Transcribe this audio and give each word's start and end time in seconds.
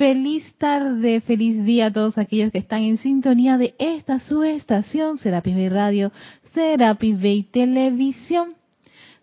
Feliz 0.00 0.54
tarde, 0.56 1.20
feliz 1.20 1.62
día 1.62 1.88
a 1.88 1.92
todos 1.92 2.16
aquellos 2.16 2.50
que 2.50 2.56
están 2.56 2.80
en 2.84 2.96
sintonía 2.96 3.58
de 3.58 3.74
esta 3.78 4.18
su 4.18 4.42
estación, 4.44 5.18
Serapis 5.18 5.54
Bay 5.54 5.68
Radio, 5.68 6.10
Serapis 6.54 7.20
Bay 7.20 7.42
Televisión. 7.42 8.54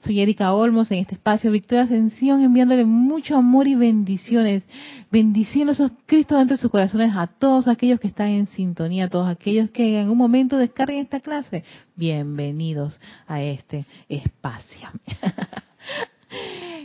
Soy 0.05 0.19
Erika 0.19 0.53
Olmos 0.53 0.91
en 0.91 0.99
este 0.99 1.15
espacio 1.15 1.51
Victoria 1.51 1.85
Ascensión, 1.85 2.43
enviándole 2.43 2.85
mucho 2.85 3.37
amor 3.37 3.67
y 3.67 3.73
bendiciones, 3.73 4.61
bendiciendo 5.09 5.71
esos 5.71 5.91
Cristos 6.05 6.37
dentro 6.37 6.57
de 6.57 6.61
sus 6.61 6.69
corazones 6.69 7.11
a 7.15 7.25
todos 7.25 7.67
aquellos 7.67 7.99
que 7.99 8.09
están 8.09 8.27
en 8.27 8.45
sintonía, 8.45 9.05
a 9.05 9.09
todos 9.09 9.27
aquellos 9.27 9.71
que 9.71 9.99
en 9.99 10.11
un 10.11 10.17
momento 10.19 10.59
descarguen 10.59 10.99
esta 10.99 11.21
clase. 11.21 11.63
Bienvenidos 11.95 13.01
a 13.25 13.41
este 13.41 13.85
espacio. 14.09 14.89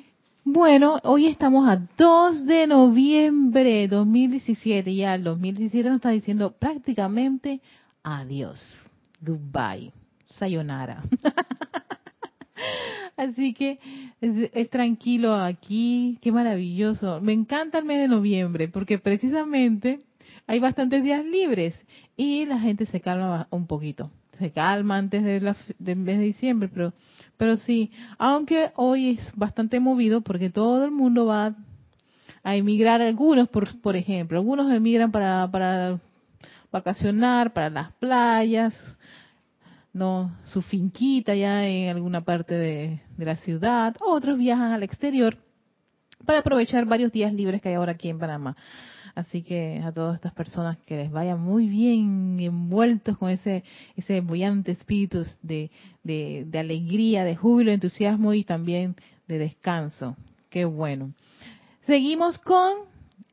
Bueno, 0.44 0.98
hoy 1.04 1.28
estamos 1.28 1.68
a 1.68 1.76
2 1.96 2.46
de 2.46 2.66
noviembre 2.66 3.62
de 3.62 3.88
2017. 3.88 4.92
Ya 4.92 5.14
el 5.14 5.22
2017 5.22 5.88
nos 5.88 5.96
está 5.96 6.10
diciendo 6.10 6.50
prácticamente 6.58 7.60
adiós. 8.02 8.60
Goodbye. 9.20 9.92
Sayonara. 10.24 11.04
Así 13.16 13.54
que 13.54 13.78
es, 14.20 14.68
tranquilo 14.68 15.32
aquí. 15.32 16.18
Qué 16.20 16.32
maravilloso. 16.32 17.20
Me 17.20 17.32
encanta 17.32 17.78
el 17.78 17.84
mes 17.84 18.00
de 18.00 18.08
noviembre 18.08 18.66
porque 18.66 18.98
precisamente 18.98 20.00
hay 20.48 20.58
bastantes 20.58 21.04
días 21.04 21.24
libres 21.24 21.76
y 22.16 22.46
la 22.46 22.58
gente 22.58 22.86
se 22.86 23.00
calma 23.00 23.46
un 23.50 23.68
poquito. 23.68 24.10
Se 24.42 24.50
calma 24.50 24.98
antes 24.98 25.22
de 25.22 25.54
del 25.78 25.96
mes 25.98 26.18
de 26.18 26.24
diciembre, 26.24 26.68
pero 26.68 26.92
pero 27.36 27.56
sí, 27.58 27.92
aunque 28.18 28.72
hoy 28.74 29.10
es 29.10 29.32
bastante 29.36 29.78
movido 29.78 30.20
porque 30.20 30.50
todo 30.50 30.84
el 30.84 30.90
mundo 30.90 31.26
va 31.26 31.54
a 32.42 32.56
emigrar, 32.56 33.00
algunos 33.00 33.48
por, 33.48 33.80
por 33.80 33.94
ejemplo, 33.94 34.38
algunos 34.38 34.68
emigran 34.72 35.12
para, 35.12 35.48
para 35.48 36.00
vacacionar, 36.72 37.52
para 37.52 37.70
las 37.70 37.92
playas, 37.92 38.74
no 39.92 40.36
su 40.42 40.60
finquita 40.60 41.36
ya 41.36 41.64
en 41.64 41.94
alguna 41.94 42.22
parte 42.22 42.56
de, 42.56 43.00
de 43.16 43.24
la 43.24 43.36
ciudad, 43.36 43.94
otros 44.00 44.38
viajan 44.38 44.72
al 44.72 44.82
exterior 44.82 45.36
para 46.26 46.40
aprovechar 46.40 46.84
varios 46.84 47.12
días 47.12 47.32
libres 47.32 47.62
que 47.62 47.68
hay 47.68 47.76
ahora 47.76 47.92
aquí 47.92 48.08
en 48.08 48.18
Panamá. 48.18 48.56
Así 49.14 49.42
que 49.42 49.80
a 49.84 49.92
todas 49.92 50.14
estas 50.14 50.32
personas 50.32 50.78
que 50.86 50.96
les 50.96 51.10
vaya 51.10 51.36
muy 51.36 51.68
bien 51.68 52.38
envueltos 52.40 53.18
con 53.18 53.30
ese 53.30 53.62
ese 53.96 54.20
bullante 54.20 54.72
espíritu 54.72 55.24
de, 55.42 55.70
de, 56.02 56.44
de 56.46 56.58
alegría, 56.58 57.24
de 57.24 57.36
júbilo, 57.36 57.72
entusiasmo 57.72 58.32
y 58.32 58.44
también 58.44 58.96
de 59.28 59.38
descanso. 59.38 60.16
Qué 60.48 60.64
bueno. 60.64 61.12
Seguimos 61.82 62.38
con 62.38 62.72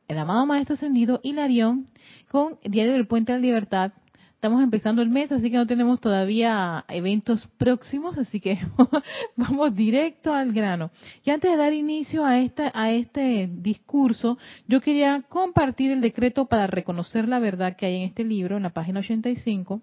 el 0.08 0.18
amado 0.18 0.44
Maestro 0.44 0.74
Ascendido 0.74 1.20
Hilarión 1.22 1.86
con 2.28 2.58
Diario 2.64 2.92
del 2.92 3.06
Puente 3.06 3.32
de 3.32 3.38
la 3.38 3.42
Libertad, 3.42 3.92
Estamos 4.40 4.62
empezando 4.62 5.02
el 5.02 5.10
mes, 5.10 5.30
así 5.32 5.50
que 5.50 5.58
no 5.58 5.66
tenemos 5.66 6.00
todavía 6.00 6.86
eventos 6.88 7.46
próximos, 7.58 8.16
así 8.16 8.40
que 8.40 8.58
vamos 9.36 9.76
directo 9.76 10.32
al 10.32 10.54
grano. 10.54 10.90
Y 11.22 11.28
antes 11.28 11.50
de 11.50 11.58
dar 11.58 11.74
inicio 11.74 12.24
a 12.24 12.38
este, 12.38 12.70
a 12.72 12.90
este 12.90 13.50
discurso, 13.52 14.38
yo 14.66 14.80
quería 14.80 15.26
compartir 15.28 15.90
el 15.90 16.00
decreto 16.00 16.46
para 16.46 16.66
reconocer 16.66 17.28
la 17.28 17.38
verdad 17.38 17.76
que 17.76 17.84
hay 17.84 17.96
en 17.96 18.02
este 18.04 18.24
libro, 18.24 18.56
en 18.56 18.62
la 18.62 18.70
página 18.70 19.00
85 19.00 19.82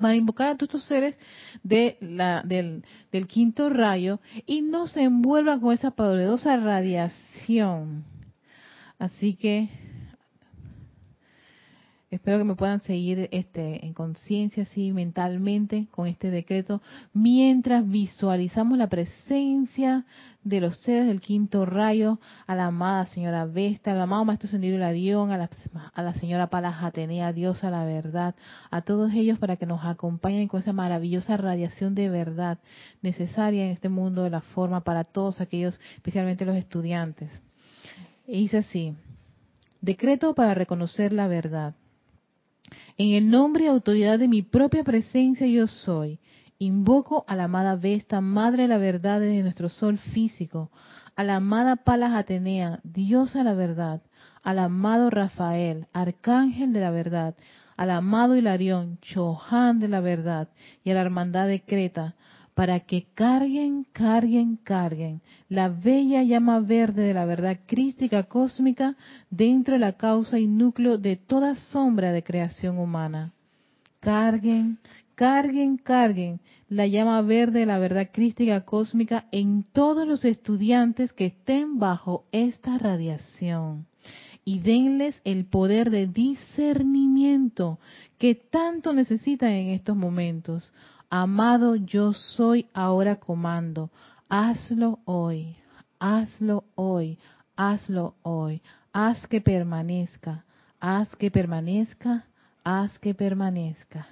para 0.00 0.16
invocar 0.16 0.48
a 0.48 0.54
todos 0.54 0.70
estos 0.70 0.84
seres 0.84 1.18
de 1.62 1.98
la, 2.00 2.40
del, 2.42 2.82
del, 3.12 3.28
quinto 3.28 3.68
rayo 3.68 4.20
y 4.46 4.62
no 4.62 4.86
se 4.86 5.02
envuelvan 5.02 5.60
con 5.60 5.74
esa 5.74 5.90
poderosa 5.90 6.56
radiación. 6.56 8.04
Así 8.98 9.34
que 9.34 9.68
Espero 12.10 12.38
que 12.38 12.44
me 12.44 12.56
puedan 12.56 12.80
seguir 12.82 13.28
este, 13.30 13.86
en 13.86 13.94
conciencia, 13.94 14.64
así 14.64 14.90
mentalmente, 14.90 15.86
con 15.92 16.08
este 16.08 16.28
decreto, 16.32 16.82
mientras 17.12 17.88
visualizamos 17.88 18.76
la 18.76 18.88
presencia 18.88 20.04
de 20.42 20.60
los 20.60 20.76
seres 20.78 21.06
del 21.06 21.20
quinto 21.20 21.66
rayo, 21.66 22.18
a 22.48 22.56
la 22.56 22.66
amada 22.66 23.06
señora 23.06 23.44
Vesta, 23.46 23.92
al 23.92 24.00
amado 24.00 24.24
Maestro 24.24 24.48
Sendido 24.48 24.76
Larión, 24.76 25.30
a 25.30 25.38
la, 25.38 25.50
a 25.94 26.14
señora 26.14 26.48
Palas 26.48 26.82
Atenea, 26.82 27.32
Diosa 27.32 27.70
la 27.70 27.84
verdad, 27.84 28.34
a 28.72 28.82
todos 28.82 29.12
ellos 29.12 29.38
para 29.38 29.54
que 29.54 29.66
nos 29.66 29.84
acompañen 29.84 30.48
con 30.48 30.58
esa 30.58 30.72
maravillosa 30.72 31.36
radiación 31.36 31.94
de 31.94 32.08
verdad 32.08 32.58
necesaria 33.02 33.66
en 33.66 33.70
este 33.70 33.88
mundo 33.88 34.24
de 34.24 34.30
la 34.30 34.40
forma 34.40 34.80
para 34.80 35.04
todos 35.04 35.40
aquellos, 35.40 35.78
especialmente 35.94 36.44
los 36.44 36.56
estudiantes. 36.56 37.30
Y 38.26 38.40
dice 38.40 38.58
así, 38.58 38.96
decreto 39.80 40.34
para 40.34 40.54
reconocer 40.54 41.12
la 41.12 41.28
verdad. 41.28 41.74
En 43.02 43.12
el 43.12 43.30
nombre 43.30 43.64
y 43.64 43.68
autoridad 43.68 44.18
de 44.18 44.28
mi 44.28 44.42
propia 44.42 44.84
presencia 44.84 45.46
yo 45.46 45.66
soy, 45.66 46.18
invoco 46.58 47.24
a 47.28 47.34
la 47.34 47.44
amada 47.44 47.74
Vesta, 47.74 48.20
Madre 48.20 48.64
de 48.64 48.68
la 48.68 48.76
Verdad 48.76 49.20
de 49.20 49.42
nuestro 49.42 49.70
Sol 49.70 49.96
físico, 49.96 50.70
a 51.16 51.24
la 51.24 51.36
amada 51.36 51.76
Palas 51.76 52.12
Atenea, 52.12 52.80
Diosa 52.82 53.38
de 53.38 53.44
la 53.44 53.54
Verdad, 53.54 54.02
al 54.42 54.58
amado 54.58 55.08
Rafael, 55.08 55.86
Arcángel 55.94 56.74
de 56.74 56.80
la 56.80 56.90
Verdad, 56.90 57.36
al 57.78 57.90
amado 57.90 58.36
Hilarión, 58.36 58.98
Chohan 59.00 59.78
de 59.80 59.88
la 59.88 60.00
Verdad, 60.00 60.50
y 60.84 60.90
a 60.90 60.94
la 60.94 61.00
Hermandad 61.00 61.46
de 61.46 61.62
Creta, 61.62 62.16
para 62.60 62.80
que 62.80 63.06
carguen, 63.14 63.86
carguen, 63.90 64.56
carguen 64.56 65.22
la 65.48 65.70
bella 65.70 66.22
llama 66.22 66.60
verde 66.60 67.04
de 67.04 67.14
la 67.14 67.24
verdad 67.24 67.60
crística 67.64 68.24
cósmica 68.24 68.98
dentro 69.30 69.72
de 69.72 69.80
la 69.80 69.94
causa 69.94 70.38
y 70.38 70.46
núcleo 70.46 70.98
de 70.98 71.16
toda 71.16 71.54
sombra 71.54 72.12
de 72.12 72.22
creación 72.22 72.78
humana. 72.78 73.32
Carguen, 74.00 74.76
carguen, 75.14 75.78
carguen 75.78 76.40
la 76.68 76.86
llama 76.86 77.22
verde 77.22 77.60
de 77.60 77.66
la 77.66 77.78
verdad 77.78 78.10
crística 78.12 78.60
cósmica 78.66 79.24
en 79.32 79.62
todos 79.62 80.06
los 80.06 80.26
estudiantes 80.26 81.14
que 81.14 81.24
estén 81.24 81.78
bajo 81.78 82.26
esta 82.30 82.76
radiación 82.76 83.86
y 84.44 84.58
denles 84.58 85.22
el 85.24 85.46
poder 85.46 85.88
de 85.88 86.08
discernimiento 86.08 87.78
que 88.18 88.34
tanto 88.34 88.92
necesitan 88.92 89.48
en 89.48 89.68
estos 89.68 89.96
momentos 89.96 90.74
Amado 91.12 91.74
yo 91.74 92.12
soy, 92.12 92.66
ahora 92.72 93.16
comando. 93.16 93.90
Hazlo 94.28 95.00
hoy, 95.06 95.56
hazlo 95.98 96.62
hoy, 96.76 97.18
hazlo 97.56 98.14
hoy. 98.22 98.62
Haz 98.92 99.26
que 99.26 99.40
permanezca, 99.40 100.44
haz 100.78 101.16
que 101.16 101.28
permanezca, 101.32 102.26
haz 102.62 102.96
que 103.00 103.12
permanezca. 103.12 104.06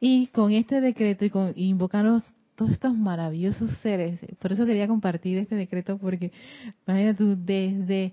Y 0.00 0.26
con 0.26 0.52
este 0.52 0.82
decreto 0.82 1.24
y 1.24 1.30
con 1.30 1.54
invocando 1.56 2.22
todos 2.54 2.72
estos 2.72 2.94
maravillosos 2.94 3.70
seres, 3.78 4.20
por 4.38 4.52
eso 4.52 4.66
quería 4.66 4.86
compartir 4.86 5.38
este 5.38 5.54
decreto 5.54 5.96
porque 5.96 6.30
imagínate 6.86 7.16
tú 7.16 7.36
desde 7.38 8.12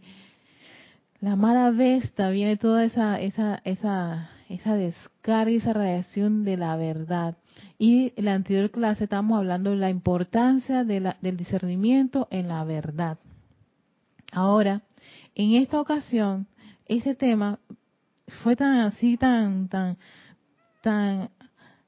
la 1.19 1.33
amada 1.33 1.71
Vesta 1.71 2.29
viene 2.29 2.55
toda 2.55 2.85
esa 2.85 3.19
esa 3.19 3.59
esa 3.65 4.29
esa 4.50 4.75
descarga 4.75 5.51
y 5.51 5.57
esa 5.57 5.73
radiación 5.73 6.44
de 6.44 6.57
la 6.57 6.75
verdad 6.75 7.38
y 7.78 8.13
en 8.16 8.25
la 8.25 8.33
anterior 8.33 8.72
clase 8.72 9.06
estábamos 9.06 9.38
hablando 9.38 9.72
de 9.72 9.78
la 9.78 9.89
importancia 9.89 10.83
del 10.83 11.38
discernimiento 11.38 12.28
en 12.31 12.47
la 12.47 12.63
verdad. 12.63 13.17
Ahora, 14.31 14.81
en 15.35 15.53
esta 15.53 15.79
ocasión, 15.79 16.47
ese 16.85 17.16
tema 17.16 17.59
fue 18.44 18.56
tan 18.56 18.78
así, 18.78 19.17
tan, 19.17 19.67
tan, 19.67 19.97
tan, 20.81 21.29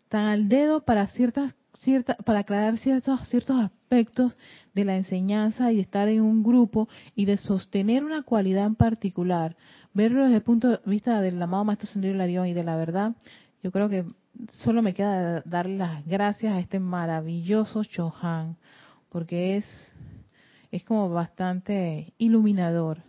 tan 0.09 0.25
al 0.25 0.49
dedo 0.49 0.81
para 0.81 1.07
ciertas, 1.07 1.55
ciertas, 1.79 2.17
para 2.25 2.39
aclarar 2.39 2.77
ciertos, 2.77 3.27
ciertos 3.29 3.59
aspectos 3.61 4.37
de 4.73 4.85
la 4.85 4.97
enseñanza 4.97 5.71
y 5.71 5.77
de 5.77 5.81
estar 5.81 6.07
en 6.09 6.21
un 6.21 6.43
grupo 6.43 6.87
y 7.15 7.25
de 7.25 7.37
sostener 7.37 8.03
una 8.03 8.23
cualidad 8.23 8.65
en 8.65 8.75
particular, 8.75 9.55
verlo 9.97 10.25
desde 10.25 10.35
el 10.35 10.43
punto 10.43 10.69
de 10.69 10.79
vista 10.85 11.19
del 11.21 11.41
amado 11.41 11.65
Maestro 11.65 11.87
Sendero 11.87 12.15
Larión 12.15 12.45
y 12.45 12.53
de 12.53 12.63
la 12.63 12.75
verdad, 12.75 13.15
yo 13.63 13.71
creo 13.71 13.89
que 13.89 14.05
solo 14.51 14.83
me 14.83 14.93
queda 14.93 15.41
darle 15.41 15.75
las 15.75 16.05
gracias 16.05 16.53
a 16.53 16.59
este 16.59 16.79
maravilloso 16.79 17.83
Chohan, 17.83 18.57
porque 19.09 19.57
es, 19.57 19.65
es 20.71 20.83
como 20.83 21.09
bastante 21.09 22.13
iluminador. 22.19 22.99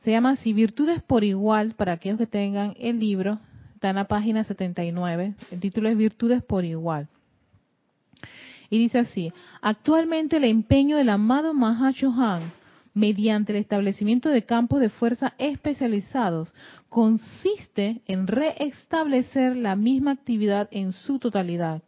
Se 0.00 0.10
llama 0.10 0.30
así, 0.30 0.54
Virtudes 0.54 1.02
por 1.02 1.22
Igual, 1.22 1.74
para 1.74 1.92
aquellos 1.92 2.16
que 2.16 2.26
tengan 2.26 2.74
el 2.78 2.98
libro, 2.98 3.38
está 3.74 3.90
en 3.90 3.96
la 3.96 4.08
página 4.08 4.44
79, 4.44 5.34
el 5.50 5.60
título 5.60 5.90
es 5.90 5.98
Virtudes 5.98 6.42
por 6.42 6.64
Igual. 6.64 7.08
Y 8.70 8.78
dice 8.78 9.00
así, 9.00 9.34
actualmente 9.60 10.38
el 10.38 10.44
empeño 10.44 10.96
del 10.96 11.10
amado 11.10 11.52
Chohan 11.92 12.63
mediante 12.94 13.52
el 13.52 13.58
establecimiento 13.58 14.28
de 14.28 14.44
campos 14.44 14.80
de 14.80 14.88
fuerza 14.88 15.34
especializados 15.38 16.54
consiste 16.88 18.00
en 18.06 18.26
reestablecer 18.28 19.56
la 19.56 19.76
misma 19.76 20.12
actividad 20.12 20.68
en 20.70 20.92
su 20.92 21.18
totalidad, 21.18 21.82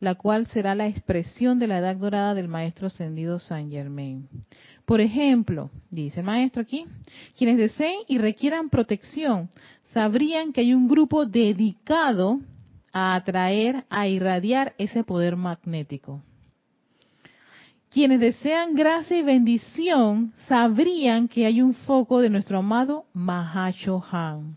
la 0.00 0.14
cual 0.14 0.46
será 0.46 0.74
la 0.74 0.88
expresión 0.88 1.58
de 1.58 1.66
la 1.66 1.78
edad 1.78 1.96
dorada 1.96 2.34
del 2.34 2.48
Maestro 2.48 2.86
Ascendido 2.86 3.38
Saint 3.38 3.70
Germain. 3.70 4.28
Por 4.86 5.02
ejemplo, 5.02 5.70
dice 5.90 6.20
el 6.20 6.26
maestro 6.26 6.62
aquí, 6.62 6.86
quienes 7.36 7.58
deseen 7.58 8.00
y 8.08 8.16
requieran 8.16 8.70
protección 8.70 9.50
sabrían 9.92 10.52
que 10.52 10.62
hay 10.62 10.72
un 10.72 10.88
grupo 10.88 11.26
dedicado 11.26 12.40
a 12.92 13.14
atraer, 13.14 13.84
a 13.90 14.08
irradiar 14.08 14.74
ese 14.78 15.04
poder 15.04 15.36
magnético. 15.36 16.22
Quienes 17.90 18.20
desean 18.20 18.74
gracia 18.74 19.18
y 19.18 19.22
bendición 19.22 20.32
sabrían 20.46 21.26
que 21.26 21.46
hay 21.46 21.62
un 21.62 21.72
foco 21.72 22.20
de 22.20 22.28
nuestro 22.28 22.58
amado 22.58 23.06
Mahashohan. 23.14 24.56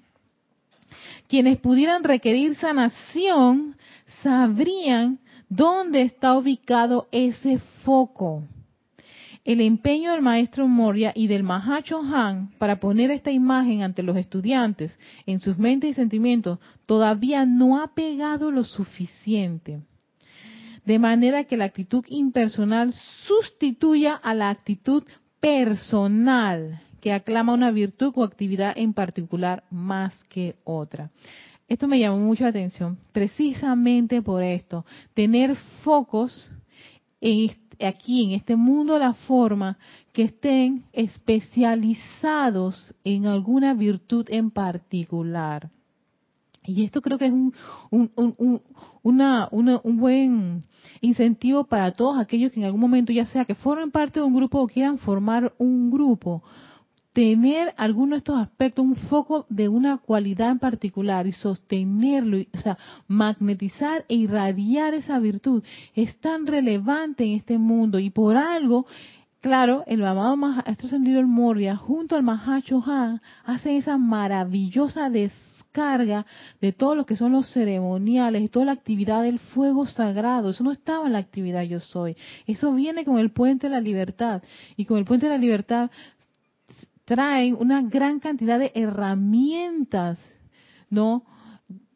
Quienes 1.28 1.58
pudieran 1.60 2.04
requerir 2.04 2.56
sanación 2.56 3.78
sabrían 4.22 5.20
dónde 5.48 6.02
está 6.02 6.38
ubicado 6.38 7.08
ese 7.12 7.60
foco. 7.84 8.44
El 9.46 9.62
empeño 9.62 10.12
del 10.12 10.22
maestro 10.22 10.68
Moria 10.68 11.14
y 11.16 11.28
del 11.28 11.44
Mahacho 11.44 12.02
Han 12.04 12.52
para 12.60 12.80
poner 12.80 13.12
esta 13.12 13.32
imagen 13.32 13.82
ante 13.82 14.04
los 14.04 14.18
estudiantes 14.18 15.00
en 15.26 15.40
sus 15.40 15.58
mentes 15.58 15.92
y 15.92 15.94
sentimientos 15.94 16.60
todavía 16.86 17.46
no 17.46 17.82
ha 17.82 17.96
pegado 17.96 18.52
lo 18.52 18.64
suficiente. 18.64 19.82
De 20.86 21.00
manera 21.00 21.44
que 21.44 21.58
la 21.58 21.66
actitud 21.66 22.06
impersonal 22.08 22.94
sustituya 23.28 24.16
a 24.16 24.34
la 24.34 24.50
actitud 24.50 25.04
personal 25.40 26.82
que 27.02 27.12
aclama 27.12 27.54
una 27.54 27.72
virtud 27.72 28.14
o 28.16 28.24
actividad 28.24 28.74
en 28.78 28.94
particular 28.94 29.64
más 29.72 30.24
que 30.26 30.56
otra. 30.64 31.10
Esto 31.68 31.88
me 31.88 32.00
llamó 32.00 32.18
mucho 32.18 32.44
la 32.44 32.50
atención, 32.50 33.00
precisamente 33.12 34.22
por 34.22 34.44
esto, 34.44 34.86
tener 35.14 35.56
focos 35.84 36.52
aquí 37.80 38.26
en 38.26 38.32
este 38.32 38.56
mundo 38.56 39.00
la 39.00 39.14
forma 39.14 39.78
que 40.12 40.24
estén 40.24 40.84
especializados 40.92 42.94
en 43.04 43.26
alguna 43.26 43.74
virtud 43.74 44.28
en 44.30 44.52
particular. 44.52 45.70
Y 46.64 46.84
esto 46.84 47.02
creo 47.02 47.18
que 47.18 47.26
es 47.26 47.32
un, 47.32 47.54
un, 47.90 48.62
un 49.04 49.98
buen 49.98 50.64
incentivo 51.02 51.64
para 51.64 51.92
todos 51.92 52.20
aquellos 52.20 52.52
que 52.52 52.60
en 52.60 52.68
algún 52.68 52.82
momento, 52.82 53.12
ya 53.12 53.26
sea 53.26 53.46
que 53.46 53.56
formen 53.56 53.90
parte 53.90 54.20
de 54.20 54.26
un 54.26 54.36
grupo 54.36 54.60
o 54.60 54.68
quieran 54.68 55.00
formar 55.00 55.54
un 55.58 55.90
grupo, 55.90 56.44
tener 57.14 57.74
alguno 57.78 58.12
de 58.12 58.20
estos 58.20 58.40
aspectos, 58.40 58.86
un 58.86 58.96
foco 58.96 59.46
de 59.50 59.68
una 59.68 59.98
cualidad 59.98 60.52
en 60.52 60.60
particular 60.60 61.28
y 61.28 61.34
sostenerlo, 61.34 62.38
o 62.54 62.58
sea, 62.60 62.78
magnetizar 63.08 64.06
e 64.08 64.16
irradiar 64.16 64.94
esa 64.94 65.20
virtud 65.20 65.64
es 65.94 66.18
tan 66.20 66.48
relevante 66.48 67.24
en 67.26 67.34
este 67.34 67.58
mundo. 67.58 68.00
Y 68.00 68.12
por 68.12 68.38
algo, 68.38 68.86
claro, 69.42 69.84
el 69.88 70.06
amado 70.06 70.38
Maestro 70.38 70.88
Ascendido 70.88 71.20
el 71.20 71.28
Moria 71.28 71.76
junto 71.76 72.16
al 72.16 72.24
Mahacho 72.24 72.82
Han 72.86 73.22
hacen 73.44 73.76
esa 73.76 73.98
maravillosa 73.98 75.10
descarga 75.72 76.26
de 76.60 76.74
todo 76.74 76.96
lo 76.96 77.06
que 77.06 77.16
son 77.16 77.32
los 77.32 77.50
ceremoniales 77.52 78.42
y 78.42 78.50
toda 78.50 78.66
la 78.66 78.72
actividad 78.74 79.24
del 79.24 79.40
fuego 79.40 79.86
sagrado. 79.86 80.50
Eso 80.50 80.64
no 80.64 80.72
estaba 80.72 81.08
en 81.08 81.14
la 81.14 81.20
actividad 81.20 81.64
yo 81.64 81.80
soy. 81.80 82.16
Eso 82.46 82.74
viene 82.74 83.06
con 83.06 83.18
el 83.18 83.32
puente 83.32 83.68
de 83.68 83.74
la 83.74 83.82
libertad. 83.82 84.44
Y 84.76 84.86
con 84.86 84.98
el 84.98 85.06
puente 85.06 85.28
de 85.28 85.32
la 85.32 85.38
libertad 85.38 85.90
traen 87.06 87.56
una 87.58 87.82
gran 87.82 88.20
cantidad 88.20 88.60
de 88.60 88.72
herramientas, 88.76 90.20
¿no? 90.90 91.24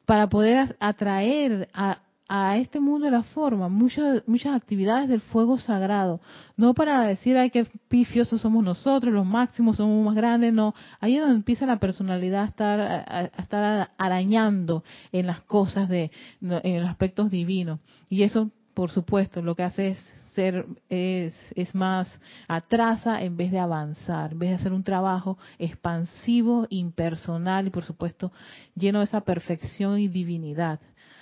Para 0.06 0.30
poder 0.30 0.76
atraer 0.80 1.70
a, 1.74 2.00
a 2.28 2.58
este 2.58 2.80
mundo 2.80 3.06
de 3.06 3.12
la 3.12 3.24
forma 3.24 3.70
muchas 3.70 4.28
muchas 4.28 4.56
actividades 4.56 5.08
del 5.10 5.22
fuego 5.22 5.58
sagrado. 5.58 6.20
No 6.58 6.74
para 6.74 7.04
decir 7.04 7.38
ay 7.38 7.52
qué 7.52 7.66
pifiosos 7.88 8.42
somos 8.42 8.64
nosotros 8.64 9.14
los 9.14 9.26
máximos 9.26 9.78
somos 9.78 10.04
más 10.06 10.16
grandes 10.16 10.54
no. 10.54 10.74
Ahí 11.00 11.16
es 11.16 11.22
donde 11.22 11.36
empieza 11.36 11.66
la 11.66 11.80
personalidad 11.80 12.44
a 12.44 12.46
estar 12.46 12.82
a, 12.82 13.26
estar 13.38 13.92
arañando 13.98 14.84
en 15.12 15.28
las 15.28 15.42
cosas 15.42 15.88
de 15.88 16.12
en 16.42 16.82
los 16.82 16.90
aspectos 16.90 17.30
divinos. 17.30 17.80
Y 18.10 18.24
eso 18.24 18.50
por 18.74 18.90
supuesto 18.90 19.42
lo 19.42 19.56
que 19.56 19.64
hace 19.64 19.90
es 19.90 20.14
ser 20.34 20.66
es, 20.90 21.34
es 21.56 21.74
más 21.74 22.08
atrasa 22.48 23.22
en 23.22 23.38
vez 23.38 23.52
de 23.52 23.60
avanzar, 23.60 24.34
en 24.34 24.40
vez 24.40 24.50
de 24.50 24.56
hacer 24.56 24.74
un 24.74 24.84
trabajo 24.84 25.38
expansivo, 25.58 26.68
impersonal 26.70 27.68
y 27.68 27.70
por 27.70 27.86
supuesto 27.86 28.32
lleno 28.76 29.00
de 29.00 29.06
esa 29.06 29.22
perfección 29.22 29.98
y 30.00 30.08
divinidad. 30.08 30.80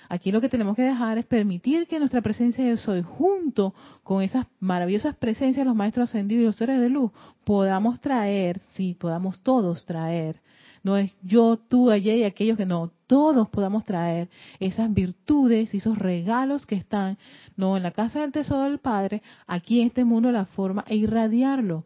Aquí 0.08 0.32
lo 0.32 0.40
que 0.40 0.48
tenemos 0.48 0.76
que 0.76 0.82
dejar 0.82 1.18
es 1.18 1.24
permitir 1.24 1.86
que 1.86 1.98
nuestra 1.98 2.22
presencia 2.22 2.64
de 2.64 2.76
soy, 2.76 3.02
junto 3.02 3.74
con 4.02 4.22
esas 4.22 4.46
maravillosas 4.60 5.16
presencias 5.16 5.64
de 5.64 5.68
los 5.68 5.76
maestros 5.76 6.10
ascendidos 6.10 6.42
y 6.42 6.46
los 6.46 6.56
seres 6.56 6.80
de 6.80 6.88
luz, 6.88 7.10
podamos 7.44 8.00
traer, 8.00 8.60
sí, 8.70 8.94
podamos 8.98 9.40
todos 9.40 9.84
traer. 9.84 10.40
No 10.82 10.98
es 10.98 11.12
yo, 11.22 11.56
tú, 11.56 11.90
allá 11.90 12.14
y 12.14 12.24
aquellos 12.24 12.58
que 12.58 12.66
no, 12.66 12.90
todos 13.06 13.48
podamos 13.48 13.84
traer 13.84 14.28
esas 14.60 14.92
virtudes 14.92 15.72
y 15.72 15.78
esos 15.78 15.96
regalos 15.96 16.66
que 16.66 16.74
están, 16.74 17.16
no 17.56 17.76
en 17.76 17.82
la 17.82 17.90
casa 17.92 18.20
del 18.20 18.32
tesoro 18.32 18.64
del 18.64 18.78
Padre, 18.78 19.22
aquí 19.46 19.80
en 19.80 19.86
este 19.86 20.04
mundo 20.04 20.30
la 20.30 20.44
forma 20.44 20.84
e 20.86 20.96
irradiarlo 20.96 21.84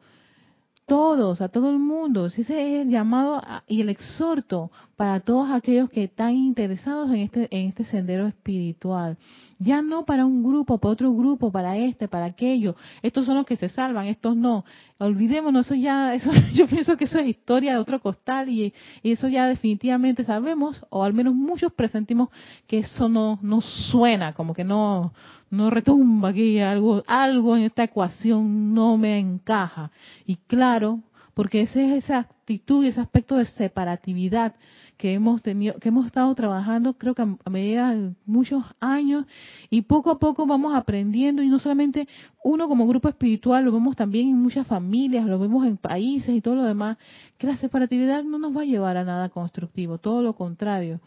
todos, 0.89 1.41
a 1.43 1.49
todo 1.49 1.71
el 1.71 1.79
mundo. 1.79 2.27
Ese 2.27 2.41
es 2.41 2.51
el 2.51 2.89
llamado 2.89 3.41
y 3.69 3.83
el 3.83 3.91
exhorto 3.91 4.73
para 4.97 5.21
todos 5.21 5.51
aquellos 5.51 5.89
que 5.91 6.05
están 6.05 6.35
interesados 6.35 7.11
en 7.11 7.19
este, 7.19 7.47
en 7.51 7.69
este 7.69 7.85
sendero 7.85 8.27
espiritual. 8.27 9.17
Ya 9.61 9.83
no 9.83 10.05
para 10.05 10.25
un 10.25 10.43
grupo, 10.43 10.79
para 10.79 10.93
otro 10.93 11.13
grupo, 11.13 11.53
para 11.53 11.77
este, 11.77 12.09
para 12.09 12.25
aquello. 12.25 12.75
Estos 13.03 13.27
son 13.27 13.37
los 13.37 13.47
que 13.47 13.57
se 13.57 13.69
salvan, 13.69 14.07
estos 14.07 14.35
no. 14.35 14.65
Olvidémonos, 14.99 15.67
eso 15.67 15.75
ya, 15.75 16.15
eso, 16.17 16.33
yo 16.55 16.67
pienso 16.67 16.97
que 16.97 17.05
eso 17.05 17.19
es 17.19 17.29
historia 17.29 17.73
de 17.73 17.79
otro 17.79 18.01
costal 18.01 18.49
y, 18.49 18.73
y 19.03 19.13
eso 19.13 19.29
ya 19.29 19.47
definitivamente 19.47 20.25
sabemos, 20.25 20.85
o 20.89 21.05
al 21.05 21.13
menos 21.13 21.35
muchos 21.35 21.73
presentimos 21.73 22.31
que 22.67 22.79
eso 22.79 23.09
no, 23.09 23.39
no 23.43 23.61
suena, 23.61 24.33
como 24.33 24.55
que 24.55 24.65
no, 24.65 25.13
no 25.51 25.71
retumba 25.71 26.31
aquí 26.31 26.59
algo, 26.61 27.03
algo 27.07 27.57
en 27.57 27.63
esta 27.63 27.85
ecuación 27.85 28.75
no 28.75 28.97
me 28.99 29.19
encaja. 29.19 29.91
Y 30.27 30.37
claro, 30.37 31.01
porque 31.35 31.63
esa 31.63 31.81
es 31.81 32.05
esa 32.05 32.19
actitud 32.19 32.85
y 32.85 32.89
ese 32.89 33.01
aspecto 33.01 33.37
de 33.37 33.45
separatividad 33.45 34.55
que 34.97 35.13
hemos 35.15 35.41
tenido, 35.41 35.79
que 35.79 35.91
hemos 35.91 36.07
estado 36.07 36.35
trabajando, 36.35 36.95
creo 36.95 37.15
que 37.15 37.23
a 37.23 37.51
medida 37.51 37.95
de 37.95 38.15
muchos 38.27 38.65
años, 38.81 39.27
y 39.71 39.83
poco 39.83 40.11
a 40.11 40.19
poco 40.19 40.45
vamos 40.45 40.75
aprendiendo, 40.75 41.41
y 41.41 41.49
no 41.49 41.61
solamente 41.61 42.09
uno 42.43 42.67
como 42.67 42.89
grupo 42.89 43.09
espiritual, 43.09 43.65
lo 43.65 43.71
vemos 43.71 43.95
también 43.95 44.29
en 44.29 44.43
muchas 44.43 44.67
familias, 44.67 45.25
lo 45.27 45.39
vemos 45.39 45.65
en 45.65 45.77
países 45.77 46.31
y 46.35 46.41
todo 46.41 46.57
lo 46.57 46.65
demás, 46.65 46.99
que 47.39 47.47
la 47.47 47.57
separatividad 47.57 48.25
no 48.25 48.39
nos 48.39 48.57
va 48.57 48.63
a 48.63 48.65
llevar 48.65 48.97
a 48.97 49.05
nada 49.05 49.29
constructivo, 49.29 49.99
todo 49.99 50.21
lo 50.21 50.35
contrario. 50.35 51.01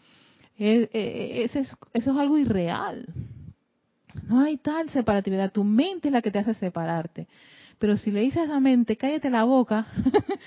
Eh, 0.58 0.88
eh, 0.94 1.42
eso 1.44 1.76
es 1.92 2.08
algo 2.08 2.38
irreal. 2.38 3.06
No 4.26 4.40
hay 4.40 4.56
tal 4.56 4.88
separatividad. 4.90 5.52
Tu 5.52 5.64
mente 5.64 6.08
es 6.08 6.12
la 6.12 6.22
que 6.22 6.30
te 6.30 6.38
hace 6.38 6.54
separarte. 6.54 7.26
Pero 7.78 7.96
si 7.96 8.10
le 8.10 8.20
dices 8.20 8.44
a 8.44 8.46
la 8.46 8.60
mente, 8.60 8.96
cállate 8.96 9.28
la 9.28 9.44
boca, 9.44 9.88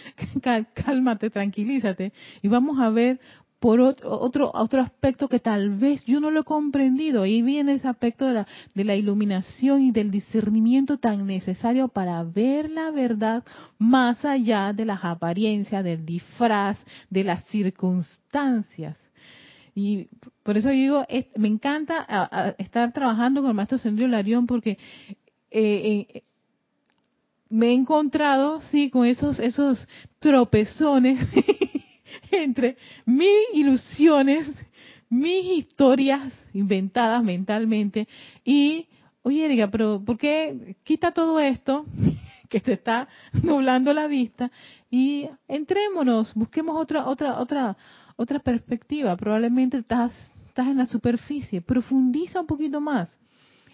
cálmate, 0.74 1.30
tranquilízate, 1.30 2.14
y 2.42 2.48
vamos 2.48 2.80
a 2.80 2.90
ver 2.90 3.20
por 3.60 3.82
otro, 3.82 4.52
otro, 4.54 4.80
aspecto 4.80 5.28
que 5.28 5.40
tal 5.40 5.72
vez 5.72 6.06
yo 6.06 6.20
no 6.20 6.30
lo 6.30 6.42
he 6.42 6.44
comprendido. 6.44 7.24
Ahí 7.24 7.42
viene 7.42 7.74
ese 7.74 7.88
aspecto 7.88 8.26
de 8.26 8.34
la, 8.36 8.48
de 8.76 8.84
la 8.84 8.96
iluminación 8.96 9.82
y 9.82 9.92
del 9.92 10.12
discernimiento 10.12 10.98
tan 10.98 11.26
necesario 11.26 11.88
para 11.88 12.24
ver 12.24 12.70
la 12.70 12.92
verdad 12.92 13.44
más 13.80 14.24
allá 14.24 14.72
de 14.72 14.86
las 14.86 15.04
apariencias, 15.04 15.84
del 15.84 16.06
disfraz, 16.06 16.78
de 17.10 17.24
las 17.24 17.44
circunstancias. 17.46 18.98
Y 19.76 20.08
por 20.42 20.56
eso 20.56 20.70
digo, 20.70 21.06
me 21.36 21.50
encanta 21.50 22.56
estar 22.58 22.94
trabajando 22.94 23.42
con 23.42 23.50
el 23.50 23.56
maestro 23.56 23.78
Sendrio 23.78 24.08
Larión 24.08 24.48
porque 24.48 24.78
eh, 25.52 26.08
eh, 26.14 26.24
me 27.50 27.68
he 27.68 27.74
encontrado, 27.74 28.62
sí, 28.62 28.90
con 28.90 29.06
esos, 29.06 29.38
esos 29.38 29.86
tropezones 30.20 31.20
entre 32.32 32.78
mis 33.06 33.30
ilusiones, 33.54 34.50
mis 35.10 35.46
historias 35.58 36.34
inventadas 36.54 37.22
mentalmente 37.24 38.08
y, 38.44 38.88
oye, 39.24 39.46
Erika, 39.46 39.70
pero 39.70 40.02
¿por 40.04 40.18
qué 40.18 40.78
quita 40.84 41.12
todo 41.12 41.40
esto 41.40 41.86
que 42.50 42.62
te 42.62 42.74
está 42.74 43.08
nublando 43.44 43.94
la 43.94 44.08
vista 44.08 44.52
y 44.90 45.28
entrémonos, 45.48 46.34
busquemos 46.34 46.78
otra, 46.78 47.08
otra, 47.08 47.40
otra, 47.40 47.78
otra 48.16 48.40
perspectiva. 48.40 49.16
Probablemente 49.16 49.78
estás, 49.78 50.14
estás 50.48 50.68
en 50.68 50.78
la 50.78 50.86
superficie. 50.86 51.62
Profundiza 51.62 52.42
un 52.42 52.48
poquito 52.48 52.82
más 52.82 53.18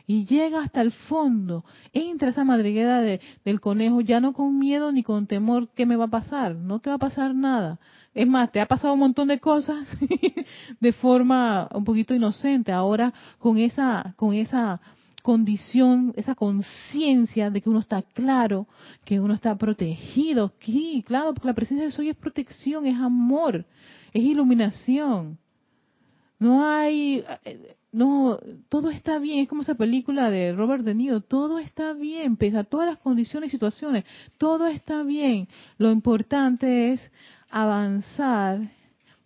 y 0.07 0.25
llega 0.25 0.61
hasta 0.61 0.81
el 0.81 0.91
fondo. 0.91 1.63
Entra 1.93 2.29
esa 2.29 2.43
madriguera 2.43 3.01
de, 3.01 3.21
del 3.45 3.61
conejo 3.61 4.01
ya 4.01 4.19
no 4.19 4.33
con 4.33 4.59
miedo 4.59 4.91
ni 4.91 5.03
con 5.03 5.27
temor 5.27 5.69
qué 5.75 5.85
me 5.85 5.95
va 5.95 6.05
a 6.05 6.09
pasar. 6.09 6.55
No 6.55 6.79
te 6.79 6.89
va 6.89 6.97
a 6.97 6.99
pasar 6.99 7.33
nada. 7.33 7.79
Es 8.13 8.27
más, 8.27 8.51
te 8.51 8.59
ha 8.59 8.65
pasado 8.65 8.93
un 8.93 8.99
montón 8.99 9.29
de 9.29 9.39
cosas 9.39 9.87
de 10.79 10.93
forma 10.93 11.69
un 11.73 11.85
poquito 11.85 12.13
inocente. 12.13 12.71
Ahora 12.71 13.13
con 13.39 13.57
esa, 13.57 14.13
con 14.17 14.33
esa 14.33 14.81
condición, 15.21 16.13
esa 16.17 16.35
conciencia 16.35 17.49
de 17.49 17.61
que 17.61 17.69
uno 17.69 17.79
está 17.79 18.01
claro, 18.01 18.67
que 19.05 19.19
uno 19.19 19.33
está 19.33 19.55
protegido. 19.55 20.51
Sí, 20.59 21.03
claro, 21.07 21.33
porque 21.33 21.47
la 21.47 21.53
presencia 21.53 21.85
de 21.85 21.91
soy 21.91 22.09
es 22.09 22.17
protección, 22.17 22.85
es 22.85 22.97
amor, 22.97 23.65
es 24.13 24.23
iluminación. 24.23 25.37
No 26.39 26.65
hay, 26.65 27.23
eh, 27.45 27.75
no, 27.91 28.39
todo 28.69 28.89
está 28.89 29.19
bien, 29.19 29.39
es 29.39 29.47
como 29.47 29.61
esa 29.61 29.75
película 29.75 30.31
de 30.31 30.53
Robert 30.53 30.83
De 30.83 30.95
Niro, 30.95 31.21
todo 31.21 31.59
está 31.59 31.93
bien, 31.93 32.37
pese 32.37 32.57
a 32.57 32.63
todas 32.63 32.87
las 32.87 32.97
condiciones 32.97 33.49
y 33.49 33.51
situaciones, 33.51 34.05
todo 34.37 34.65
está 34.65 35.03
bien. 35.03 35.47
Lo 35.77 35.91
importante 35.91 36.93
es 36.93 37.11
avanzar, 37.49 38.71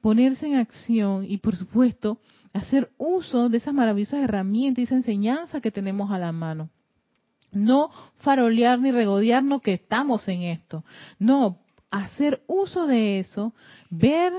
ponerse 0.01 0.47
en 0.47 0.55
acción 0.55 1.25
y 1.29 1.37
por 1.37 1.55
supuesto 1.55 2.19
hacer 2.53 2.91
uso 2.97 3.49
de 3.49 3.57
esas 3.57 3.73
maravillosas 3.73 4.23
herramientas 4.23 4.79
y 4.79 4.83
esa 4.83 4.95
enseñanza 4.95 5.61
que 5.61 5.71
tenemos 5.71 6.11
a 6.11 6.19
la 6.19 6.31
mano. 6.31 6.69
No 7.51 7.89
farolear 8.17 8.79
ni 8.79 8.91
regodearnos 8.91 9.61
que 9.61 9.73
estamos 9.73 10.27
en 10.27 10.41
esto. 10.43 10.83
No, 11.19 11.59
hacer 11.91 12.43
uso 12.47 12.87
de 12.87 13.19
eso, 13.19 13.53
ver 13.89 14.33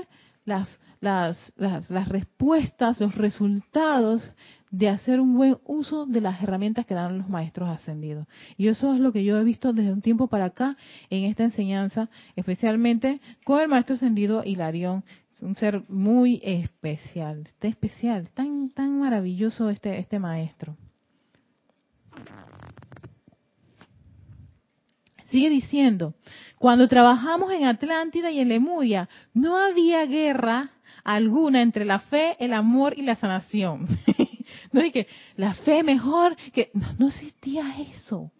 las, 0.47 0.79
las, 1.01 1.53
las, 1.57 1.89
las 1.89 2.07
respuestas, 2.07 2.99
los 2.99 3.15
resultados 3.15 4.31
de 4.71 4.89
hacer 4.89 5.19
un 5.19 5.35
buen 5.35 5.57
uso 5.65 6.05
de 6.05 6.21
las 6.21 6.41
herramientas 6.41 6.85
que 6.85 6.93
dan 6.93 7.17
los 7.19 7.29
maestros 7.29 7.69
ascendidos. 7.69 8.27
Y 8.57 8.67
eso 8.69 8.93
es 8.93 8.99
lo 8.99 9.11
que 9.11 9.23
yo 9.23 9.37
he 9.37 9.43
visto 9.43 9.73
desde 9.73 9.93
un 9.93 10.01
tiempo 10.01 10.27
para 10.27 10.45
acá 10.45 10.77
en 11.09 11.25
esta 11.25 11.43
enseñanza, 11.43 12.09
especialmente 12.35 13.19
con 13.43 13.61
el 13.61 13.67
maestro 13.67 13.95
ascendido 13.95 14.43
Hilarión, 14.43 15.03
un 15.41 15.55
ser 15.55 15.83
muy 15.87 16.41
especial, 16.43 17.43
está 17.45 17.67
especial, 17.67 18.29
tan 18.31 18.71
tan 18.71 18.99
maravilloso 18.99 19.69
este 19.69 19.99
este 19.99 20.17
maestro. 20.17 20.75
Sigue 25.29 25.49
diciendo, 25.49 26.13
cuando 26.57 26.87
trabajamos 26.87 27.51
en 27.51 27.65
Atlántida 27.65 28.31
y 28.31 28.39
en 28.39 28.49
Lemuria, 28.49 29.09
no 29.33 29.57
había 29.57 30.05
guerra 30.05 30.71
alguna 31.03 31.61
entre 31.61 31.85
la 31.85 31.99
fe, 31.99 32.35
el 32.39 32.53
amor 32.53 32.97
y 32.97 33.01
la 33.01 33.15
sanación. 33.15 33.87
no 34.71 34.81
es 34.81 34.91
que 34.91 35.07
la 35.35 35.53
fe 35.53 35.83
mejor, 35.83 36.35
que 36.53 36.69
no, 36.73 36.87
no, 36.97 37.07
existía 37.07 37.65
eso. 37.79 38.31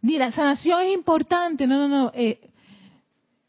Ni 0.00 0.18
la 0.18 0.32
sanación 0.32 0.82
es 0.82 0.94
importante, 0.94 1.66
no, 1.66 1.76
no, 1.76 1.88
no. 1.88 2.12
Eh, 2.14 2.40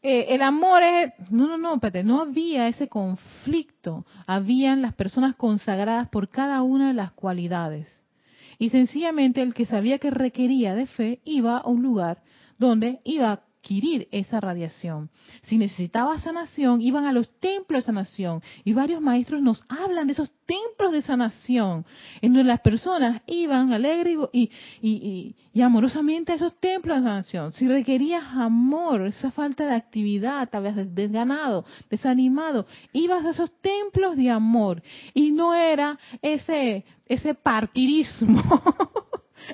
eh, 0.02 0.26
el 0.34 0.42
amor 0.42 0.82
es, 0.82 1.12
no, 1.30 1.48
no, 1.48 1.58
no, 1.58 1.74
espérate, 1.74 2.04
no 2.04 2.20
había 2.20 2.68
ese 2.68 2.88
conflicto, 2.88 4.04
habían 4.26 4.82
las 4.82 4.94
personas 4.94 5.34
consagradas 5.34 6.08
por 6.08 6.28
cada 6.28 6.62
una 6.62 6.88
de 6.88 6.94
las 6.94 7.12
cualidades. 7.12 8.04
Y 8.58 8.70
sencillamente 8.70 9.42
el 9.42 9.54
que 9.54 9.66
sabía 9.66 9.98
que 9.98 10.10
requería 10.10 10.74
de 10.74 10.86
fe 10.86 11.20
iba 11.24 11.58
a 11.58 11.68
un 11.68 11.82
lugar 11.82 12.22
donde 12.58 13.00
iba 13.04 13.30
a 13.30 13.42
adquirir 13.64 14.08
esa 14.10 14.40
radiación. 14.40 15.08
Si 15.44 15.56
necesitaba 15.56 16.18
sanación, 16.18 16.82
iban 16.82 17.06
a 17.06 17.12
los 17.12 17.30
templos 17.40 17.82
de 17.82 17.86
sanación. 17.86 18.42
Y 18.62 18.74
varios 18.74 19.00
maestros 19.00 19.40
nos 19.40 19.64
hablan 19.68 20.06
de 20.06 20.12
esos 20.12 20.30
templos 20.44 20.92
de 20.92 21.00
sanación, 21.00 21.86
en 22.20 22.34
donde 22.34 22.48
las 22.48 22.60
personas 22.60 23.22
iban 23.26 23.72
alegres 23.72 24.18
y, 24.32 24.50
y, 24.82 25.34
y, 25.54 25.62
amorosamente 25.62 26.32
a 26.32 26.34
esos 26.34 26.52
templos 26.60 26.98
de 26.98 27.04
sanación. 27.04 27.52
Si 27.54 27.66
requerías 27.66 28.24
amor, 28.34 29.06
esa 29.06 29.30
falta 29.30 29.66
de 29.66 29.74
actividad, 29.74 30.50
tal 30.50 30.64
vez 30.64 30.94
desganado, 30.94 31.64
desanimado, 31.88 32.66
ibas 32.92 33.24
a 33.24 33.30
esos 33.30 33.50
templos 33.62 34.18
de 34.18 34.28
amor. 34.28 34.82
Y 35.14 35.30
no 35.30 35.54
era 35.54 35.98
ese, 36.20 36.84
ese 37.06 37.32
partidismo. 37.32 38.42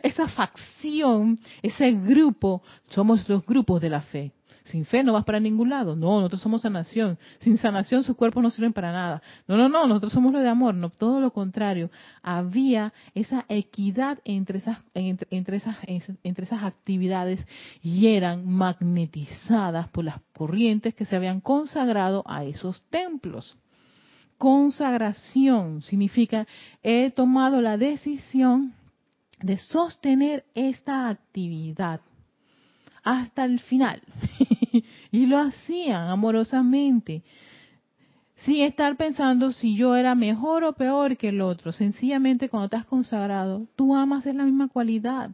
esa 0.02 0.28
facción, 0.28 1.38
ese 1.62 1.92
grupo, 1.92 2.62
somos 2.88 3.28
los 3.28 3.44
grupos 3.44 3.80
de 3.80 3.90
la 3.90 4.00
fe. 4.00 4.32
Sin 4.64 4.84
fe 4.84 5.02
no 5.02 5.12
vas 5.12 5.24
para 5.24 5.40
ningún 5.40 5.70
lado. 5.70 5.96
No, 5.96 6.16
nosotros 6.16 6.40
somos 6.42 6.62
sanación. 6.62 7.18
Sin 7.40 7.58
sanación 7.58 8.02
sus 8.04 8.16
cuerpos 8.16 8.42
no 8.42 8.50
sirven 8.50 8.72
para 8.72 8.92
nada. 8.92 9.22
No, 9.48 9.56
no, 9.56 9.68
no, 9.68 9.86
nosotros 9.86 10.12
somos 10.12 10.32
lo 10.32 10.40
de 10.40 10.48
amor. 10.48 10.74
No, 10.74 10.90
todo 10.90 11.20
lo 11.20 11.32
contrario. 11.32 11.90
Había 12.22 12.92
esa 13.14 13.44
equidad 13.48 14.18
entre 14.24 14.58
esas, 14.58 14.78
entre, 14.94 15.26
entre 15.30 15.56
esas, 15.56 15.76
entre 15.86 16.44
esas 16.44 16.62
actividades 16.62 17.44
y 17.82 18.08
eran 18.08 18.46
magnetizadas 18.48 19.88
por 19.88 20.04
las 20.04 20.20
corrientes 20.34 20.94
que 20.94 21.04
se 21.04 21.16
habían 21.16 21.40
consagrado 21.40 22.22
a 22.26 22.44
esos 22.44 22.82
templos. 22.90 23.56
Consagración 24.38 25.82
significa 25.82 26.46
he 26.82 27.10
tomado 27.10 27.60
la 27.60 27.76
decisión 27.76 28.72
de 29.42 29.56
sostener 29.58 30.44
esta 30.54 31.08
actividad 31.08 32.00
hasta 33.02 33.44
el 33.44 33.60
final. 33.60 34.02
y 35.10 35.26
lo 35.26 35.38
hacían 35.38 36.08
amorosamente, 36.08 37.22
sin 38.36 38.62
estar 38.62 38.96
pensando 38.96 39.52
si 39.52 39.76
yo 39.76 39.96
era 39.96 40.14
mejor 40.14 40.64
o 40.64 40.72
peor 40.72 41.16
que 41.16 41.28
el 41.28 41.40
otro. 41.40 41.72
Sencillamente 41.72 42.48
cuando 42.48 42.66
estás 42.66 42.86
consagrado, 42.86 43.66
tú 43.76 43.94
amas 43.94 44.26
es 44.26 44.34
la 44.34 44.44
misma 44.44 44.68
cualidad 44.68 45.30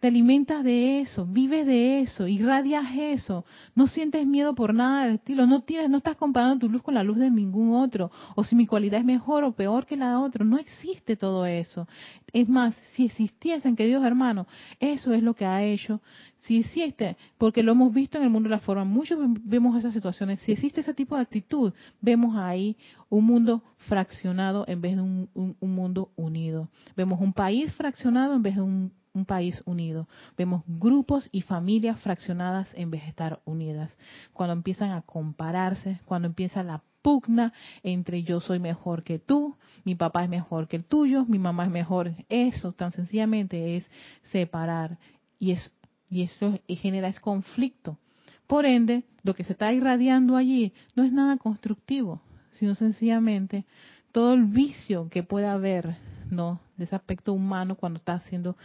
te 0.00 0.08
alimentas 0.08 0.64
de 0.64 1.00
eso, 1.00 1.26
vives 1.26 1.66
de 1.66 2.00
eso, 2.00 2.26
irradias 2.26 2.86
eso, 2.96 3.44
no 3.74 3.86
sientes 3.86 4.26
miedo 4.26 4.54
por 4.54 4.74
nada 4.74 5.04
del 5.04 5.14
estilo, 5.16 5.46
no 5.46 5.60
tienes, 5.60 5.90
no 5.90 5.98
estás 5.98 6.16
comparando 6.16 6.58
tu 6.58 6.70
luz 6.70 6.82
con 6.82 6.94
la 6.94 7.04
luz 7.04 7.18
de 7.18 7.30
ningún 7.30 7.74
otro, 7.74 8.10
o 8.34 8.42
si 8.42 8.56
mi 8.56 8.66
cualidad 8.66 9.00
es 9.00 9.04
mejor 9.04 9.44
o 9.44 9.52
peor 9.52 9.84
que 9.84 9.96
la 9.96 10.10
de 10.10 10.16
otro, 10.16 10.44
no 10.44 10.58
existe 10.58 11.16
todo 11.16 11.44
eso. 11.44 11.86
Es 12.32 12.48
más, 12.48 12.74
si 12.92 13.04
existiesen, 13.04 13.76
queridos 13.76 14.04
hermanos, 14.04 14.46
eso 14.80 15.12
es 15.12 15.22
lo 15.22 15.34
que 15.34 15.44
ha 15.44 15.62
hecho, 15.62 16.00
si 16.38 16.60
existe, 16.60 17.18
porque 17.36 17.62
lo 17.62 17.72
hemos 17.72 17.92
visto 17.92 18.16
en 18.16 18.24
el 18.24 18.30
mundo 18.30 18.48
de 18.48 18.54
la 18.54 18.60
forma, 18.60 18.84
muchos 18.84 19.18
vemos 19.44 19.76
esas 19.76 19.92
situaciones, 19.92 20.40
si 20.40 20.52
existe 20.52 20.80
ese 20.80 20.94
tipo 20.94 21.14
de 21.14 21.22
actitud, 21.22 21.74
vemos 22.00 22.36
ahí 22.36 22.74
un 23.10 23.26
mundo 23.26 23.62
fraccionado 23.76 24.64
en 24.66 24.80
vez 24.80 24.96
de 24.96 25.02
un 25.02 25.56
mundo 25.60 26.10
unido. 26.16 26.68
Vemos 26.96 27.20
un 27.20 27.32
país 27.34 27.70
fraccionado 27.74 28.34
en 28.34 28.42
vez 28.42 28.54
de 28.54 28.62
un 28.62 28.92
un 29.12 29.24
país 29.24 29.62
unido. 29.66 30.08
Vemos 30.36 30.62
grupos 30.66 31.28
y 31.32 31.42
familias 31.42 32.00
fraccionadas 32.00 32.68
en 32.74 32.90
vez 32.90 33.02
de 33.02 33.08
estar 33.08 33.40
unidas. 33.44 33.96
Cuando 34.32 34.52
empiezan 34.52 34.92
a 34.92 35.02
compararse, 35.02 36.00
cuando 36.04 36.28
empieza 36.28 36.62
la 36.62 36.82
pugna 37.02 37.52
entre 37.82 38.22
yo 38.22 38.40
soy 38.40 38.58
mejor 38.58 39.02
que 39.02 39.18
tú, 39.18 39.56
mi 39.84 39.94
papá 39.94 40.24
es 40.24 40.28
mejor 40.28 40.68
que 40.68 40.76
el 40.76 40.84
tuyo, 40.84 41.24
mi 41.26 41.38
mamá 41.38 41.64
es 41.64 41.70
mejor. 41.70 42.14
Eso 42.28 42.72
tan 42.72 42.92
sencillamente 42.92 43.76
es 43.76 43.90
separar 44.24 44.98
y, 45.38 45.52
es, 45.52 45.72
y 46.08 46.22
eso 46.22 46.58
genera 46.68 47.08
ese 47.08 47.20
conflicto. 47.20 47.98
Por 48.46 48.66
ende, 48.66 49.04
lo 49.22 49.34
que 49.34 49.44
se 49.44 49.52
está 49.52 49.72
irradiando 49.72 50.36
allí 50.36 50.72
no 50.96 51.04
es 51.04 51.12
nada 51.12 51.36
constructivo, 51.36 52.20
sino 52.52 52.74
sencillamente 52.74 53.64
todo 54.12 54.34
el 54.34 54.44
vicio 54.44 55.08
que 55.08 55.22
pueda 55.22 55.52
haber, 55.52 55.96
¿no? 56.30 56.60
De 56.76 56.84
ese 56.84 56.96
aspecto 56.96 57.32
humano 57.32 57.76
cuando 57.76 57.98
está 57.98 58.14
haciendo 58.14 58.56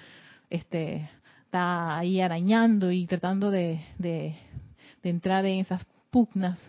este, 0.55 1.09
está 1.45 1.97
ahí 1.97 2.21
arañando 2.21 2.91
y 2.91 3.05
tratando 3.05 3.51
de, 3.51 3.85
de, 3.97 4.35
entrar 5.03 5.45
en 5.45 5.59
esas 5.59 5.85
pugnas, 6.09 6.59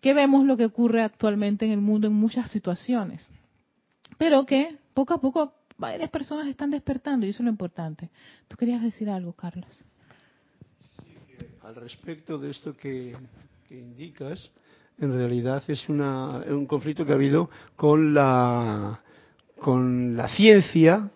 que 0.00 0.14
vemos 0.14 0.46
lo 0.46 0.56
que 0.56 0.64
ocurre 0.64 1.02
actualmente 1.02 1.66
en 1.66 1.72
el 1.72 1.80
mundo 1.80 2.06
en 2.06 2.14
muchas 2.14 2.50
situaciones. 2.50 3.28
Pero 4.16 4.46
que 4.46 4.78
poco 4.94 5.12
a 5.12 5.20
poco 5.20 5.52
varias 5.76 6.08
personas 6.10 6.46
están 6.46 6.70
despertando 6.70 7.26
y 7.26 7.30
eso 7.30 7.42
es 7.42 7.44
lo 7.44 7.50
importante. 7.50 8.08
¿Tú 8.48 8.56
querías 8.56 8.82
decir 8.82 9.10
algo, 9.10 9.34
Carlos? 9.34 9.68
al 11.68 11.74
respecto 11.74 12.38
de 12.38 12.50
esto 12.50 12.74
que, 12.74 13.14
indicas, 13.68 14.50
en 14.98 15.12
realidad 15.12 15.62
es 15.68 15.86
una, 15.90 16.38
un 16.48 16.64
conflicto 16.64 17.04
que 17.04 17.12
ha 17.12 17.16
habido 17.16 17.50
con 17.76 18.14
la, 18.14 19.00
con 19.60 20.16
la 20.16 20.28
ciencia 20.30 21.10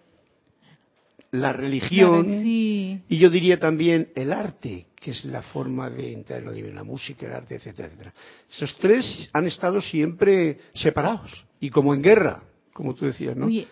la 1.33 1.53
religión 1.53 2.27
y 2.29 3.01
yo 3.09 3.31
diría 3.31 3.59
también 3.59 4.09
el 4.15 4.33
arte, 4.33 4.87
que 4.95 5.11
es 5.13 5.25
la 5.25 5.43
forma 5.43 5.91
de 5.91 6.13
entrar 6.13 6.43
en 6.43 6.75
la 6.75 6.85
música, 6.85 7.27
el 7.27 7.33
arte, 7.33 7.57
etcétera, 7.57 7.89
etcétera. 7.89 8.15
Esos 8.51 8.77
tres 8.79 9.31
han 9.33 9.47
estado 9.47 9.81
siempre 9.81 10.59
separados 10.75 11.45
y 11.59 11.71
como 11.71 11.95
en 11.95 12.03
guerra, 12.03 12.43
como 12.73 12.95
tú 12.95 13.07
decías, 13.07 13.37
¿no? 13.37 13.49
y 13.49 13.67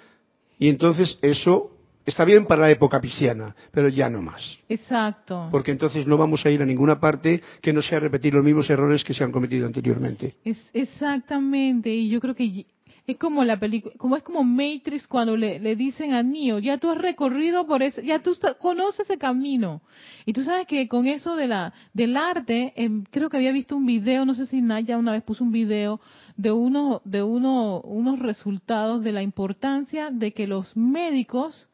entonces 0.59 1.19
eso 1.23 1.71
está 2.05 2.25
bien 2.25 2.47
para 2.47 2.62
la 2.62 2.71
época 2.71 3.00
pisciana, 3.00 3.55
pero 3.71 3.88
ya 3.88 4.09
no 4.09 4.23
más. 4.23 4.59
Exacto. 4.69 5.49
Porque 5.50 5.71
entonces 5.71 6.07
no 6.07 6.17
vamos 6.17 6.45
a 6.45 6.50
ir 6.50 6.62
a 6.62 6.67
ninguna 6.67 6.99
parte 6.99 7.43
que 7.61 7.73
no 7.73 7.83
sea 7.83 8.00
repetir 8.00 8.35
los 8.35 8.45
mismos 8.45 8.69
errores 8.71 9.05
que 9.05 9.14
se 9.14 9.25
han 9.25 9.33
cometido 9.33 9.67
anteriormente. 9.67 10.37
Es 10.45 10.59
exactamente, 10.73 11.90
y 11.90 12.09
yo 12.09 12.21
creo 12.21 12.35
que 12.35 12.67
es 13.11 13.17
como 13.19 13.45
la 13.45 13.59
película, 13.59 13.95
como 13.99 14.17
es 14.17 14.23
como 14.23 14.43
Matrix 14.45 15.07
cuando 15.07 15.37
le, 15.37 15.59
le 15.61 15.76
dicen 15.76 16.12
a 16.12 16.23
Neo, 16.23 16.59
ya 16.59 16.79
tú 16.79 16.90
has 16.90 16.99
recorrido 16.99 17.67
por 17.67 17.83
ese, 17.83 18.05
ya 18.05 18.21
tú 18.21 18.33
conoces 18.59 19.09
ese 19.09 19.19
camino. 19.19 19.83
Y 20.26 20.33
tú 20.33 20.45
sabes 20.45 20.67
que 20.67 20.88
con 20.88 21.07
eso 21.07 21.37
de 21.37 21.47
la 21.47 21.73
del 21.93 22.17
arte, 22.17 22.73
em, 22.76 23.05
creo 23.11 23.29
que 23.29 23.37
había 23.37 23.52
visto 23.52 23.76
un 23.76 23.87
video, 23.87 24.25
no 24.25 24.35
sé 24.35 24.47
si 24.47 24.61
Naya 24.61 24.99
una 24.99 25.12
vez 25.12 25.23
puso 25.23 25.45
un 25.45 25.52
video 25.52 26.00
de 26.37 26.52
uno 26.52 27.02
de 27.05 27.23
uno 27.23 27.81
unos 27.81 28.19
resultados 28.19 29.02
de 29.05 29.12
la 29.12 29.23
importancia 29.23 30.11
de 30.11 30.33
que 30.33 30.47
los 30.47 30.76
médicos 30.76 31.69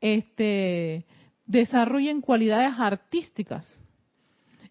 este 0.00 1.06
desarrollen 1.46 2.20
cualidades 2.20 2.74
artísticas 2.78 3.78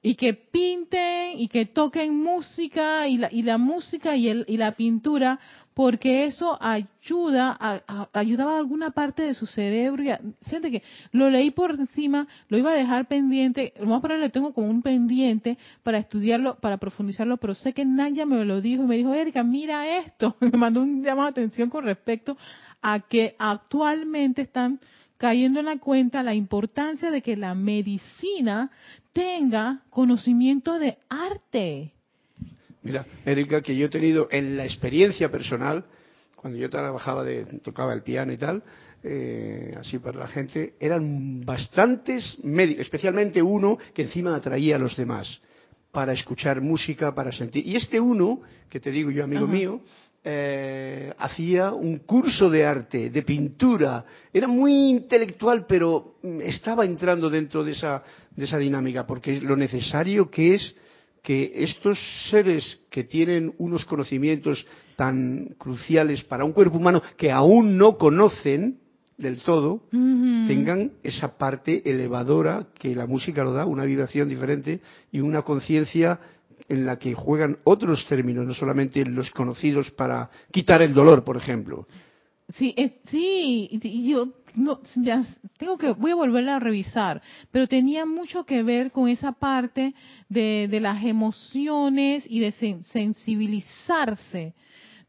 y 0.01 0.15
que 0.15 0.33
pinten 0.33 1.39
y 1.39 1.47
que 1.47 1.65
toquen 1.65 2.15
música 2.15 3.07
y 3.07 3.17
la, 3.17 3.29
y 3.31 3.43
la 3.43 3.57
música 3.57 4.15
y, 4.15 4.29
el, 4.29 4.45
y 4.47 4.57
la 4.57 4.73
pintura 4.73 5.39
porque 5.73 6.25
eso 6.25 6.57
ayuda 6.59 7.55
a, 7.57 8.09
ayudaba 8.11 8.55
a 8.55 8.57
alguna 8.57 8.91
parte 8.91 9.23
de 9.23 9.33
su 9.33 9.45
cerebro. 9.45 10.03
Y 10.03 10.11
fíjate 10.43 10.71
que 10.71 10.83
lo 11.13 11.29
leí 11.29 11.51
por 11.51 11.71
encima 11.71 12.27
lo 12.49 12.57
iba 12.57 12.71
a 12.71 12.75
dejar 12.75 13.07
pendiente. 13.07 13.73
Lo 13.79 13.85
más 13.85 14.01
probable 14.01 14.25
lo 14.25 14.31
tengo 14.31 14.53
como 14.53 14.67
un 14.67 14.81
pendiente 14.81 15.57
para 15.83 15.99
estudiarlo 15.99 16.55
para 16.55 16.77
profundizarlo 16.77 17.37
pero 17.37 17.53
sé 17.53 17.73
que 17.73 17.85
Naya 17.85 18.25
me 18.25 18.43
lo 18.43 18.59
dijo 18.61 18.83
y 18.83 18.87
me 18.87 18.97
dijo 18.97 19.13
Erika 19.13 19.43
mira 19.43 19.99
esto 19.99 20.35
me 20.41 20.51
mandó 20.51 20.81
un 20.81 21.03
llamado 21.03 21.27
de 21.27 21.31
atención 21.31 21.69
con 21.69 21.85
respecto 21.85 22.37
a 22.81 22.99
que 23.01 23.35
actualmente 23.39 24.41
están 24.41 24.79
cayendo 25.19 25.59
en 25.59 25.65
la 25.65 25.77
cuenta 25.77 26.23
la 26.23 26.33
importancia 26.33 27.11
de 27.11 27.21
que 27.21 27.35
la 27.35 27.53
medicina 27.53 28.71
tenga 29.13 29.81
conocimiento 29.89 30.79
de 30.79 30.97
arte. 31.09 31.91
Mira, 32.81 33.05
Erika, 33.25 33.61
que 33.61 33.75
yo 33.75 33.87
he 33.87 33.89
tenido 33.89 34.29
en 34.31 34.55
la 34.55 34.63
experiencia 34.63 35.29
personal, 35.29 35.83
cuando 36.37 36.57
yo 36.57 36.69
trabajaba 36.69 37.25
de, 37.25 37.43
tocaba 37.61 37.93
el 37.93 38.01
piano 38.01 38.31
y 38.31 38.37
tal, 38.37 38.63
eh, 39.03 39.75
así 39.77 39.99
para 39.99 40.19
la 40.19 40.27
gente, 40.29 40.75
eran 40.79 41.45
bastantes 41.45 42.37
médicos, 42.41 42.83
especialmente 42.85 43.41
uno 43.41 43.77
que 43.93 44.03
encima 44.03 44.33
atraía 44.33 44.77
a 44.77 44.79
los 44.79 44.95
demás 44.95 45.41
para 45.91 46.13
escuchar 46.13 46.61
música, 46.61 47.13
para 47.13 47.33
sentir. 47.33 47.67
Y 47.67 47.75
este 47.75 47.99
uno, 47.99 48.39
que 48.69 48.79
te 48.79 48.89
digo 48.89 49.11
yo, 49.11 49.25
amigo 49.25 49.47
mío, 49.47 49.81
eh, 50.23 51.13
hacía 51.17 51.71
un 51.71 51.99
curso 51.99 52.49
de 52.49 52.65
arte, 52.65 53.09
de 53.09 53.21
pintura. 53.23 54.03
Era 54.33 54.47
muy 54.47 54.89
intelectual, 54.89 55.65
pero 55.65 56.15
mm, 56.21 56.41
estaba 56.41 56.85
entrando 56.85 57.29
dentro 57.29 57.63
de 57.63 57.71
esa, 57.71 58.03
de 58.35 58.45
esa 58.45 58.57
dinámica, 58.57 59.07
porque 59.07 59.39
lo 59.39 59.55
necesario 59.55 60.29
que 60.29 60.55
es 60.55 60.75
que 61.21 61.51
estos 61.55 61.99
seres 62.29 62.81
que 62.89 63.03
tienen 63.03 63.53
unos 63.57 63.85
conocimientos 63.85 64.65
tan 64.95 65.55
cruciales 65.57 66.23
para 66.23 66.43
un 66.45 66.53
cuerpo 66.53 66.77
humano 66.77 67.01
que 67.17 67.31
aún 67.31 67.77
no 67.77 67.97
conocen 67.97 68.79
del 69.17 69.41
todo, 69.41 69.83
tengan 69.91 70.93
esa 71.03 71.37
parte 71.37 71.81
elevadora 71.89 72.67
que 72.73 72.95
la 72.95 73.05
música 73.05 73.43
lo 73.43 73.51
da, 73.51 73.65
una 73.65 73.83
vibración 73.83 74.29
diferente 74.29 74.79
y 75.11 75.19
una 75.19 75.41
conciencia 75.41 76.19
en 76.69 76.85
la 76.85 76.97
que 76.97 77.13
juegan 77.13 77.57
otros 77.63 78.05
términos, 78.07 78.45
no 78.45 78.53
solamente 78.53 79.03
los 79.05 79.31
conocidos 79.31 79.91
para 79.91 80.29
quitar 80.51 80.81
el 80.81 80.93
dolor, 80.93 81.23
por 81.23 81.35
ejemplo. 81.37 81.87
Sí, 82.53 82.73
eh, 82.77 82.99
sí, 83.05 83.79
yo 84.07 84.29
no, 84.55 84.79
tengo 85.57 85.77
que, 85.77 85.91
voy 85.91 86.11
a 86.11 86.15
volverla 86.15 86.55
a 86.55 86.59
revisar, 86.59 87.21
pero 87.51 87.67
tenía 87.67 88.05
mucho 88.05 88.43
que 88.45 88.63
ver 88.63 88.91
con 88.91 89.07
esa 89.07 89.33
parte 89.33 89.93
de, 90.29 90.79
las 90.81 91.03
emociones 91.03 92.25
y 92.27 92.39
de 92.39 92.51
sensibilizarse, 92.83 94.53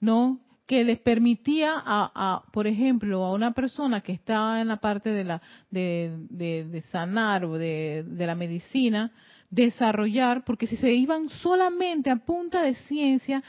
¿no? 0.00 0.40
que 0.66 0.84
les 0.84 1.00
permitía 1.00 1.72
a, 1.74 2.12
a, 2.14 2.44
por 2.52 2.68
ejemplo, 2.68 3.24
a 3.24 3.32
una 3.32 3.50
persona 3.52 4.02
que 4.02 4.12
estaba 4.12 4.60
en 4.60 4.68
la 4.68 4.76
parte 4.76 5.10
de 5.10 5.24
la 5.24 5.42
de, 5.68 6.14
de, 6.30 6.82
sanar 6.92 7.44
o 7.44 7.58
de, 7.58 8.04
la 8.16 8.36
medicina, 8.36 9.10
desarrollar, 9.50 10.44
porque 10.44 10.66
si 10.66 10.76
se 10.76 10.92
iban 10.92 11.28
solamente 11.28 12.10
a 12.10 12.16
punta 12.16 12.62
de 12.62 12.74
ciencia, 12.74 13.42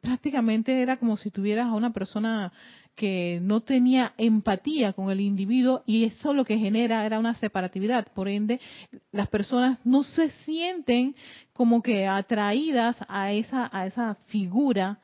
prácticamente 0.00 0.80
era 0.80 0.96
como 0.96 1.16
si 1.16 1.30
tuvieras 1.30 1.66
a 1.66 1.74
una 1.74 1.92
persona 1.92 2.52
que 2.94 3.38
no 3.40 3.60
tenía 3.60 4.12
empatía 4.18 4.92
con 4.92 5.10
el 5.10 5.20
individuo 5.20 5.84
y 5.86 6.04
eso 6.04 6.34
lo 6.34 6.44
que 6.44 6.58
genera 6.58 7.06
era 7.06 7.20
una 7.20 7.34
separatividad. 7.34 8.08
Por 8.12 8.28
ende, 8.28 8.60
las 9.12 9.28
personas 9.28 9.78
no 9.84 10.02
se 10.02 10.30
sienten 10.44 11.14
como 11.52 11.80
que 11.80 12.08
atraídas 12.08 12.96
a 13.08 13.32
esa, 13.32 13.70
a 13.72 13.86
esa 13.86 14.16
figura 14.26 14.98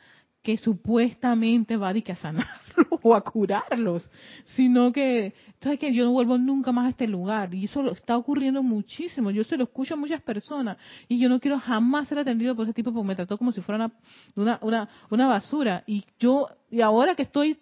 que 0.45 0.59
supuestamente 0.59 1.79
va 1.79 1.88
a, 1.88 2.14
sanarlos 2.16 2.47
o 3.03 3.14
a 3.14 3.23
curarlos, 3.23 4.09
sino 4.55 4.92
que, 4.92 5.33
¿sabes 5.59 5.79
que 5.79 5.92
Yo 5.95 6.05
no 6.05 6.12
vuelvo 6.12 6.37
nunca 6.37 6.71
más 6.71 6.85
a 6.85 6.90
este 6.90 7.09
lugar 7.09 7.55
y 7.55 7.64
eso 7.64 7.90
está 7.90 8.18
ocurriendo 8.18 8.62
muchísimo. 8.62 9.31
Yo 9.31 9.42
se 9.42 9.57
lo 9.57 9.64
escucho 9.64 9.95
a 9.95 9.97
muchas 9.97 10.21
personas 10.21 10.77
y 11.09 11.18
yo 11.18 11.31
no 11.31 11.40
quiero 11.40 11.59
jamás 11.59 12.09
ser 12.09 12.18
atendido 12.18 12.55
por 12.55 12.66
ese 12.66 12.75
tipo 12.75 12.92
porque 12.92 13.09
me 13.09 13.16
trató 13.16 13.38
como 13.38 13.53
si 13.53 13.62
fuera 13.62 13.90
una, 14.37 14.59
una, 14.61 14.88
una, 15.09 15.27
basura. 15.27 15.83
Y 15.87 16.05
yo, 16.18 16.49
y 16.71 16.83
ahora 16.83 17.14
que 17.14 17.23
estoy, 17.23 17.59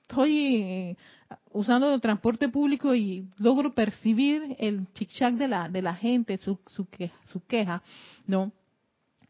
estoy 0.00 0.56
eh, 0.56 0.96
usando 1.50 1.92
el 1.92 2.00
transporte 2.00 2.48
público 2.48 2.94
y 2.94 3.28
logro 3.36 3.74
percibir 3.74 4.56
el 4.58 4.90
chic 4.94 5.10
de 5.32 5.48
la, 5.48 5.68
de 5.68 5.82
la 5.82 5.94
gente, 5.94 6.38
su, 6.38 6.58
su, 6.66 6.88
su 7.30 7.44
queja, 7.46 7.82
¿no? 8.26 8.52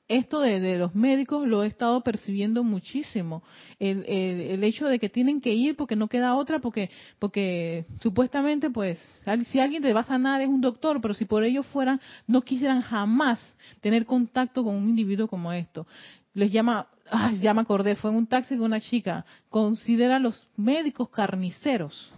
Esto 0.09 0.41
de, 0.41 0.79
los 0.79 0.95
médicos 0.95 1.47
lo 1.47 1.63
he 1.63 1.67
estado 1.67 2.03
percibiendo 2.03 2.63
muchísimo. 2.65 3.43
El, 3.79 4.05
el, 4.07 4.63
hecho 4.65 4.87
de 4.87 4.99
que 4.99 5.09
tienen 5.09 5.41
que 5.41 5.55
ir 5.55 5.77
porque 5.77 5.97
no 5.97 6.09
queda 6.09 6.35
otra, 6.35 6.59
porque, 6.59 6.91
porque 7.19 7.87
supuestamente, 8.01 8.71
pues, 8.71 8.99
si 9.47 9.59
alguien 9.59 9.83
te 9.83 9.93
va 9.93 10.01
a 10.01 10.05
sanar 10.05 10.41
es 10.41 10.49
un 10.49 10.61
doctor, 10.61 11.01
pero 11.01 11.15
si 11.15 11.25
por 11.25 11.45
ellos 11.45 11.67
fueran, 11.67 12.01
no 12.27 12.43
quisieran 12.43 12.83
jamás 12.83 13.41
tener 13.81 14.05
contacto 14.05 14.63
con 14.63 14.75
un 14.75 14.89
individuo 14.89 15.29
como 15.29 15.53
esto. 15.53 15.87
Les 16.35 16.51
llama, 16.51 16.89
ay, 17.11 17.39
ya 17.39 17.55
me 17.55 17.63
acordé, 17.63 17.97
fue 17.97 18.11
en 18.11 18.17
un 18.17 18.27
taxi 18.27 18.57
con 18.57 18.67
una 18.67 18.81
chica, 18.81 19.25
considera 19.49 20.17
a 20.17 20.21
los 20.21 20.47
médicos 20.57 21.09
carniceros. 21.11 22.13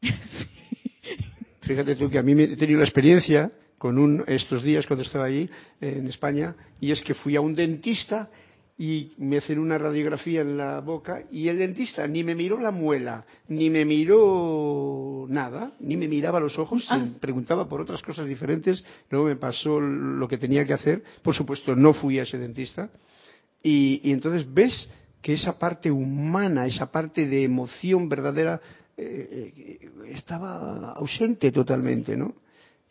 Fíjate 1.62 1.94
tú 1.94 2.10
que 2.10 2.18
a 2.18 2.22
mí 2.22 2.34
me 2.34 2.44
he 2.44 2.56
tenido 2.56 2.78
la 2.78 2.84
experiencia 2.84 3.52
con 3.82 3.98
un, 3.98 4.22
estos 4.28 4.62
días 4.62 4.86
cuando 4.86 5.02
estaba 5.02 5.24
allí 5.24 5.50
en 5.80 6.06
España, 6.06 6.54
y 6.80 6.92
es 6.92 7.02
que 7.02 7.14
fui 7.14 7.34
a 7.34 7.40
un 7.40 7.52
dentista 7.52 8.30
y 8.78 9.10
me 9.18 9.38
hacen 9.38 9.58
una 9.58 9.76
radiografía 9.76 10.42
en 10.42 10.56
la 10.56 10.78
boca 10.78 11.24
y 11.32 11.48
el 11.48 11.58
dentista 11.58 12.06
ni 12.06 12.22
me 12.22 12.36
miró 12.36 12.60
la 12.60 12.70
muela, 12.70 13.24
ni 13.48 13.70
me 13.70 13.84
miró 13.84 15.26
nada, 15.28 15.72
ni 15.80 15.96
me 15.96 16.06
miraba 16.06 16.38
los 16.38 16.56
ojos, 16.60 16.86
ah. 16.90 17.04
preguntaba 17.20 17.68
por 17.68 17.80
otras 17.80 18.00
cosas 18.02 18.26
diferentes, 18.26 18.84
luego 19.10 19.26
me 19.26 19.34
pasó 19.34 19.80
lo 19.80 20.28
que 20.28 20.38
tenía 20.38 20.64
que 20.64 20.74
hacer, 20.74 21.02
por 21.20 21.34
supuesto 21.34 21.74
no 21.74 21.92
fui 21.92 22.20
a 22.20 22.22
ese 22.22 22.38
dentista, 22.38 22.88
y, 23.64 24.00
y 24.04 24.12
entonces 24.12 24.46
ves 24.54 24.88
que 25.20 25.32
esa 25.32 25.58
parte 25.58 25.90
humana, 25.90 26.66
esa 26.66 26.92
parte 26.92 27.26
de 27.26 27.42
emoción 27.42 28.08
verdadera, 28.08 28.60
eh, 28.96 29.52
eh, 29.56 29.90
estaba 30.12 30.92
ausente 30.92 31.50
totalmente, 31.50 32.16
¿no? 32.16 32.36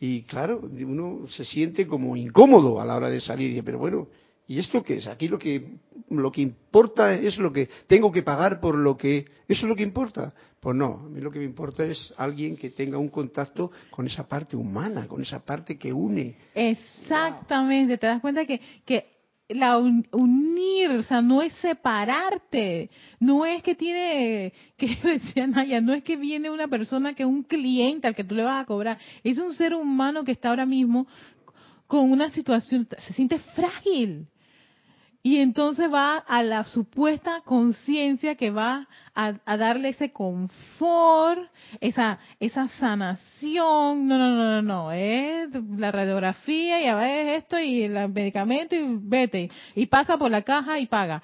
Y 0.04 0.24
claro, 0.24 0.60
uno 0.64 1.28
se 1.28 1.46
siente 1.46 1.86
como 1.86 2.18
incómodo 2.18 2.82
a 2.82 2.86
la 2.86 2.96
hora 2.96 3.08
de 3.08 3.22
salir. 3.22 3.64
Pero 3.64 3.78
bueno, 3.78 4.08
¿y 4.48 4.58
esto 4.58 4.82
qué 4.82 4.98
es? 4.98 5.06
Aquí 5.06 5.28
lo 5.28 5.38
que, 5.38 5.76
lo 6.10 6.32
que 6.32 6.42
importa 6.42 7.14
es 7.14 7.38
lo 7.38 7.54
que 7.54 7.70
tengo 7.86 8.12
que 8.12 8.24
pagar 8.24 8.60
por 8.60 8.76
lo 8.76 8.98
que... 8.98 9.28
¿Eso 9.48 9.62
es 9.66 9.70
lo 9.70 9.76
que 9.76 9.84
importa? 9.84 10.34
Pues 10.60 10.76
no, 10.76 11.04
a 11.06 11.10
mí 11.10 11.22
lo 11.22 11.30
que 11.30 11.38
me 11.38 11.46
importa 11.46 11.86
es 11.86 12.12
alguien 12.18 12.58
que 12.58 12.72
tenga 12.72 12.98
un 12.98 13.10
contacto 13.10 13.70
con 13.92 14.08
esa 14.08 14.28
parte 14.28 14.58
humana, 14.58 15.08
con 15.08 15.22
esa 15.22 15.40
parte 15.46 15.78
que 15.78 15.94
une. 15.94 16.36
Exactamente, 16.56 18.00
te 18.00 18.08
das 18.08 18.22
cuenta 18.22 18.44
que, 18.44 18.60
que 18.84 19.21
la 19.54 19.78
unir, 19.78 20.92
o 20.92 21.04
sea, 21.04 21.22
no 21.22 21.42
es 21.42 21.54
separarte, 21.56 22.90
no 23.20 23.46
es 23.46 23.62
que 23.64 23.76
tiene, 23.76 24.54
que 24.78 24.98
decía 25.04 25.48
Naya, 25.48 25.82
no 25.82 25.94
es 25.94 26.04
que 26.04 26.16
viene 26.16 26.50
una 26.50 26.68
persona 26.68 27.14
que 27.14 27.24
es 27.24 27.30
un 27.30 27.44
cliente 27.44 28.08
al 28.08 28.16
que 28.16 28.24
tú 28.24 28.36
le 28.36 28.44
vas 28.44 28.64
a 28.64 28.66
cobrar, 28.66 28.98
es 29.24 29.38
un 29.38 29.54
ser 29.54 29.74
humano 29.74 30.24
que 30.24 30.32
está 30.32 30.50
ahora 30.50 30.66
mismo 30.66 31.08
con 31.88 32.12
una 32.12 32.32
situación, 32.32 32.88
se 33.00 33.14
siente 33.14 33.38
frágil, 33.54 34.28
y 35.24 35.38
entonces 35.38 35.92
va 35.92 36.18
a 36.18 36.42
la 36.42 36.64
supuesta 36.64 37.42
conciencia 37.46 38.36
que 38.36 38.50
va 38.50 38.88
a, 39.14 39.34
darle 39.56 39.90
ese 39.90 40.12
confort, 40.12 41.42
esa, 41.80 42.18
esa 42.40 42.68
sanación. 42.80 44.08
No, 44.08 44.18
no, 44.18 44.36
no, 44.36 44.44
no, 44.44 44.62
no. 44.64 44.92
Es 44.92 45.50
la 45.78 45.92
radiografía 45.92 46.82
y 46.82 46.88
a 46.88 46.96
ver 46.96 47.28
esto 47.28 47.60
y 47.60 47.84
el 47.84 48.10
medicamento 48.10 48.76
y 48.76 48.82
vete. 49.00 49.52
Y 49.76 49.86
pasa 49.86 50.18
por 50.18 50.32
la 50.32 50.42
caja 50.42 50.80
y 50.80 50.88
paga. 50.88 51.22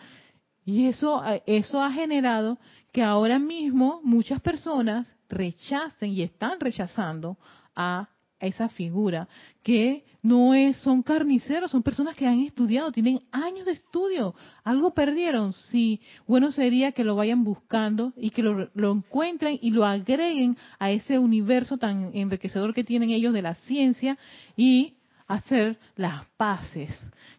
Y 0.64 0.88
eso, 0.88 1.24
eso 1.48 1.82
ha 1.82 1.92
generado 1.92 2.60
que 2.92 3.02
ahora 3.02 3.40
mismo 3.40 4.00
muchas 4.04 4.42
personas 4.42 5.16
rechacen 5.28 6.12
y 6.12 6.22
están 6.22 6.60
rechazando 6.60 7.38
a 7.76 8.10
esa 8.40 8.70
figura 8.70 9.28
que 9.64 10.06
no 10.28 10.54
es, 10.54 10.76
son 10.80 11.04
carniceros, 11.04 11.72
son 11.72 11.82
personas 11.82 12.14
que 12.14 12.28
han 12.28 12.42
estudiado, 12.42 12.92
tienen 12.92 13.22
años 13.32 13.66
de 13.66 13.72
estudio. 13.72 14.36
Algo 14.66 14.94
perdieron. 14.94 15.54
Sí, 15.54 16.02
bueno 16.28 16.52
sería 16.52 16.92
que 16.92 17.06
lo 17.06 17.16
vayan 17.16 17.46
buscando 17.46 18.12
y 18.18 18.32
que 18.32 18.44
lo, 18.44 18.70
lo 18.74 18.92
encuentren 18.92 19.58
y 19.62 19.72
lo 19.72 19.86
agreguen 19.86 20.58
a 20.80 20.92
ese 20.92 21.18
universo 21.18 21.78
tan 21.78 22.12
enriquecedor 22.14 22.74
que 22.74 22.84
tienen 22.84 23.12
ellos 23.12 23.34
de 23.34 23.42
la 23.42 23.56
ciencia 23.56 24.18
y 24.58 24.98
hacer 25.28 25.80
las 25.96 26.26
paces 26.36 26.92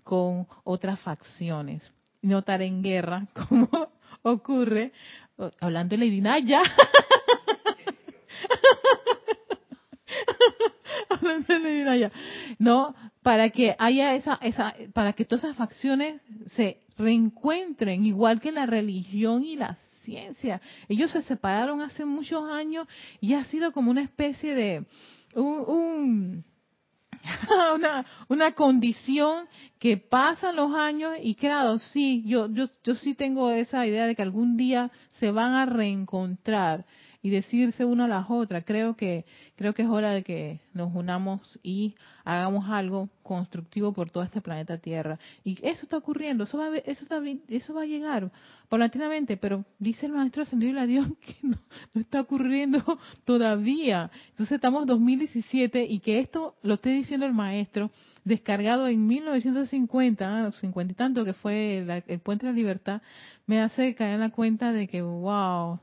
con 0.03 0.47
otras 0.65 0.99
facciones. 1.01 1.83
No 2.23 2.39
estar 2.39 2.63
en 2.63 2.83
guerra, 2.83 3.29
como 3.49 3.69
ocurre, 4.23 4.93
hablando 5.61 5.95
de 5.95 6.07
Lady 6.07 6.23
Naya. 6.23 6.63
no, 12.59 12.95
para 13.23 13.51
que 13.51 13.75
haya 13.79 14.15
esa, 14.15 14.39
esa, 14.43 14.75
para 14.93 15.13
que 15.13 15.25
todas 15.25 15.45
esas 15.45 15.57
facciones 15.57 16.21
se 16.47 16.81
reencuentren, 16.97 18.05
igual 18.05 18.41
que 18.41 18.53
la 18.53 18.67
religión 18.67 19.45
y 19.45 19.57
la 19.57 19.77
ciencia. 20.03 20.61
Ellos 20.89 21.11
se 21.11 21.23
separaron 21.23 21.83
hace 21.83 22.05
muchos 22.05 22.51
años 22.51 22.87
y 23.21 23.35
ha 23.35 23.45
sido 23.45 23.73
como 23.73 23.91
una 23.91 24.03
especie 24.03 24.55
de 24.55 24.85
un, 25.35 26.45
una, 27.75 28.07
una 28.29 28.53
condición 28.53 29.47
que 29.79 29.97
pasan 29.97 30.57
los 30.57 30.75
años 30.75 31.15
y 31.23 31.35
claro, 31.35 31.79
sí, 31.79 32.25
yo, 32.27 32.51
yo, 32.51 32.67
yo 32.83 32.95
sí 32.95 33.15
tengo 33.15 33.51
esa 33.51 33.87
idea 33.87 34.07
de 34.07 34.15
que 34.15 34.23
algún 34.23 34.57
día 34.57 34.91
se 35.19 35.31
van 35.31 35.53
a 35.53 35.67
reencontrar 35.67 36.87
y 37.29 37.31
decirse 37.31 37.85
una 37.85 38.07
a 38.07 38.09
las 38.09 38.31
otras. 38.31 38.65
Creo 38.65 38.97
que 38.97 39.27
creo 39.55 39.75
que 39.75 39.83
es 39.83 39.89
hora 39.89 40.13
de 40.13 40.23
que 40.23 40.61
nos 40.73 40.95
unamos 40.95 41.61
y 41.63 41.95
hagamos 42.25 42.69
algo 42.71 43.11
constructivo 43.23 43.93
por 43.93 44.09
todo 44.11 44.23
este 44.23 44.41
planeta 44.41 44.79
Tierra. 44.79 45.19
Y 45.45 45.59
eso 45.63 45.83
está 45.83 45.99
ocurriendo, 45.99 46.45
eso 46.45 46.57
va 46.57 46.69
a, 46.69 46.77
eso 46.77 47.03
está, 47.03 47.21
eso 47.49 47.75
va 47.75 47.83
a 47.83 47.87
llegar 47.87 48.31
paulatinamente, 48.71 49.37
pero 49.37 49.65
dice 49.79 50.07
el 50.07 50.13
maestro 50.13 50.43
ascendido 50.43 50.87
Dios 50.87 51.07
que 51.21 51.37
no, 51.43 51.59
está 51.95 52.23
ocurriendo 52.23 52.83
todavía. 53.27 54.11
Entonces 54.31 54.57
estamos 54.57 54.83
en 54.83 54.89
2017 54.89 55.85
y 55.85 55.99
que 56.01 56.21
esto 56.21 56.55
lo 56.63 56.75
esté 56.75 56.91
diciendo 56.91 57.27
el 57.27 57.35
maestro 57.35 57.91
descargado 58.25 58.89
en 58.89 59.07
1950, 59.07 60.53
50 60.53 60.93
y 60.93 60.97
tanto 60.97 61.25
que 61.27 61.35
fue 61.35 62.03
el 62.07 62.21
puente 62.21 62.47
de 62.47 62.53
la 62.53 62.57
libertad, 62.57 63.03
me 63.47 63.61
hace 63.61 63.95
caer 63.95 64.15
en 64.15 64.21
la 64.21 64.31
cuenta 64.31 64.73
de 64.73 64.89
que 64.89 65.03
wow, 65.03 65.79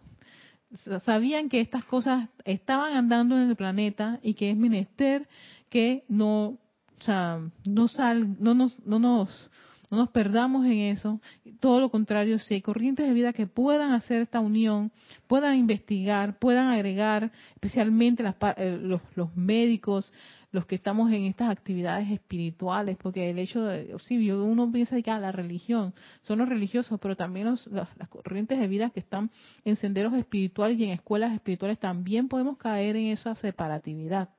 sabían 1.03 1.49
que 1.49 1.61
estas 1.61 1.85
cosas 1.85 2.29
estaban 2.43 2.95
andando 2.95 3.35
en 3.35 3.49
el 3.49 3.55
planeta 3.55 4.19
y 4.21 4.33
que 4.33 4.51
es 4.51 4.57
menester 4.57 5.27
que 5.69 6.03
no, 6.07 6.57
o 6.99 7.03
sea, 7.03 7.39
no 7.65 7.87
sal, 7.87 8.35
no 8.39 8.53
nos, 8.53 8.77
no 8.85 8.99
nos, 8.99 9.51
no 9.89 9.97
nos 9.97 10.09
perdamos 10.09 10.65
en 10.65 10.79
eso. 10.79 11.21
Todo 11.59 11.79
lo 11.79 11.89
contrario, 11.89 12.39
si 12.39 12.55
hay 12.55 12.61
corrientes 12.61 13.07
de 13.07 13.13
vida 13.13 13.33
que 13.33 13.47
puedan 13.47 13.91
hacer 13.91 14.21
esta 14.21 14.39
unión, 14.39 14.91
puedan 15.27 15.57
investigar, 15.57 16.37
puedan 16.39 16.67
agregar, 16.67 17.31
especialmente 17.53 18.23
las, 18.23 18.35
eh, 18.57 18.77
los, 18.81 19.01
los 19.15 19.35
médicos, 19.35 20.11
los 20.55 20.65
que 20.65 20.75
estamos 20.75 21.11
en 21.11 21.25
estas 21.25 21.49
actividades 21.49 22.09
espirituales, 22.09 22.95
porque 22.95 23.29
el 23.29 23.39
hecho 23.39 23.61
de, 23.65 23.93
sí, 23.99 24.31
uno 24.31 24.71
piensa 24.71 25.01
que 25.01 25.11
ah, 25.11 25.19
la 25.19 25.33
religión 25.33 25.93
son 26.21 26.39
los 26.39 26.47
religiosos, 26.47 26.97
pero 27.01 27.17
también 27.17 27.53
las 27.71 28.09
corrientes 28.09 28.57
de 28.57 28.67
vida 28.69 28.89
que 28.89 29.01
están 29.01 29.29
en 29.65 29.75
senderos 29.75 30.13
espirituales 30.13 30.79
y 30.79 30.85
en 30.85 30.91
escuelas 30.91 31.33
espirituales 31.33 31.77
también 31.77 32.29
podemos 32.29 32.57
caer 32.57 32.95
en 32.95 33.07
esa 33.07 33.35
separatividad, 33.35 34.29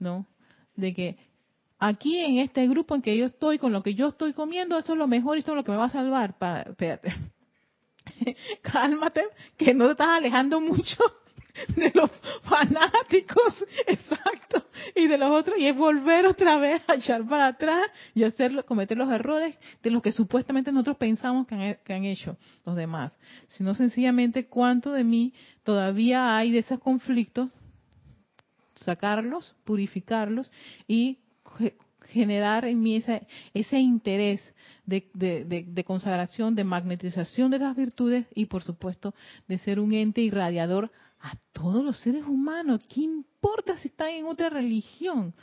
¿no? 0.00 0.26
De 0.74 0.92
que 0.92 1.16
aquí 1.78 2.18
en 2.18 2.38
este 2.38 2.66
grupo 2.66 2.96
en 2.96 3.02
que 3.02 3.16
yo 3.16 3.26
estoy, 3.26 3.60
con 3.60 3.72
lo 3.72 3.84
que 3.84 3.94
yo 3.94 4.08
estoy 4.08 4.32
comiendo, 4.32 4.76
esto 4.76 4.94
es 4.94 4.98
lo 4.98 5.06
mejor 5.06 5.36
y 5.36 5.40
esto 5.40 5.52
es 5.52 5.56
lo 5.56 5.62
que 5.62 5.70
me 5.70 5.78
va 5.78 5.84
a 5.84 5.90
salvar. 5.90 6.34
espérate. 6.68 7.14
Cálmate, 8.62 9.22
que 9.56 9.72
no 9.72 9.84
te 9.86 9.92
estás 9.92 10.08
alejando 10.08 10.60
mucho 10.60 10.98
de 11.76 11.92
los 11.94 12.10
fanáticos, 12.42 13.64
exacto, 13.86 14.66
y 14.94 15.06
de 15.06 15.18
los 15.18 15.30
otros, 15.30 15.58
y 15.58 15.66
es 15.66 15.76
volver 15.76 16.26
otra 16.26 16.58
vez 16.58 16.82
a 16.86 16.94
echar 16.94 17.26
para 17.26 17.48
atrás 17.48 17.86
y 18.14 18.24
hacer, 18.24 18.64
cometer 18.64 18.96
los 18.96 19.10
errores 19.10 19.58
de 19.82 19.90
los 19.90 20.02
que 20.02 20.12
supuestamente 20.12 20.72
nosotros 20.72 20.96
pensamos 20.96 21.46
que 21.46 21.54
han, 21.54 21.78
que 21.84 21.92
han 21.92 22.04
hecho 22.04 22.36
los 22.64 22.76
demás, 22.76 23.12
sino 23.48 23.74
sencillamente 23.74 24.46
cuánto 24.46 24.92
de 24.92 25.04
mí 25.04 25.32
todavía 25.64 26.36
hay 26.36 26.52
de 26.52 26.60
esos 26.60 26.80
conflictos, 26.80 27.50
sacarlos, 28.76 29.54
purificarlos 29.64 30.50
y 30.86 31.18
generar 32.08 32.64
en 32.64 32.80
mí 32.80 32.96
ese, 32.96 33.26
ese 33.54 33.78
interés 33.78 34.42
de, 34.86 35.10
de, 35.12 35.44
de, 35.66 35.84
consagración, 35.84 36.54
de 36.54 36.64
magnetización 36.64 37.50
de 37.50 37.58
las 37.58 37.76
virtudes 37.76 38.26
y 38.34 38.46
por 38.46 38.62
supuesto 38.62 39.14
de 39.46 39.58
ser 39.58 39.78
un 39.80 39.92
ente 39.92 40.22
irradiador 40.22 40.90
a 41.20 41.34
todos 41.52 41.84
los 41.84 41.98
seres 41.98 42.24
humanos. 42.24 42.80
¿Qué 42.88 43.00
importa 43.02 43.76
si 43.78 43.88
están 43.88 44.10
en 44.10 44.26
otra 44.26 44.50
religión? 44.50 45.34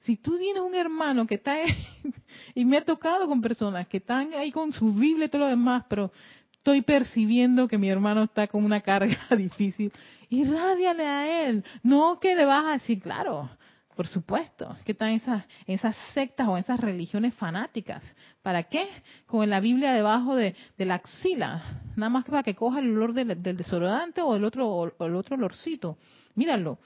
Si 0.00 0.16
tú 0.16 0.36
tienes 0.36 0.62
un 0.62 0.74
hermano 0.74 1.26
que 1.26 1.36
está, 1.36 1.56
y 2.54 2.64
me 2.64 2.78
ha 2.78 2.84
tocado 2.84 3.28
con 3.28 3.40
personas 3.40 3.86
que 3.86 3.98
están 3.98 4.34
ahí 4.34 4.50
con 4.50 4.72
su 4.72 4.92
Biblia 4.92 5.26
y 5.26 5.28
todo 5.28 5.42
lo 5.42 5.48
demás, 5.48 5.84
pero 5.88 6.10
estoy 6.56 6.82
percibiendo 6.82 7.68
que 7.68 7.78
mi 7.78 7.88
hermano 7.88 8.24
está 8.24 8.46
con 8.46 8.64
una 8.64 8.80
carga 8.80 9.18
difícil, 9.36 9.92
irradiale 10.28 11.06
a 11.06 11.46
él. 11.46 11.64
No 11.82 12.18
que 12.20 12.34
le 12.34 12.44
vas 12.44 12.64
a 12.64 12.72
decir, 12.72 13.00
claro, 13.00 13.50
por 13.94 14.06
supuesto, 14.06 14.76
que 14.84 14.92
están 14.92 15.10
esas, 15.10 15.44
esas 15.66 15.96
sectas 16.14 16.48
o 16.48 16.56
esas 16.56 16.80
religiones 16.80 17.34
fanáticas. 17.34 18.02
¿Para 18.42 18.64
qué? 18.64 18.88
Con 19.26 19.48
la 19.50 19.60
Biblia 19.60 19.92
debajo 19.92 20.34
de, 20.34 20.54
la 20.78 20.94
axila, 20.94 21.80
nada 21.96 22.08
más 22.08 22.24
que 22.24 22.30
para 22.30 22.42
que 22.42 22.54
coja 22.54 22.80
el 22.80 22.96
olor 22.96 23.12
del, 23.12 23.42
desodorante 23.56 24.22
o 24.22 24.34
el 24.34 24.44
otro 24.44 24.68
o 24.68 25.06
el 25.06 25.14
otro 25.14 25.36
olorcito. 25.36 25.98
Míralo. 26.34 26.78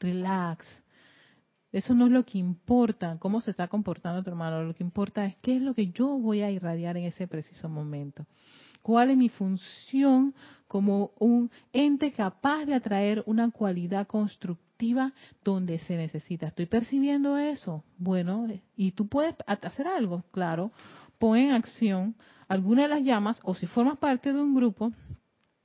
Relax. 0.00 0.66
Eso 1.72 1.94
no 1.94 2.06
es 2.06 2.12
lo 2.12 2.24
que 2.24 2.38
importa, 2.38 3.16
cómo 3.20 3.40
se 3.40 3.52
está 3.52 3.68
comportando 3.68 4.24
tu 4.24 4.30
hermano. 4.30 4.64
Lo 4.64 4.74
que 4.74 4.82
importa 4.82 5.24
es 5.24 5.36
qué 5.36 5.56
es 5.56 5.62
lo 5.62 5.74
que 5.74 5.88
yo 5.92 6.08
voy 6.18 6.42
a 6.42 6.50
irradiar 6.50 6.96
en 6.96 7.04
ese 7.04 7.28
preciso 7.28 7.68
momento. 7.68 8.26
¿Cuál 8.82 9.10
es 9.10 9.16
mi 9.16 9.28
función 9.28 10.34
como 10.66 11.12
un 11.18 11.50
ente 11.72 12.10
capaz 12.10 12.64
de 12.64 12.74
atraer 12.74 13.22
una 13.26 13.50
cualidad 13.50 14.08
constructiva? 14.08 14.69
Donde 15.44 15.78
se 15.80 15.96
necesita. 15.96 16.48
Estoy 16.48 16.66
percibiendo 16.66 17.38
eso. 17.38 17.84
Bueno, 17.98 18.46
y 18.76 18.92
tú 18.92 19.08
puedes 19.08 19.34
hacer 19.46 19.86
algo, 19.86 20.24
claro. 20.30 20.72
Pon 21.18 21.36
en 21.36 21.52
acción 21.52 22.14
alguna 22.48 22.82
de 22.82 22.88
las 22.88 23.02
llamas 23.02 23.40
o 23.44 23.54
si 23.54 23.66
formas 23.66 23.98
parte 23.98 24.32
de 24.32 24.40
un 24.40 24.54
grupo, 24.54 24.92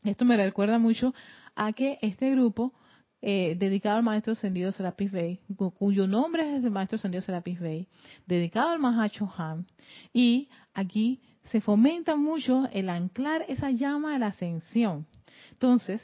esto 0.03 0.25
me 0.25 0.37
recuerda 0.37 0.77
mucho 0.77 1.13
a 1.55 1.73
que 1.73 1.97
este 2.01 2.29
grupo 2.31 2.73
eh, 3.21 3.55
dedicado 3.57 3.97
al 3.97 4.03
maestro 4.03 4.33
ascendido 4.33 4.71
Serapis 4.71 5.11
Bey, 5.11 5.39
cuyo 5.79 6.05
nombre 6.05 6.57
es 6.57 6.63
el 6.63 6.69
maestro 6.69 6.97
ascendido 6.97 7.23
Serapis 7.23 7.59
Bey, 7.59 7.87
dedicado 8.27 8.69
al 8.69 8.79
Mahacho 8.79 9.27
Han, 9.37 9.65
y 10.13 10.49
aquí 10.73 11.21
se 11.45 11.61
fomenta 11.61 12.15
mucho 12.15 12.67
el 12.71 12.89
anclar 12.89 13.45
esa 13.47 13.71
llama 13.71 14.13
de 14.13 14.19
la 14.19 14.27
ascensión. 14.27 15.07
Entonces, 15.51 16.01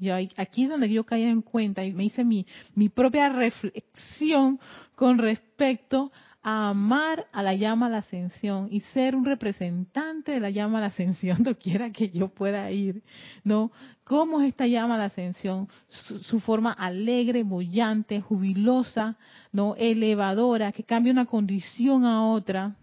yo, 0.00 0.14
aquí 0.36 0.64
es 0.64 0.70
donde 0.70 0.90
yo 0.90 1.04
caí 1.04 1.22
en 1.22 1.42
cuenta 1.42 1.84
y 1.84 1.92
me 1.92 2.04
hice 2.04 2.24
mi, 2.24 2.46
mi 2.74 2.88
propia 2.88 3.28
reflexión 3.28 4.58
con 4.94 5.18
respecto 5.18 6.10
a 6.42 6.70
amar 6.70 7.26
a 7.32 7.42
la 7.42 7.54
llama 7.54 7.86
a 7.86 7.90
la 7.90 7.98
ascensión 7.98 8.68
y 8.70 8.80
ser 8.80 9.14
un 9.14 9.26
representante 9.26 10.32
de 10.32 10.40
la 10.40 10.48
llama 10.48 10.78
a 10.78 10.80
la 10.82 10.86
ascensión 10.86 11.44
quiera 11.62 11.90
que 11.90 12.08
yo 12.08 12.28
pueda 12.28 12.70
ir, 12.70 13.02
¿no? 13.44 13.70
¿Cómo 14.04 14.40
es 14.40 14.48
esta 14.48 14.66
llama 14.66 14.94
a 14.94 14.98
la 14.98 15.04
ascensión? 15.06 15.68
Su, 15.88 16.40
forma 16.40 16.72
alegre, 16.72 17.42
bollante, 17.42 18.22
jubilosa, 18.22 19.18
¿no? 19.52 19.74
Elevadora, 19.76 20.72
que 20.72 20.82
cambia 20.82 21.12
una 21.12 21.26
condición 21.26 22.06
a 22.06 22.24
otra. 22.26 22.74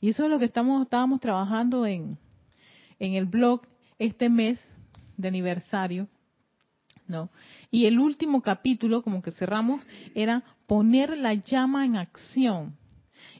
Y 0.00 0.10
eso 0.10 0.24
es 0.24 0.30
lo 0.30 0.38
que 0.38 0.44
estamos, 0.44 0.82
estábamos 0.82 1.20
trabajando 1.20 1.86
en 1.86 2.18
el 2.98 3.24
blog 3.24 3.62
este 3.98 4.28
mes 4.28 4.60
de 5.16 5.28
aniversario 5.28 6.08
¿no? 7.08 7.30
Y 7.70 7.86
el 7.86 7.98
último 7.98 8.42
capítulo, 8.42 9.02
como 9.02 9.22
que 9.22 9.32
cerramos, 9.32 9.82
era 10.14 10.44
poner 10.66 11.16
la 11.16 11.34
llama 11.34 11.84
en 11.84 11.96
acción. 11.96 12.76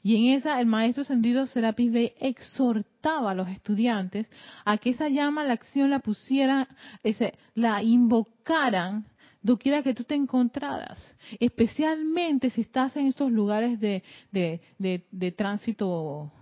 Y 0.03 0.17
en 0.17 0.39
esa 0.39 0.61
el 0.61 0.67
maestro 0.67 1.03
ascendido 1.03 1.47
Serapis 1.47 1.93
Bey 1.93 2.13
exhortaba 2.21 3.33
a 3.33 3.35
los 3.35 3.49
estudiantes 3.49 4.29
a 4.65 4.79
que 4.79 4.91
esa 4.91 5.09
llama, 5.09 5.45
la 5.45 5.55
acción 5.55 5.91
la 5.91 5.99
pusieran, 5.99 6.67
ese, 7.03 7.35
la 7.55 7.83
invocaran 7.83 9.07
doquiera 9.43 9.83
que 9.83 9.95
tú 9.95 10.05
te 10.05 10.15
encontraras, 10.15 11.17
especialmente 11.41 12.51
si 12.51 12.63
estás 12.63 12.97
en 12.97 13.07
estos 13.07 13.31
lugares 13.31 13.79
de, 13.81 14.03
de, 14.33 14.61
de, 14.79 15.07
de 15.11 15.33
tránsito 15.33 16.33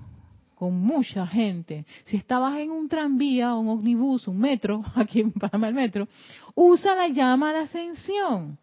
con 0.57 0.75
mucha 0.75 1.27
gente. 1.27 1.85
Si 2.05 2.17
estabas 2.17 2.59
en 2.59 2.71
un 2.71 2.89
tranvía, 2.89 3.55
un 3.55 3.69
ómnibus, 3.69 4.27
un 4.27 4.39
metro, 4.39 4.83
aquí 4.97 5.21
en 5.21 5.31
Panamá 5.31 5.69
el 5.69 5.75
metro, 5.75 6.09
usa 6.55 6.97
la 6.97 7.09
llama 7.09 7.53
de 7.53 7.59
ascensión. 7.59 8.59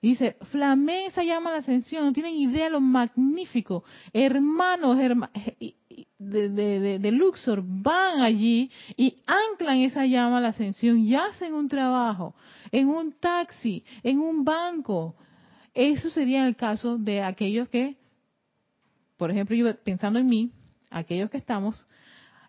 Dice, 0.00 0.36
flamea 0.50 1.08
esa 1.08 1.22
llama 1.22 1.50
a 1.50 1.52
la 1.54 1.58
ascensión, 1.58 2.04
no 2.04 2.12
tienen 2.12 2.34
idea 2.34 2.64
de 2.64 2.70
lo 2.70 2.80
magnífico. 2.80 3.84
Hermanos 4.12 4.96
de, 6.18 7.10
Luxor 7.12 7.62
van 7.64 8.20
allí 8.20 8.70
y 8.96 9.16
anclan 9.26 9.78
esa 9.78 10.06
llama 10.06 10.38
a 10.38 10.40
la 10.40 10.48
ascensión 10.48 10.98
y 10.98 11.14
hacen 11.14 11.54
un 11.54 11.68
trabajo 11.68 12.34
en 12.72 12.88
un 12.88 13.12
taxi, 13.12 13.84
en 14.02 14.18
un 14.18 14.44
banco. 14.44 15.14
Eso 15.74 16.10
sería 16.10 16.46
el 16.46 16.56
caso 16.56 16.98
de 16.98 17.22
aquellos 17.22 17.68
que, 17.68 17.96
por 19.16 19.30
ejemplo, 19.30 19.54
yo 19.54 19.76
pensando 19.84 20.18
en 20.18 20.28
mí, 20.28 20.50
aquellos 20.92 21.30
que 21.30 21.38
estamos 21.38 21.86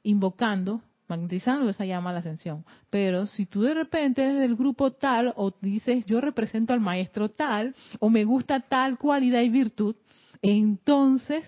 invocando 0.03 0.81
magnetizando 1.07 1.69
esa 1.69 1.85
llama 1.85 2.09
a 2.09 2.13
la 2.13 2.19
ascensión. 2.19 2.65
Pero 2.89 3.25
si 3.27 3.45
tú 3.45 3.61
de 3.61 3.73
repente 3.73 4.23
eres 4.23 4.39
del 4.39 4.55
grupo 4.55 4.91
tal 4.91 5.33
o 5.35 5.53
dices 5.61 6.05
yo 6.05 6.21
represento 6.21 6.73
al 6.73 6.79
maestro 6.79 7.29
tal 7.29 7.75
o 7.99 8.09
me 8.09 8.23
gusta 8.23 8.59
tal 8.61 8.97
cualidad 8.97 9.41
y 9.41 9.49
virtud, 9.49 9.95
entonces 10.41 11.45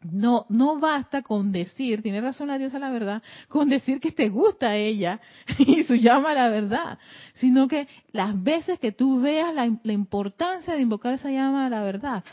no 0.00 0.46
no 0.48 0.78
basta 0.78 1.22
con 1.22 1.50
decir, 1.50 2.02
tiene 2.02 2.20
razón 2.20 2.48
la 2.48 2.58
diosa 2.58 2.78
la 2.78 2.90
verdad, 2.90 3.22
con 3.48 3.68
decir 3.68 4.00
que 4.00 4.12
te 4.12 4.28
gusta 4.28 4.76
ella 4.76 5.20
y 5.58 5.82
su 5.82 5.96
llama 5.96 6.34
la 6.34 6.48
verdad, 6.48 6.98
sino 7.34 7.66
que 7.66 7.88
las 8.12 8.40
veces 8.40 8.78
que 8.78 8.92
tú 8.92 9.20
veas 9.20 9.52
la, 9.52 9.68
la 9.82 9.92
importancia 9.92 10.74
de 10.74 10.80
invocar 10.80 11.14
esa 11.14 11.30
llama 11.30 11.66
a 11.66 11.70
la 11.70 11.82
verdad, 11.82 12.24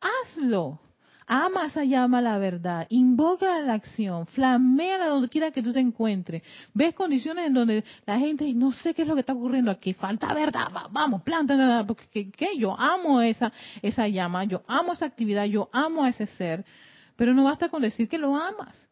hazlo 0.00 0.80
Ama 1.26 1.66
esa 1.66 1.84
llama 1.84 2.20
la 2.20 2.36
verdad, 2.36 2.86
invoca 2.90 3.60
la 3.60 3.74
acción, 3.74 4.26
flamea 4.26 5.08
donde 5.08 5.30
quiera 5.30 5.50
que 5.50 5.62
tú 5.62 5.72
te 5.72 5.80
encuentres. 5.80 6.42
Ves 6.74 6.94
condiciones 6.94 7.46
en 7.46 7.54
donde 7.54 7.82
la 8.04 8.18
gente 8.18 8.52
no 8.52 8.72
sé 8.72 8.92
qué 8.92 9.02
es 9.02 9.08
lo 9.08 9.14
que 9.14 9.20
está 9.20 9.32
ocurriendo 9.32 9.70
aquí, 9.70 9.94
falta 9.94 10.34
verdad, 10.34 10.68
vamos, 10.90 11.22
planta, 11.22 11.82
porque 11.86 12.30
yo 12.58 12.78
amo 12.78 13.22
esa 13.22 13.50
esa 13.80 14.06
llama, 14.06 14.44
yo 14.44 14.62
amo 14.66 14.92
esa 14.92 15.06
actividad, 15.06 15.46
yo 15.46 15.70
amo 15.72 16.04
a 16.04 16.10
ese 16.10 16.26
ser, 16.26 16.64
pero 17.16 17.32
no 17.32 17.44
basta 17.44 17.70
con 17.70 17.80
decir 17.80 18.06
que 18.06 18.18
lo 18.18 18.36
amas. 18.36 18.88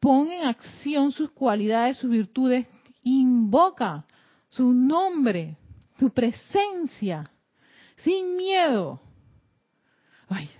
Pon 0.00 0.32
en 0.32 0.46
acción 0.46 1.12
sus 1.12 1.30
cualidades, 1.30 1.98
sus 1.98 2.10
virtudes, 2.10 2.66
invoca 3.04 4.04
su 4.48 4.72
nombre, 4.72 5.56
su 6.00 6.10
presencia, 6.10 7.30
sin 7.98 8.36
miedo. 8.36 9.00
Ay, 10.28 10.50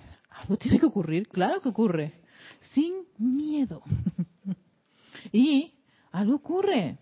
algo 0.43 0.57
tiene 0.57 0.79
que 0.79 0.87
ocurrir, 0.87 1.29
claro 1.29 1.61
que 1.61 1.69
ocurre, 1.69 2.13
sin 2.73 2.95
miedo. 3.19 3.83
y 5.33 5.73
algo 6.11 6.37
ocurre. 6.37 6.99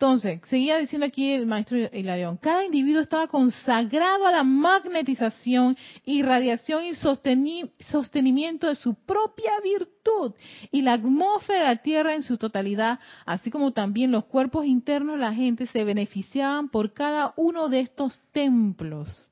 Entonces, 0.00 0.40
seguía 0.48 0.78
diciendo 0.78 1.06
aquí 1.06 1.32
el 1.32 1.44
maestro 1.44 1.76
Hilarión, 1.76 2.36
cada 2.36 2.64
individuo 2.64 3.02
estaba 3.02 3.26
consagrado 3.26 4.28
a 4.28 4.30
la 4.30 4.44
magnetización, 4.44 5.76
irradiación 6.04 6.84
y 6.84 6.94
sostenimiento 6.94 8.68
de 8.68 8.76
su 8.76 8.94
propia 8.94 9.50
virtud 9.60 10.34
y 10.70 10.82
la 10.82 10.92
atmósfera 10.92 11.58
de 11.58 11.64
la 11.64 11.82
Tierra 11.82 12.14
en 12.14 12.22
su 12.22 12.38
totalidad, 12.38 13.00
así 13.26 13.50
como 13.50 13.72
también 13.72 14.12
los 14.12 14.26
cuerpos 14.26 14.66
internos 14.66 15.16
de 15.16 15.22
la 15.22 15.34
gente 15.34 15.66
se 15.66 15.82
beneficiaban 15.82 16.68
por 16.68 16.92
cada 16.92 17.34
uno 17.36 17.68
de 17.68 17.80
estos 17.80 18.20
templos. 18.30 19.27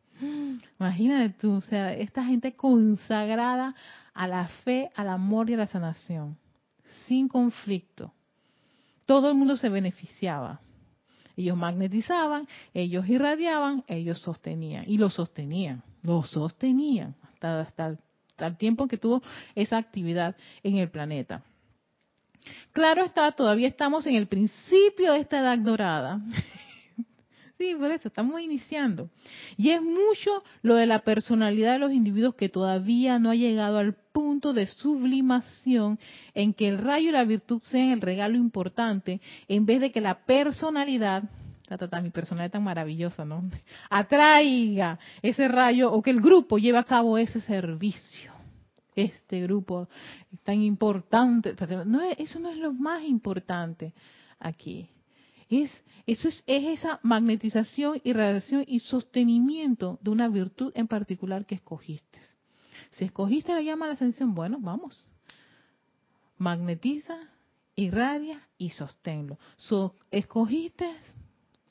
Imagínate 0.79 1.31
tú, 1.39 1.55
o 1.55 1.61
sea, 1.61 1.93
esta 1.93 2.25
gente 2.25 2.55
consagrada 2.55 3.75
a 4.15 4.27
la 4.27 4.49
fe, 4.65 4.91
al 4.95 5.09
amor 5.09 5.51
y 5.51 5.55
a 5.55 5.59
la 5.59 5.67
sanación, 5.67 6.39
sin 7.07 7.29
conflicto. 7.29 8.13
Todo 9.05 9.31
el 9.31 9.37
mundo 9.37 9.57
se 9.57 9.69
beneficiaba. 9.69 10.61
Ellos 11.37 11.57
magnetizaban, 11.57 12.49
ellos 12.73 13.07
irradiaban, 13.09 13.85
ellos 13.89 14.21
sostenían. 14.21 14.85
Y 14.89 14.97
lo 14.97 15.11
sostenían, 15.11 15.83
lo 16.03 16.23
sostenían 16.23 17.15
hasta, 17.23 17.61
el, 17.61 17.99
hasta 18.31 18.47
el 18.47 18.57
tiempo 18.57 18.89
que 18.89 18.97
tuvo 18.97 19.23
esa 19.55 19.77
actividad 19.77 20.35
en 20.63 20.79
el 20.79 20.91
planeta. 20.91 21.43
Claro 22.73 23.05
está, 23.05 23.33
todavía 23.33 23.69
estamos 23.69 24.07
en 24.07 24.15
el 24.15 24.29
principio 24.29 25.13
de 25.13 25.21
esta 25.21 25.41
edad 25.41 25.59
dorada. 25.59 26.21
Sí, 27.59 27.75
por 27.75 27.91
eso 27.91 28.09
estamos 28.09 28.41
iniciando. 28.41 29.09
Y 29.57 29.71
es 29.71 29.81
mucho 29.81 30.45
lo 30.63 30.75
de 30.75 30.87
la 30.87 31.01
personalidad 31.01 31.73
de 31.73 31.79
los 31.79 31.93
individuos 31.93 32.35
que 32.35 32.51
todavía 32.51 33.19
no 33.19 33.31
ha 33.31 33.35
llegado 33.35 33.79
al 33.79 33.95
punto 33.95 34.53
de 34.53 34.67
sublimación 34.67 35.99
en 36.35 36.53
que 36.53 36.69
el 36.69 36.79
rayo 36.79 37.09
y 37.09 37.13
la 37.13 37.25
virtud 37.25 37.63
sean 37.63 37.91
el 37.91 38.03
regalo 38.03 38.37
importante, 38.37 39.21
en 39.49 39.65
vez 39.65 39.81
de 39.81 39.91
que 39.91 40.03
la 40.03 40.27
personalidad, 40.27 41.25
ta, 41.67 42.01
mi 42.03 42.11
personalidad 42.11 42.53
tan 42.53 42.65
maravillosa, 42.65 43.25
¿no? 43.25 43.43
Atraiga 43.91 44.99
ese 45.23 45.49
rayo 45.49 45.91
o 45.93 46.03
que 46.03 46.11
el 46.11 46.21
grupo 46.21 46.59
lleve 46.59 46.79
a 46.79 46.85
cabo 46.85 47.17
ese 47.17 47.41
servicio. 47.41 48.33
Este 48.95 49.43
grupo 49.43 49.89
tan 50.45 50.63
importante. 50.63 51.55
No, 51.87 52.03
eso 52.03 52.39
no 52.39 52.51
es 52.51 52.57
lo 52.57 52.73
más 52.73 53.03
importante 53.03 53.93
aquí. 54.39 54.89
Es, 55.49 55.71
eso 56.07 56.29
es, 56.29 56.43
esa 56.47 57.01
magnetización, 57.03 58.01
irradiación 58.05 58.65
y 58.67 58.81
sostenimiento 58.81 59.99
de 60.03 60.11
una 60.11 60.29
virtud 60.29 60.73
en 60.75 60.89
particular 60.89 61.47
que 61.47 61.57
escogiste. 61.57 62.21
Si 62.93 63.05
escogiste 63.05 63.53
la 63.53 63.63
llama 63.63 63.87
a 63.87 63.89
la 63.89 63.95
ascensión, 63.95 64.35
bueno, 64.35 64.59
vamos. 64.61 65.07
Magnetiza, 66.39 67.19
irradia 67.75 68.47
y 68.59 68.71
sosténlo. 68.71 69.39
escogiste, 70.11 70.91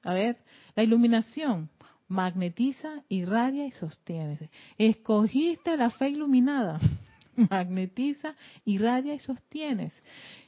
a 0.04 0.14
ver, 0.14 0.38
la 0.76 0.84
iluminación. 0.84 1.70
Magnetiza, 2.08 3.04
irradia 3.10 3.66
y 3.66 3.72
sostiene. 3.72 4.52
Escogiste 4.78 5.76
la 5.76 5.90
fe 5.90 6.10
iluminada. 6.10 6.80
Magnetiza, 7.50 8.36
irradia 8.64 9.16
y 9.16 9.20
sostienes 9.20 9.94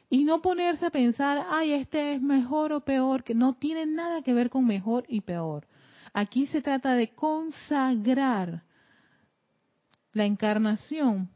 y 0.09 0.23
no 0.23 0.41
ponerse 0.41 0.85
a 0.85 0.89
pensar, 0.89 1.45
ay, 1.49 1.73
este 1.73 2.15
es 2.15 2.21
mejor 2.21 2.71
o 2.71 2.81
peor, 2.81 3.23
que 3.23 3.35
no 3.35 3.55
tiene 3.55 3.85
nada 3.85 4.21
que 4.21 4.33
ver 4.33 4.49
con 4.49 4.65
mejor 4.65 5.05
y 5.07 5.21
peor. 5.21 5.67
Aquí 6.13 6.47
se 6.47 6.61
trata 6.61 6.93
de 6.93 7.09
consagrar 7.09 8.63
la 10.13 10.25
encarnación 10.25 11.29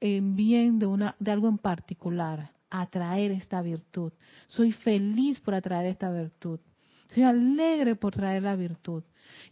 en 0.00 0.36
bien 0.36 0.78
de, 0.78 0.86
una, 0.86 1.16
de 1.18 1.30
algo 1.30 1.48
en 1.48 1.58
particular, 1.58 2.52
atraer 2.70 3.32
esta 3.32 3.60
virtud. 3.60 4.12
Soy 4.46 4.72
feliz 4.72 5.40
por 5.40 5.54
atraer 5.54 5.86
esta 5.86 6.10
virtud. 6.10 6.60
Soy 7.14 7.24
alegre 7.24 7.94
por 7.96 8.12
traer 8.12 8.42
la 8.42 8.56
virtud. 8.56 9.02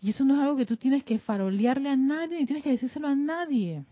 Y 0.00 0.11
eso 0.11 0.24
no 0.24 0.35
es 0.35 0.40
algo 0.40 0.56
que 0.56 0.66
tú 0.66 0.76
tienes 0.76 1.04
que 1.04 1.18
farolearle 1.18 1.90
a 1.90 1.96
nadie, 1.96 2.38
ni 2.38 2.46
tienes 2.46 2.64
que 2.64 2.70
decírselo 2.70 3.09
a 3.09 3.14
nadie. 3.14 3.85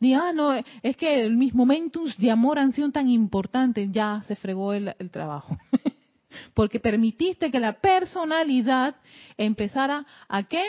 Ni, 0.00 0.14
ah, 0.14 0.32
no, 0.32 0.52
es 0.82 0.96
que 0.96 1.28
mis 1.30 1.54
momentos 1.54 2.16
de 2.18 2.30
amor 2.30 2.58
han 2.58 2.72
sido 2.72 2.90
tan 2.90 3.08
importantes, 3.08 3.90
ya 3.92 4.22
se 4.26 4.36
fregó 4.36 4.72
el, 4.72 4.94
trabajo. 5.10 5.56
Porque 6.54 6.80
permitiste 6.80 7.50
que 7.50 7.60
la 7.60 7.74
personalidad 7.74 8.96
empezara 9.36 10.04
a 10.28 10.42
qué? 10.42 10.64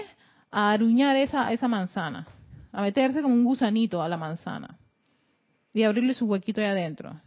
A 0.51 0.71
aruñar 0.71 1.15
esa, 1.15 1.51
esa 1.51 1.67
manzana, 1.67 2.27
a 2.71 2.81
meterse 2.81 3.21
como 3.21 3.33
un 3.33 3.43
gusanito 3.43 4.01
a 4.01 4.07
la 4.07 4.17
manzana 4.17 4.77
y 5.73 5.83
abrirle 5.83 6.13
su 6.13 6.25
huequito 6.25 6.61
ahí 6.61 6.67
adentro. 6.67 7.19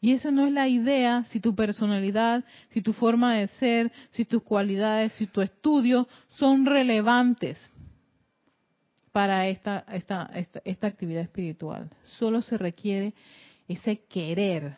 Y 0.00 0.12
esa 0.12 0.30
no 0.30 0.46
es 0.46 0.52
la 0.52 0.68
idea 0.68 1.24
si 1.24 1.40
tu 1.40 1.54
personalidad, 1.54 2.44
si 2.70 2.82
tu 2.82 2.92
forma 2.92 3.34
de 3.34 3.48
ser, 3.48 3.92
si 4.10 4.24
tus 4.24 4.42
cualidades, 4.42 5.12
si 5.12 5.26
tu 5.26 5.40
estudio 5.40 6.08
son 6.38 6.66
relevantes 6.66 7.58
para 9.16 9.48
esta, 9.48 9.86
esta, 9.94 10.30
esta, 10.62 10.86
actividad 10.86 11.22
espiritual. 11.22 11.88
Solo 12.18 12.42
se 12.42 12.58
requiere 12.58 13.14
ese 13.66 14.04
querer 14.10 14.76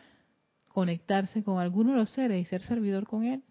conectarse 0.69 1.43
con 1.43 1.59
alguno 1.59 1.91
de 1.91 1.97
los 1.97 2.09
seres 2.11 2.41
y 2.41 2.45
ser 2.45 2.61
servidor 2.61 3.05
con 3.05 3.25
él. 3.25 3.43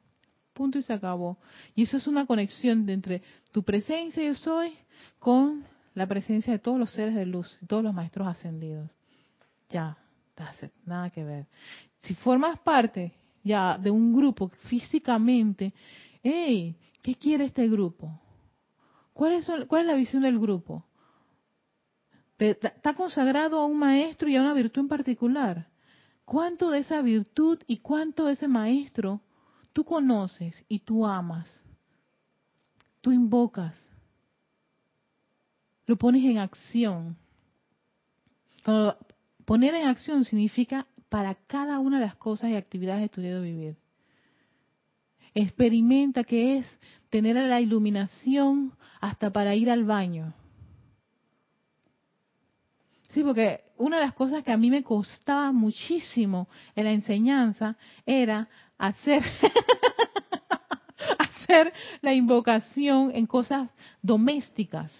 Punto 0.54 0.78
y 0.78 0.82
se 0.82 0.94
acabó. 0.94 1.36
Y 1.74 1.82
eso 1.82 1.98
es 1.98 2.06
una 2.06 2.24
conexión 2.24 2.88
entre 2.88 3.20
tu 3.52 3.62
presencia 3.64 4.24
yo 4.24 4.34
soy 4.34 4.78
con 5.18 5.62
la 5.92 6.06
presencia 6.06 6.54
de 6.54 6.58
todos 6.58 6.78
los 6.78 6.90
seres 6.90 7.14
de 7.14 7.26
luz, 7.26 7.58
todos 7.68 7.84
los 7.84 7.92
maestros 7.92 8.26
ascendidos. 8.26 8.90
Ya, 9.68 9.98
nada 10.86 11.10
que 11.10 11.22
ver. 11.22 11.48
Si 11.98 12.14
formas 12.14 12.58
parte 12.60 13.12
ya 13.44 13.76
de 13.76 13.90
un 13.90 14.16
grupo 14.16 14.48
físicamente, 14.70 15.74
hey, 16.22 16.74
¿qué 17.02 17.14
quiere 17.14 17.44
este 17.44 17.68
grupo? 17.68 18.18
¿Cuál 19.18 19.32
es, 19.32 19.50
¿Cuál 19.66 19.80
es 19.80 19.86
la 19.88 19.94
visión 19.94 20.22
del 20.22 20.38
grupo? 20.38 20.84
Está 22.38 22.94
consagrado 22.94 23.58
a 23.58 23.66
un 23.66 23.76
maestro 23.76 24.28
y 24.28 24.36
a 24.36 24.40
una 24.40 24.54
virtud 24.54 24.82
en 24.82 24.88
particular. 24.88 25.66
¿Cuánto 26.24 26.70
de 26.70 26.78
esa 26.78 27.02
virtud 27.02 27.58
y 27.66 27.78
cuánto 27.78 28.26
de 28.26 28.34
ese 28.34 28.46
maestro 28.46 29.20
tú 29.72 29.82
conoces 29.82 30.64
y 30.68 30.78
tú 30.78 31.04
amas? 31.04 31.50
Tú 33.00 33.10
invocas. 33.10 33.76
Lo 35.86 35.96
pones 35.96 36.24
en 36.24 36.38
acción. 36.38 37.16
poner 39.44 39.74
en 39.74 39.88
acción 39.88 40.24
significa 40.24 40.86
para 41.08 41.34
cada 41.34 41.80
una 41.80 41.98
de 41.98 42.06
las 42.06 42.14
cosas 42.14 42.50
y 42.50 42.54
actividades 42.54 43.02
de 43.02 43.08
tu 43.08 43.20
de 43.20 43.40
vivir. 43.40 43.76
Experimenta 45.42 46.24
que 46.24 46.58
es 46.58 46.78
tener 47.10 47.36
la 47.36 47.60
iluminación 47.60 48.72
hasta 49.00 49.30
para 49.30 49.54
ir 49.54 49.70
al 49.70 49.84
baño. 49.84 50.34
Sí, 53.10 53.22
porque 53.22 53.62
una 53.78 53.98
de 53.98 54.04
las 54.04 54.14
cosas 54.14 54.44
que 54.44 54.52
a 54.52 54.56
mí 54.56 54.70
me 54.70 54.82
costaba 54.82 55.50
muchísimo 55.52 56.48
en 56.74 56.84
la 56.84 56.92
enseñanza 56.92 57.76
era 58.04 58.48
hacer 58.76 59.22
hacer 61.18 61.72
la 62.02 62.12
invocación 62.12 63.12
en 63.14 63.26
cosas 63.26 63.70
domésticas. 64.02 64.92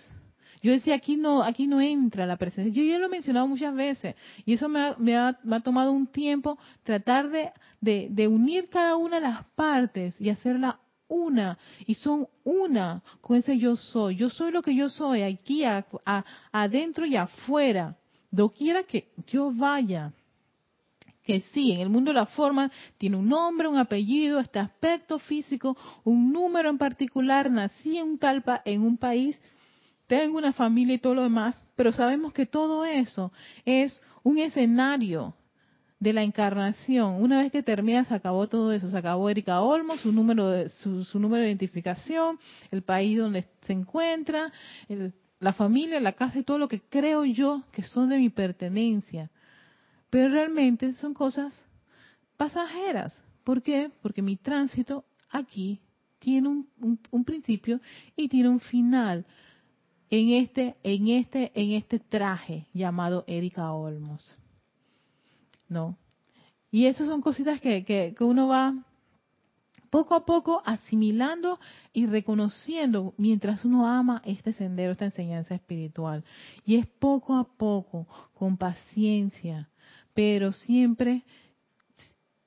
Yo 0.63 0.73
decía, 0.73 0.95
aquí 0.95 1.17
no, 1.17 1.43
aquí 1.43 1.67
no 1.67 1.81
entra 1.81 2.27
la 2.27 2.37
presencia. 2.37 2.73
Yo 2.73 2.83
ya 2.83 2.99
lo 2.99 3.07
he 3.07 3.11
mencionado 3.11 3.47
muchas 3.47 3.75
veces 3.75 4.15
y 4.45 4.55
eso 4.55 4.69
me 4.69 4.81
ha, 4.81 4.97
me 4.99 5.15
ha, 5.15 5.61
tomado 5.61 5.93
un 5.93 6.07
tiempo 6.07 6.59
tratar 6.83 7.31
de, 7.31 7.53
de, 7.81 8.29
unir 8.29 8.69
cada 8.69 8.97
una 8.97 9.17
de 9.17 9.23
las 9.23 9.45
partes 9.55 10.15
y 10.21 10.31
hacerla 10.31 10.81
una. 11.07 11.59
Y 11.87 11.95
son 11.95 12.27
una 12.45 13.03
con 13.21 13.37
ese 13.37 13.59
yo 13.59 13.77
soy. 13.77 14.17
Yo 14.17 14.31
soy 14.31 14.51
lo 14.51 14.63
que 14.63 14.75
yo 14.75 14.89
soy 14.89 15.23
aquí, 15.23 15.63
adentro 16.53 17.07
y 17.07 17.17
afuera. 17.17 17.97
Doquiera 18.31 18.83
que 18.83 19.09
yo 19.27 19.51
vaya 19.53 20.13
que 21.29 21.43
sí, 21.53 21.73
en 21.73 21.81
el 21.81 21.91
mundo 21.91 22.11
la 22.15 22.25
forma 22.25 22.73
tiene 22.97 23.19
un 23.19 23.29
nombre, 23.29 23.69
un 23.69 23.77
apellido, 23.77 24.41
este 24.41 24.59
aspecto 24.59 25.19
físico, 25.19 25.77
un 26.03 26.33
número 26.33 26.71
en 26.71 26.79
particular, 26.79 27.51
nací 27.51 27.99
en 27.99 28.07
un 28.09 28.19
talpa, 28.19 28.63
en 28.65 28.81
un 28.81 28.97
país, 28.97 29.39
tengo 30.09 30.39
una 30.39 30.53
familia 30.53 30.95
y 30.95 30.99
todo 30.99 31.15
lo 31.15 31.23
demás, 31.23 31.55
pero 31.77 31.93
sabemos 31.93 32.33
que 32.33 32.47
todo 32.47 32.85
eso 32.85 33.31
es 33.65 34.01
un 34.25 34.39
escenario 34.39 35.37
de 36.01 36.13
la 36.13 36.23
encarnación. 36.23 37.23
Una 37.23 37.43
vez 37.43 37.53
que 37.53 37.63
termina, 37.63 38.05
se 38.05 38.15
acabó 38.15 38.49
todo 38.49 38.73
eso. 38.73 38.91
Se 38.91 38.97
acabó 38.97 39.29
Erika 39.29 39.61
Olmo, 39.61 39.97
su 39.99 40.11
número 40.11 40.49
de, 40.49 40.71
su, 40.71 41.21
número 41.21 41.43
de 41.43 41.49
identificación, 41.49 42.39
el 42.71 42.83
país 42.83 43.19
donde 43.19 43.47
se 43.63 43.73
encuentra, 43.75 44.51
la 45.41 45.53
familia, 45.53 46.01
la 46.01 46.13
casa 46.13 46.39
y 46.39 46.43
todo 46.43 46.59
lo 46.59 46.69
que 46.69 46.81
creo 46.81 47.25
yo 47.25 47.63
que 47.71 47.83
son 47.83 48.09
de 48.09 48.17
mi 48.17 48.31
pertenencia. 48.31 49.31
Pero 50.11 50.31
realmente 50.31 50.95
son 50.95 51.13
cosas 51.13 51.55
pasajeras. 52.37 53.23
¿Por 53.45 53.63
qué? 53.63 53.91
Porque 54.01 54.23
mi 54.23 54.37
tránsito 54.37 55.05
aquí 55.29 55.81
tiene 56.19 56.49
un, 56.49 56.99
un 57.11 57.25
principio 57.25 57.81
y 58.17 58.29
tiene 58.29 58.49
un 58.49 58.61
final 58.61 59.27
en 60.11 60.31
este, 60.31 60.77
en 60.83 61.09
este, 61.09 61.53
en 61.55 61.73
este 61.73 61.99
traje 61.99 62.67
llamado 62.73 63.25
Erika 63.27 63.73
Olmos. 63.73 64.39
¿No? 65.69 65.97
Y 66.71 66.87
esas 66.87 67.09
son 67.09 67.21
cositas 67.21 67.61
que, 67.61 67.85
que, 67.85 68.15
que 68.17 68.25
uno 68.25 68.49
va 68.49 68.75
poco 69.91 70.15
a 70.15 70.25
poco 70.25 70.63
asimilando 70.65 71.59
y 71.93 72.07
reconociendo 72.07 73.15
mientras 73.17 73.65
uno 73.65 73.87
ama 73.87 74.23
este 74.25 74.53
sendero, 74.53 74.93
esta 74.93 75.07
enseñanza 75.07 75.55
espiritual. 75.55 76.25
Y 76.65 76.77
es 76.77 76.87
poco 76.87 77.37
a 77.37 77.45
poco, 77.45 78.07
con 78.35 78.57
paciencia, 78.57 79.69
pero 80.15 80.53
siempre 80.53 81.25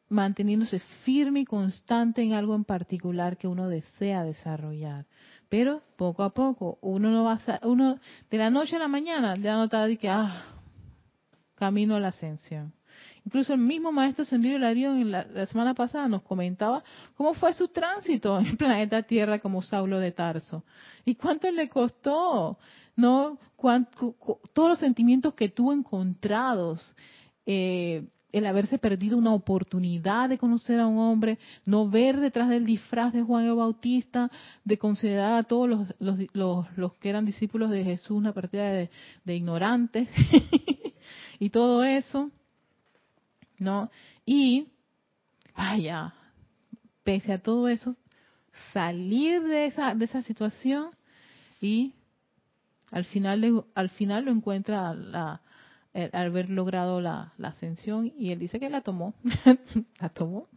manteniéndose 0.10 0.80
firme 1.04 1.42
y 1.42 1.46
constante 1.46 2.22
en 2.22 2.34
algo 2.34 2.54
en 2.54 2.66
particular 2.66 3.38
que 3.38 3.48
uno 3.48 3.70
desea 3.70 4.24
desarrollar. 4.24 5.06
Pero 5.52 5.82
poco 5.98 6.24
a 6.24 6.30
poco, 6.30 6.78
uno 6.80 7.12
no 7.12 7.26
va 7.26 7.34
a, 7.34 7.68
uno 7.68 8.00
de 8.30 8.38
la 8.38 8.50
noche 8.50 8.78
a 8.78 8.80
la 8.80 8.88
mañana 8.88 9.36
ya 9.36 9.58
nota 9.58 9.86
de 9.86 9.98
que 9.98 10.08
ah, 10.08 10.46
camino 11.56 11.98
a 11.98 12.00
la 12.00 12.08
ascensión. 12.08 12.72
Incluso 13.26 13.54
el 13.54 13.60
mismo 13.60 13.92
maestro 13.92 14.24
Sendido 14.24 14.58
Larión 14.58 15.02
en 15.02 15.12
la, 15.12 15.46
semana 15.48 15.74
pasada 15.74 16.08
nos 16.08 16.22
comentaba 16.22 16.86
cómo 17.18 17.34
fue 17.34 17.52
su 17.52 17.68
tránsito 17.68 18.40
en 18.40 18.46
el 18.46 18.56
planeta 18.56 19.04
Tierra 19.04 19.40
como 19.40 19.62
Saulo 19.62 20.00
de 20.00 20.14
Tarso. 20.14 20.64
¿Y 21.04 21.16
cuánto 21.16 21.52
le 21.52 21.68
costó? 21.68 22.58
¿No? 22.96 23.38
todos 24.54 24.70
los 24.70 24.80
sentimientos 24.80 25.34
que 25.34 25.50
tuvo 25.50 25.74
encontrados. 25.74 26.96
Eh, 27.46 28.08
el 28.32 28.46
haberse 28.46 28.78
perdido 28.78 29.18
una 29.18 29.34
oportunidad 29.34 30.30
de 30.30 30.38
conocer 30.38 30.80
a 30.80 30.88
un 30.88 30.98
hombre, 30.98 31.38
no 31.66 31.90
ver 31.90 32.20
detrás 32.20 32.50
del 32.50 32.66
disfraz 32.66 33.14
de 33.14 33.24
Juan 33.24 33.46
el 33.46 33.56
Bautista, 33.56 34.32
de 34.64 34.78
considerar 34.78 35.34
a 35.34 35.44
todos 35.44 35.88
los, 36.00 36.94
que 37.00 37.10
eran 37.10 37.26
discípulos 37.26 37.70
de 37.72 37.84
Jesús 37.84 38.12
una 38.12 38.34
partida 38.34 38.70
de, 38.72 38.90
de 39.24 39.36
ignorantes 39.36 40.10
y 41.40 41.50
todo 41.50 41.84
eso, 41.84 42.32
¿no? 43.60 43.90
Y, 44.26 44.68
vaya, 45.56 46.14
pese 47.04 47.34
a 47.34 47.40
todo 47.40 47.68
eso, 47.68 47.96
salir 48.74 49.42
de 49.44 49.66
esa, 49.66 49.96
de 49.96 50.06
esa 50.06 50.22
situación 50.22 50.92
y 51.60 51.94
al 52.92 53.06
final, 53.06 53.64
al 53.74 53.90
final 53.90 54.26
lo 54.26 54.32
encuentra 54.32 54.94
la, 54.94 55.42
al 55.94 56.10
haber 56.14 56.50
logrado 56.50 57.02
la, 57.02 57.34
ascensión 57.42 58.12
y 58.18 58.32
él 58.32 58.40
dice 58.40 58.60
que 58.60 58.70
la 58.70 58.82
tomó, 58.82 59.14
la 60.00 60.10
tomó, 60.10 60.48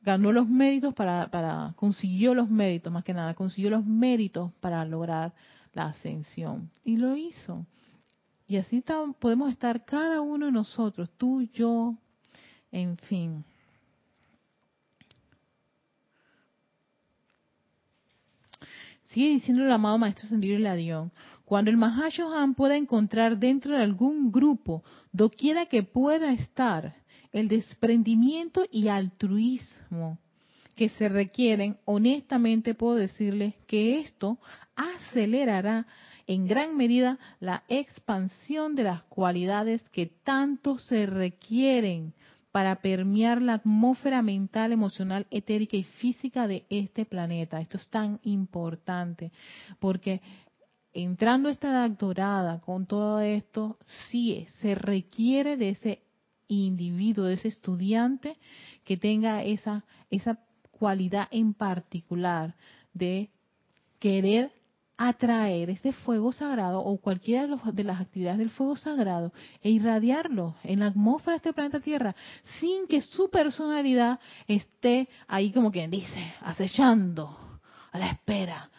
ganó 0.00 0.32
los 0.32 0.48
méritos 0.48 0.94
para, 0.94 1.30
para, 1.30 1.74
consiguió 1.76 2.34
los 2.34 2.50
méritos, 2.50 2.92
más 2.92 3.04
que 3.04 3.14
nada, 3.14 3.34
consiguió 3.34 3.70
los 3.70 3.84
méritos 3.84 4.52
para 4.60 4.84
lograr 4.84 5.32
la 5.72 5.86
ascensión 5.86 6.70
y 6.84 6.96
lo 6.96 7.16
hizo. 7.16 7.66
Y 8.48 8.56
así 8.56 8.82
podemos 9.20 9.50
estar 9.50 9.84
cada 9.84 10.22
uno 10.22 10.46
de 10.46 10.52
nosotros, 10.52 11.10
tú, 11.18 11.42
yo, 11.52 11.94
en 12.72 12.96
fin. 12.96 13.44
Sigue 19.04 19.28
diciendo 19.28 19.64
el 19.64 19.72
amado 19.72 19.98
Maestro 19.98 20.28
Sendido 20.28 20.58
Ladión, 20.58 21.12
cuando 21.48 21.70
el 21.70 21.78
Mahashohan 21.78 22.52
pueda 22.52 22.76
encontrar 22.76 23.38
dentro 23.38 23.74
de 23.74 23.82
algún 23.82 24.30
grupo, 24.30 24.84
doquiera 25.12 25.64
que 25.64 25.82
pueda 25.82 26.30
estar, 26.34 26.94
el 27.32 27.48
desprendimiento 27.48 28.66
y 28.70 28.88
altruismo 28.88 30.18
que 30.76 30.90
se 30.90 31.08
requieren, 31.08 31.78
honestamente 31.86 32.74
puedo 32.74 32.96
decirles 32.96 33.54
que 33.66 33.98
esto 33.98 34.38
acelerará 34.76 35.86
en 36.26 36.46
gran 36.46 36.76
medida 36.76 37.18
la 37.40 37.64
expansión 37.68 38.74
de 38.74 38.82
las 38.82 39.02
cualidades 39.04 39.88
que 39.88 40.04
tanto 40.04 40.78
se 40.78 41.06
requieren 41.06 42.12
para 42.52 42.76
permear 42.76 43.40
la 43.40 43.54
atmósfera 43.54 44.20
mental, 44.20 44.72
emocional, 44.72 45.26
etérica 45.30 45.78
y 45.78 45.84
física 45.84 46.46
de 46.46 46.66
este 46.68 47.06
planeta. 47.06 47.60
Esto 47.60 47.78
es 47.78 47.88
tan 47.88 48.20
importante 48.22 49.32
porque 49.78 50.20
entrando 50.92 51.48
esta 51.48 51.70
edad 51.70 51.90
dorada 51.90 52.60
con 52.60 52.86
todo 52.86 53.20
esto, 53.20 53.78
sí 54.08 54.46
se 54.60 54.74
requiere 54.74 55.56
de 55.56 55.70
ese 55.70 56.02
individuo, 56.48 57.26
de 57.26 57.34
ese 57.34 57.48
estudiante 57.48 58.36
que 58.84 58.96
tenga 58.96 59.42
esa, 59.42 59.84
esa 60.10 60.38
cualidad 60.70 61.28
en 61.30 61.54
particular 61.54 62.54
de 62.94 63.30
querer 63.98 64.52
atraer 64.96 65.70
este 65.70 65.92
fuego 65.92 66.32
sagrado 66.32 66.80
o 66.80 66.98
cualquiera 66.98 67.46
de, 67.46 67.56
de, 67.72 67.84
las 67.84 68.00
actividades 68.00 68.38
del 68.38 68.50
fuego 68.50 68.76
sagrado 68.76 69.32
e 69.62 69.70
irradiarlo 69.70 70.56
en 70.64 70.80
la 70.80 70.86
atmósfera 70.86 71.34
de 71.34 71.36
este 71.36 71.52
planeta 71.52 71.78
Tierra 71.78 72.16
sin 72.58 72.88
que 72.88 73.00
su 73.00 73.30
personalidad 73.30 74.18
esté 74.48 75.08
ahí 75.28 75.52
como 75.52 75.70
quien 75.70 75.90
dice, 75.90 76.34
acechando 76.40 77.60
a 77.92 77.98
la 77.98 78.10
espera 78.10 78.70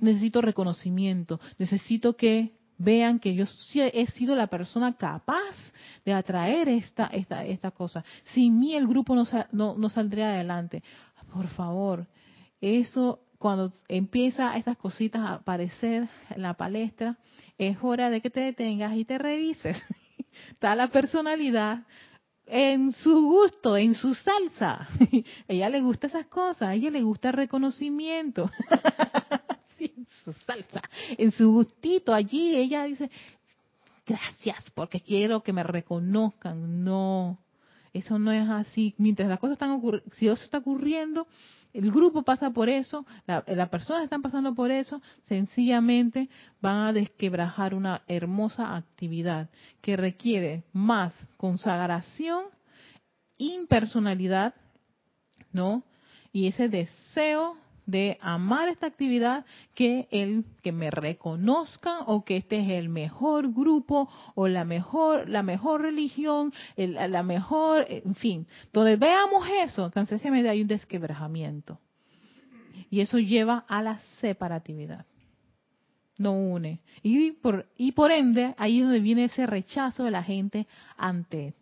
necesito 0.00 0.40
reconocimiento, 0.40 1.40
necesito 1.58 2.16
que 2.16 2.52
vean 2.78 3.18
que 3.18 3.34
yo 3.34 3.44
he 3.76 4.06
sido 4.08 4.34
la 4.34 4.48
persona 4.48 4.94
capaz 4.94 5.54
de 6.04 6.12
atraer 6.12 6.68
esta, 6.68 7.06
esta, 7.06 7.44
esta 7.44 7.70
cosa. 7.70 8.04
Sin 8.24 8.58
mí 8.58 8.74
el 8.74 8.86
grupo 8.86 9.14
no, 9.14 9.24
no, 9.52 9.76
no 9.76 9.88
saldría 9.88 10.30
adelante. 10.30 10.82
Por 11.32 11.48
favor, 11.48 12.06
eso 12.60 13.20
cuando 13.38 13.72
empieza 13.88 14.56
estas 14.56 14.76
cositas 14.76 15.22
a 15.22 15.34
aparecer 15.34 16.08
en 16.30 16.42
la 16.42 16.54
palestra, 16.54 17.18
es 17.58 17.76
hora 17.82 18.10
de 18.10 18.20
que 18.20 18.30
te 18.30 18.40
detengas 18.40 18.96
y 18.96 19.04
te 19.04 19.18
revises. 19.18 19.76
Está 20.50 20.74
la 20.74 20.88
personalidad 20.88 21.84
en 22.46 22.92
su 22.92 23.12
gusto, 23.22 23.76
en 23.76 23.94
su 23.94 24.14
salsa. 24.14 24.88
ella 25.48 25.68
le 25.68 25.80
gusta 25.80 26.06
esas 26.06 26.26
cosas, 26.26 26.68
a 26.68 26.74
ella 26.74 26.90
le 26.90 27.02
gusta 27.02 27.28
el 27.28 27.34
reconocimiento. 27.34 28.50
en 29.96 30.06
su 30.24 30.32
salsa, 30.32 30.82
en 31.16 31.30
su 31.32 31.52
gustito 31.52 32.14
allí, 32.14 32.56
ella 32.56 32.84
dice, 32.84 33.10
gracias 34.06 34.70
porque 34.74 35.00
quiero 35.00 35.42
que 35.42 35.52
me 35.52 35.62
reconozcan. 35.62 36.84
No, 36.84 37.38
eso 37.92 38.18
no 38.18 38.32
es 38.32 38.48
así. 38.48 38.94
Mientras 38.98 39.28
las 39.28 39.38
cosas 39.38 39.54
están 39.54 39.70
ocurriendo, 39.70 40.14
si 40.14 40.28
eso 40.28 40.44
está 40.44 40.58
ocurriendo, 40.58 41.26
el 41.72 41.90
grupo 41.90 42.22
pasa 42.22 42.50
por 42.50 42.68
eso, 42.68 43.04
las 43.26 43.68
personas 43.68 44.04
están 44.04 44.22
pasando 44.22 44.54
por 44.54 44.70
eso, 44.70 45.02
sencillamente 45.24 46.30
van 46.62 46.86
a 46.86 46.92
desquebrajar 46.92 47.74
una 47.74 48.02
hermosa 48.08 48.76
actividad 48.76 49.50
que 49.82 49.96
requiere 49.96 50.64
más 50.72 51.12
consagración, 51.36 52.44
impersonalidad, 53.36 54.54
¿no? 55.52 55.82
y 56.36 56.48
ese 56.48 56.68
deseo 56.68 57.56
de 57.86 58.18
amar 58.20 58.68
esta 58.68 58.86
actividad 58.86 59.46
que 59.74 60.08
el 60.10 60.44
que 60.62 60.72
me 60.72 60.90
reconozcan 60.90 62.00
o 62.06 62.24
que 62.24 62.36
este 62.36 62.60
es 62.60 62.70
el 62.70 62.88
mejor 62.88 63.52
grupo 63.52 64.08
o 64.34 64.48
la 64.48 64.64
mejor 64.64 65.28
la 65.28 65.42
mejor 65.42 65.82
religión 65.82 66.52
la 66.76 67.22
mejor 67.22 67.86
en 67.88 68.14
fin. 68.16 68.46
Donde 68.72 68.96
veamos 68.96 69.46
eso 69.62 69.90
tan 69.90 70.06
sencillamente 70.06 70.48
hay 70.48 70.62
un 70.62 70.68
desquebrajamiento. 70.68 71.80
Y 72.90 73.00
eso 73.00 73.18
lleva 73.18 73.64
a 73.68 73.82
la 73.82 73.98
separatividad. 74.20 75.06
No 76.18 76.32
une. 76.32 76.80
Y 77.02 77.32
por 77.32 77.66
y 77.76 77.92
por 77.92 78.10
ende 78.10 78.54
ahí 78.58 78.78
es 78.80 78.84
donde 78.84 79.00
viene 79.00 79.24
ese 79.24 79.46
rechazo 79.46 80.04
de 80.04 80.10
la 80.10 80.22
gente 80.22 80.66
ante 80.96 81.54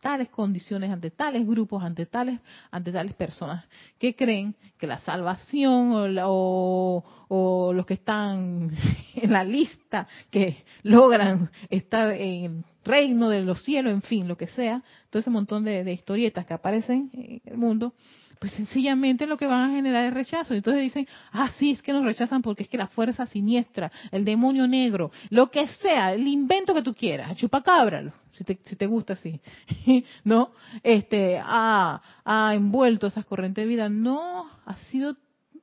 tales 0.00 0.28
condiciones, 0.30 0.90
ante 0.90 1.10
tales 1.10 1.46
grupos, 1.46 1.82
ante 1.82 2.06
tales, 2.06 2.40
ante 2.70 2.90
tales 2.90 3.14
personas 3.14 3.64
que 3.98 4.16
creen 4.16 4.54
que 4.78 4.86
la 4.86 4.98
salvación 4.98 6.16
o, 6.22 7.04
o, 7.28 7.72
los 7.72 7.86
que 7.86 7.94
están 7.94 8.70
en 9.14 9.32
la 9.32 9.44
lista, 9.44 10.08
que 10.30 10.64
logran 10.82 11.50
estar 11.68 12.12
en 12.12 12.44
el 12.44 12.64
reino 12.84 13.28
de 13.28 13.42
los 13.42 13.62
cielos, 13.62 13.92
en 13.92 14.02
fin, 14.02 14.26
lo 14.26 14.36
que 14.36 14.46
sea, 14.46 14.82
todo 15.10 15.20
ese 15.20 15.30
montón 15.30 15.64
de 15.64 15.92
historietas 15.92 16.46
que 16.46 16.54
aparecen 16.54 17.10
en 17.12 17.42
el 17.44 17.56
mundo, 17.58 17.94
pues 18.40 18.52
sencillamente 18.52 19.26
lo 19.26 19.36
que 19.36 19.46
van 19.46 19.70
a 19.70 19.74
generar 19.74 20.06
es 20.06 20.14
rechazo. 20.14 20.54
Entonces 20.54 20.82
dicen, 20.82 21.06
ah, 21.30 21.50
sí, 21.58 21.72
es 21.72 21.82
que 21.82 21.92
nos 21.92 22.04
rechazan 22.04 22.40
porque 22.40 22.62
es 22.62 22.70
que 22.70 22.78
la 22.78 22.86
fuerza 22.86 23.26
siniestra, 23.26 23.92
el 24.10 24.24
demonio 24.24 24.66
negro, 24.66 25.12
lo 25.28 25.50
que 25.50 25.68
sea, 25.68 26.14
el 26.14 26.26
invento 26.26 26.72
que 26.72 26.80
tú 26.80 26.94
quieras, 26.94 27.36
chupacabra, 27.36 28.14
si 28.32 28.42
te, 28.42 28.58
si 28.64 28.76
te 28.76 28.86
gusta 28.86 29.12
así, 29.12 29.38
¿no? 30.24 30.52
Este, 30.82 31.38
ha, 31.38 32.00
ha 32.24 32.54
envuelto 32.54 33.08
esas 33.08 33.26
corrientes 33.26 33.62
de 33.62 33.68
vida. 33.68 33.90
No, 33.90 34.48
ha 34.64 34.76
sido, 34.90 35.18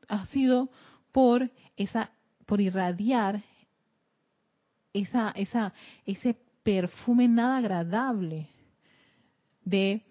ha 0.08 0.28
sido 0.28 0.70
por 1.12 1.50
esa, 1.78 2.12
por 2.46 2.62
irradiar 2.62 3.42
esa, 4.94 5.32
esa, 5.32 5.74
ese 6.06 6.38
perfume 6.62 7.28
nada 7.28 7.58
agradable 7.58 8.50
de 9.66 10.04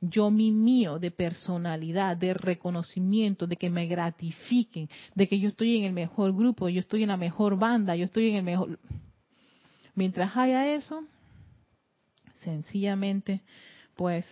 yo 0.00 0.30
mi 0.30 0.50
mío, 0.50 0.98
de 0.98 1.10
personalidad, 1.10 2.16
de 2.16 2.34
reconocimiento, 2.34 3.46
de 3.46 3.56
que 3.56 3.70
me 3.70 3.86
gratifiquen, 3.86 4.88
de 5.14 5.28
que 5.28 5.40
yo 5.40 5.48
estoy 5.48 5.76
en 5.76 5.84
el 5.84 5.92
mejor 5.92 6.34
grupo, 6.34 6.68
yo 6.68 6.80
estoy 6.80 7.02
en 7.02 7.08
la 7.08 7.16
mejor 7.16 7.58
banda, 7.58 7.96
yo 7.96 8.04
estoy 8.04 8.30
en 8.30 8.36
el 8.36 8.42
mejor... 8.42 8.78
Mientras 9.94 10.36
haya 10.36 10.74
eso, 10.74 11.04
sencillamente, 12.44 13.42
pues 13.96 14.24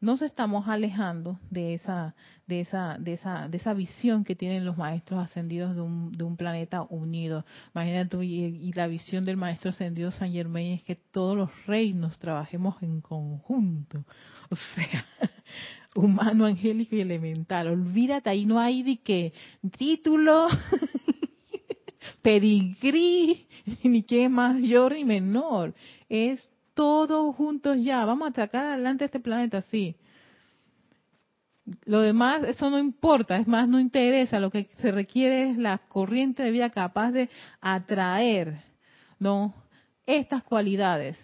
nos 0.00 0.22
estamos 0.22 0.68
alejando 0.68 1.40
de 1.50 1.74
esa 1.74 2.14
de 2.46 2.60
esa 2.60 2.96
de 2.98 3.14
esa 3.14 3.48
de 3.48 3.56
esa 3.56 3.74
visión 3.74 4.24
que 4.24 4.36
tienen 4.36 4.64
los 4.64 4.76
maestros 4.76 5.20
ascendidos 5.20 5.74
de 5.74 5.80
un, 5.80 6.12
de 6.12 6.24
un 6.24 6.36
planeta 6.36 6.82
unido. 6.82 7.44
Imagínate 7.74 8.24
y, 8.24 8.72
la 8.72 8.86
visión 8.86 9.24
del 9.24 9.36
maestro 9.36 9.70
ascendido 9.70 10.10
San 10.10 10.32
Germain 10.32 10.74
es 10.74 10.82
que 10.84 10.94
todos 10.94 11.36
los 11.36 11.66
reinos 11.66 12.18
trabajemos 12.18 12.80
en 12.82 13.00
conjunto. 13.00 14.04
O 14.50 14.56
sea 14.56 15.04
humano 15.94 16.46
angélico 16.46 16.94
y 16.94 17.00
elemental. 17.00 17.66
Olvídate 17.66 18.30
ahí 18.30 18.46
no 18.46 18.60
hay 18.60 18.82
de 18.82 18.98
que 18.98 19.32
título 19.76 20.48
pedigrí 22.22 23.46
ni 23.82 24.02
qué 24.02 24.28
mayor 24.28 24.92
ni 24.92 25.04
menor. 25.04 25.74
Es 26.08 26.48
todos 26.78 27.34
juntos 27.34 27.76
ya, 27.82 28.04
vamos 28.04 28.30
a 28.30 28.34
sacar 28.34 28.66
adelante 28.66 29.06
este 29.06 29.18
planeta, 29.18 29.62
sí. 29.62 29.96
Lo 31.84 32.02
demás, 32.02 32.44
eso 32.44 32.70
no 32.70 32.78
importa, 32.78 33.36
es 33.36 33.48
más, 33.48 33.66
no 33.66 33.80
interesa, 33.80 34.38
lo 34.38 34.52
que 34.52 34.70
se 34.76 34.92
requiere 34.92 35.50
es 35.50 35.58
la 35.58 35.78
corriente 35.88 36.44
de 36.44 36.52
vida 36.52 36.70
capaz 36.70 37.10
de 37.10 37.30
atraer, 37.60 38.62
¿no? 39.18 39.52
Estas 40.06 40.44
cualidades. 40.44 41.18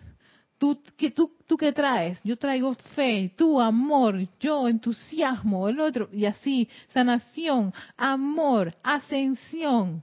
¿Tú 0.59 0.83
qué, 0.97 1.13
tú, 1.13 1.31
qué 1.57 1.73
traes? 1.73 2.19
Yo 2.25 2.37
traigo 2.37 2.75
fe, 2.97 3.33
tú 3.37 3.61
amor, 3.61 4.27
yo 4.41 4.67
entusiasmo, 4.67 5.69
el 5.69 5.79
otro, 5.79 6.09
y 6.13 6.25
así, 6.25 6.69
sanación, 6.89 7.73
amor, 7.97 8.75
ascensión, 8.83 10.03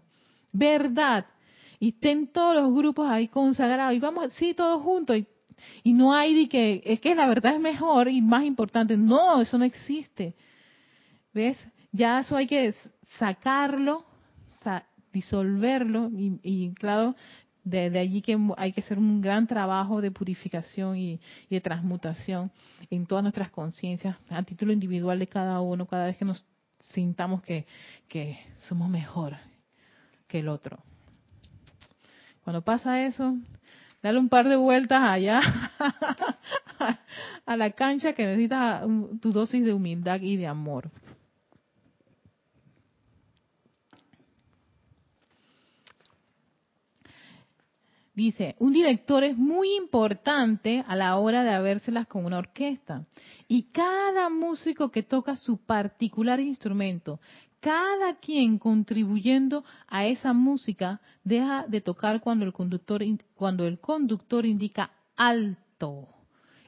verdad. 0.53 1.25
Y 1.77 1.89
estén 1.89 2.27
todos 2.27 2.55
los 2.55 2.73
grupos 2.73 3.09
ahí 3.09 3.27
consagrados, 3.27 3.95
y 3.95 3.99
vamos, 3.99 4.31
sí, 4.35 4.53
todos 4.53 4.81
juntos, 4.81 5.17
y 5.17 5.27
y 5.83 5.93
no 5.93 6.13
hay 6.13 6.35
de 6.35 6.49
que, 6.49 6.81
es 6.85 6.99
que 6.99 7.15
la 7.15 7.27
verdad 7.27 7.55
es 7.55 7.59
mejor 7.59 8.07
y 8.07 8.21
más 8.21 8.43
importante. 8.43 8.97
No, 8.97 9.41
eso 9.41 9.57
no 9.57 9.65
existe. 9.65 10.35
¿Ves? 11.33 11.57
Ya 11.91 12.19
eso 12.19 12.35
hay 12.37 12.47
que 12.47 12.73
sacarlo, 13.17 14.05
disolverlo 15.11 16.09
y, 16.11 16.73
claro, 16.75 17.15
de, 17.63 17.99
allí 17.99 18.21
que 18.21 18.37
hay 18.57 18.71
que 18.71 18.81
hacer 18.81 18.97
un 18.97 19.21
gran 19.21 19.45
trabajo 19.45 20.01
de 20.01 20.11
purificación 20.11 20.97
y, 20.97 21.19
de 21.49 21.61
transmutación 21.61 22.51
en 22.89 23.05
todas 23.05 23.23
nuestras 23.23 23.51
conciencias 23.51 24.15
a 24.29 24.43
título 24.43 24.71
individual 24.71 25.19
de 25.19 25.27
cada 25.27 25.59
uno, 25.61 25.85
cada 25.85 26.05
vez 26.05 26.17
que 26.17 26.25
nos 26.25 26.45
sintamos 26.79 27.41
que, 27.41 27.65
que 28.07 28.39
somos 28.67 28.89
mejor 28.89 29.37
que 30.27 30.39
el 30.39 30.47
otro. 30.47 30.79
Cuando 32.43 32.61
pasa 32.63 33.05
eso, 33.05 33.37
dale 34.01 34.19
un 34.19 34.29
par 34.29 34.47
de 34.47 34.55
vueltas 34.55 35.01
allá 35.01 35.41
a 37.45 37.57
la 37.57 37.71
cancha 37.71 38.13
que 38.13 38.25
necesita 38.25 38.83
tu 39.21 39.31
dosis 39.31 39.63
de 39.63 39.73
humildad 39.73 40.21
y 40.21 40.37
de 40.37 40.47
amor. 40.47 40.89
Dice, 48.21 48.55
un 48.59 48.71
director 48.71 49.23
es 49.23 49.35
muy 49.35 49.75
importante 49.75 50.83
a 50.85 50.95
la 50.95 51.17
hora 51.17 51.43
de 51.43 51.49
habérselas 51.49 52.05
con 52.05 52.23
una 52.23 52.37
orquesta. 52.37 53.07
Y 53.47 53.71
cada 53.71 54.29
músico 54.29 54.91
que 54.91 55.01
toca 55.01 55.35
su 55.35 55.57
particular 55.57 56.39
instrumento, 56.39 57.19
cada 57.59 58.19
quien 58.19 58.59
contribuyendo 58.59 59.65
a 59.87 60.05
esa 60.05 60.33
música 60.33 61.01
deja 61.23 61.65
de 61.67 61.81
tocar 61.81 62.21
cuando 62.21 62.45
el 62.45 62.53
conductor 62.53 63.01
cuando 63.33 63.65
el 63.65 63.79
conductor 63.79 64.45
indica 64.45 64.91
alto 65.15 66.07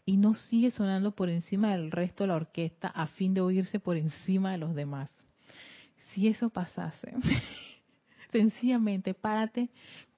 y 0.08 0.18
no 0.18 0.34
sigue 0.34 0.72
sonando 0.72 1.12
por 1.12 1.30
encima 1.30 1.74
del 1.74 1.92
resto 1.92 2.24
de 2.24 2.30
la 2.30 2.36
orquesta 2.38 2.88
a 2.88 3.06
fin 3.06 3.36
de 3.36 3.42
oírse 3.42 3.80
por 3.80 3.96
encima 3.96 4.54
de 4.54 4.58
los 4.58 4.74
demás. 4.74 5.12
Si 6.08 6.28
eso 6.28 6.50
pasase, 6.50 7.14
sencillamente 8.32 9.14
párate, 9.14 9.70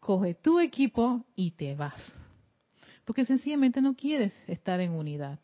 coge 0.05 0.35
tu 0.35 0.59
equipo 0.59 1.25
y 1.35 1.51
te 1.51 1.73
vas. 1.73 1.99
Porque 3.05 3.25
sencillamente 3.25 3.81
no 3.81 3.95
quieres 3.95 4.39
estar 4.45 4.79
en 4.79 4.91
unidad. 4.91 5.39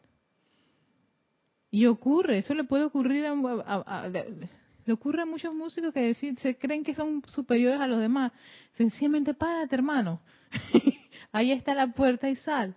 Y 1.72 1.88
ocurre, 1.88 2.38
eso 2.38 2.54
le 2.54 2.64
puede 2.64 2.84
ocurrir 2.84 3.26
a, 3.26 3.34
a, 3.34 4.08
le 4.08 4.94
ocurre 4.94 5.24
a 5.24 5.26
muchos 5.26 5.56
músicos 5.56 5.92
que 5.92 6.14
se 6.14 6.58
creen 6.60 6.84
que 6.84 6.94
son 6.94 7.24
superiores 7.26 7.82
a 7.82 7.88
los 7.88 8.00
demás. 8.00 8.34
Sencillamente 8.74 9.34
párate, 9.34 9.74
hermano. 9.74 10.22
Ahí 11.32 11.52
está 11.52 11.74
la 11.74 11.88
puerta 11.88 12.30
y 12.30 12.36
sal. 12.36 12.76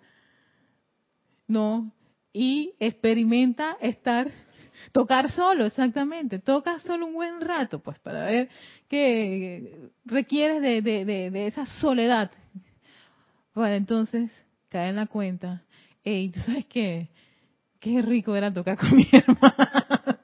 No. 1.46 1.92
Y 2.32 2.72
experimenta 2.78 3.76
estar, 3.78 4.30
tocar 4.92 5.30
solo, 5.30 5.66
exactamente. 5.66 6.38
Toca 6.38 6.78
solo 6.80 7.06
un 7.06 7.14
buen 7.14 7.40
rato, 7.40 7.80
pues, 7.80 7.98
para 7.98 8.24
ver 8.24 8.48
qué 8.88 9.90
requieres 10.04 10.60
de, 10.60 10.82
de, 10.82 11.04
de, 11.04 11.30
de 11.30 11.46
esa 11.46 11.66
soledad. 11.66 12.30
Para 13.52 13.76
entonces 13.76 14.30
caer 14.68 14.90
en 14.90 14.96
la 14.96 15.06
cuenta. 15.06 15.62
Ey, 16.02 16.30
¿tú 16.30 16.40
sabes 16.40 16.66
qué? 16.66 17.08
Qué 17.80 18.02
rico 18.02 18.34
era 18.34 18.52
tocar 18.52 18.76
con 18.76 18.96
mi 18.96 19.08
hermano. 19.12 20.14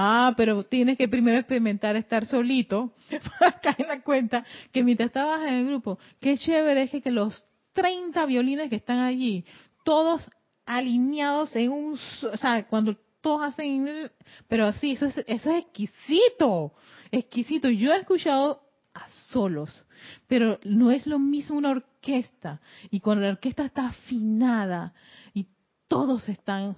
Ah, 0.00 0.32
pero 0.36 0.62
tienes 0.62 0.96
que 0.96 1.08
primero 1.08 1.38
experimentar 1.38 1.96
estar 1.96 2.24
solito 2.26 2.92
para 3.40 3.58
caer 3.58 3.80
en 3.80 3.88
la 3.88 4.00
cuenta 4.00 4.44
que 4.70 4.84
mientras 4.84 5.08
estabas 5.08 5.42
en 5.48 5.54
el 5.54 5.66
grupo, 5.66 5.98
qué 6.20 6.38
chévere 6.38 6.82
es 6.82 7.02
que, 7.02 7.10
los 7.10 7.44
30 7.72 8.24
violines 8.26 8.70
que 8.70 8.76
están 8.76 9.00
allí, 9.00 9.44
todos 9.84 10.30
alineados 10.68 11.56
en 11.56 11.72
un, 11.72 11.98
o 12.30 12.36
sea, 12.36 12.66
cuando 12.68 12.94
todos 13.22 13.42
hacen, 13.42 14.10
pero 14.48 14.66
así, 14.66 14.92
eso 14.92 15.06
es, 15.06 15.16
eso 15.26 15.50
es 15.50 15.64
exquisito, 15.64 16.74
exquisito. 17.10 17.70
Yo 17.70 17.92
he 17.92 17.96
escuchado 17.96 18.60
a 18.92 19.08
solos, 19.30 19.86
pero 20.26 20.60
no 20.64 20.90
es 20.90 21.06
lo 21.06 21.18
mismo 21.18 21.56
una 21.56 21.70
orquesta. 21.70 22.60
Y 22.90 23.00
cuando 23.00 23.24
la 23.24 23.30
orquesta 23.30 23.64
está 23.64 23.86
afinada 23.86 24.92
y 25.32 25.46
todos 25.88 26.28
están 26.28 26.76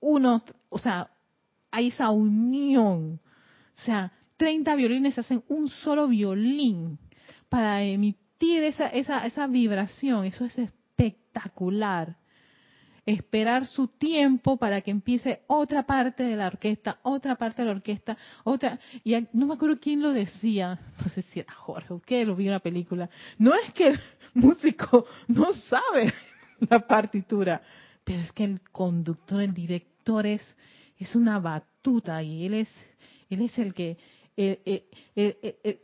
uno, 0.00 0.42
o 0.68 0.78
sea, 0.78 1.08
hay 1.70 1.88
esa 1.88 2.10
unión. 2.10 3.20
O 3.76 3.80
sea, 3.82 4.12
30 4.36 4.74
violines 4.74 5.16
hacen 5.16 5.44
un 5.46 5.68
solo 5.68 6.08
violín 6.08 6.98
para 7.48 7.84
emitir 7.84 8.64
esa, 8.64 8.88
esa, 8.88 9.24
esa 9.26 9.46
vibración. 9.46 10.24
Eso 10.24 10.44
es 10.44 10.58
espectacular. 10.58 12.16
Esperar 13.04 13.66
su 13.66 13.88
tiempo 13.88 14.56
para 14.56 14.80
que 14.80 14.90
empiece 14.90 15.42
otra 15.48 15.84
parte 15.84 16.22
de 16.22 16.36
la 16.36 16.46
orquesta, 16.46 16.98
otra 17.02 17.36
parte 17.36 17.62
de 17.62 17.66
la 17.66 17.74
orquesta, 17.74 18.16
otra. 18.44 18.78
Y 19.02 19.14
no 19.32 19.46
me 19.46 19.54
acuerdo 19.54 19.78
quién 19.80 20.02
lo 20.02 20.12
decía, 20.12 20.78
no 21.02 21.08
sé 21.10 21.22
si 21.22 21.40
era 21.40 21.52
Jorge 21.52 21.94
o 21.94 22.00
qué, 22.00 22.24
lo 22.24 22.36
vi 22.36 22.46
en 22.46 22.52
la 22.52 22.60
película. 22.60 23.10
No 23.38 23.54
es 23.54 23.72
que 23.72 23.88
el 23.88 24.00
músico 24.34 25.06
no 25.28 25.52
sabe 25.54 26.12
la 26.70 26.80
partitura, 26.86 27.62
pero 28.04 28.20
es 28.20 28.32
que 28.32 28.44
el 28.44 28.60
conductor, 28.70 29.42
el 29.42 29.54
director 29.54 30.26
es, 30.26 30.42
es 30.98 31.14
una 31.16 31.38
batuta 31.38 32.22
y 32.22 32.46
él 32.46 32.54
es, 32.54 32.68
él 33.30 33.42
es 33.42 33.58
el 33.58 33.74
que, 33.74 33.96
eh, 34.36 34.62
eh, 34.64 34.88
eh, 35.16 35.82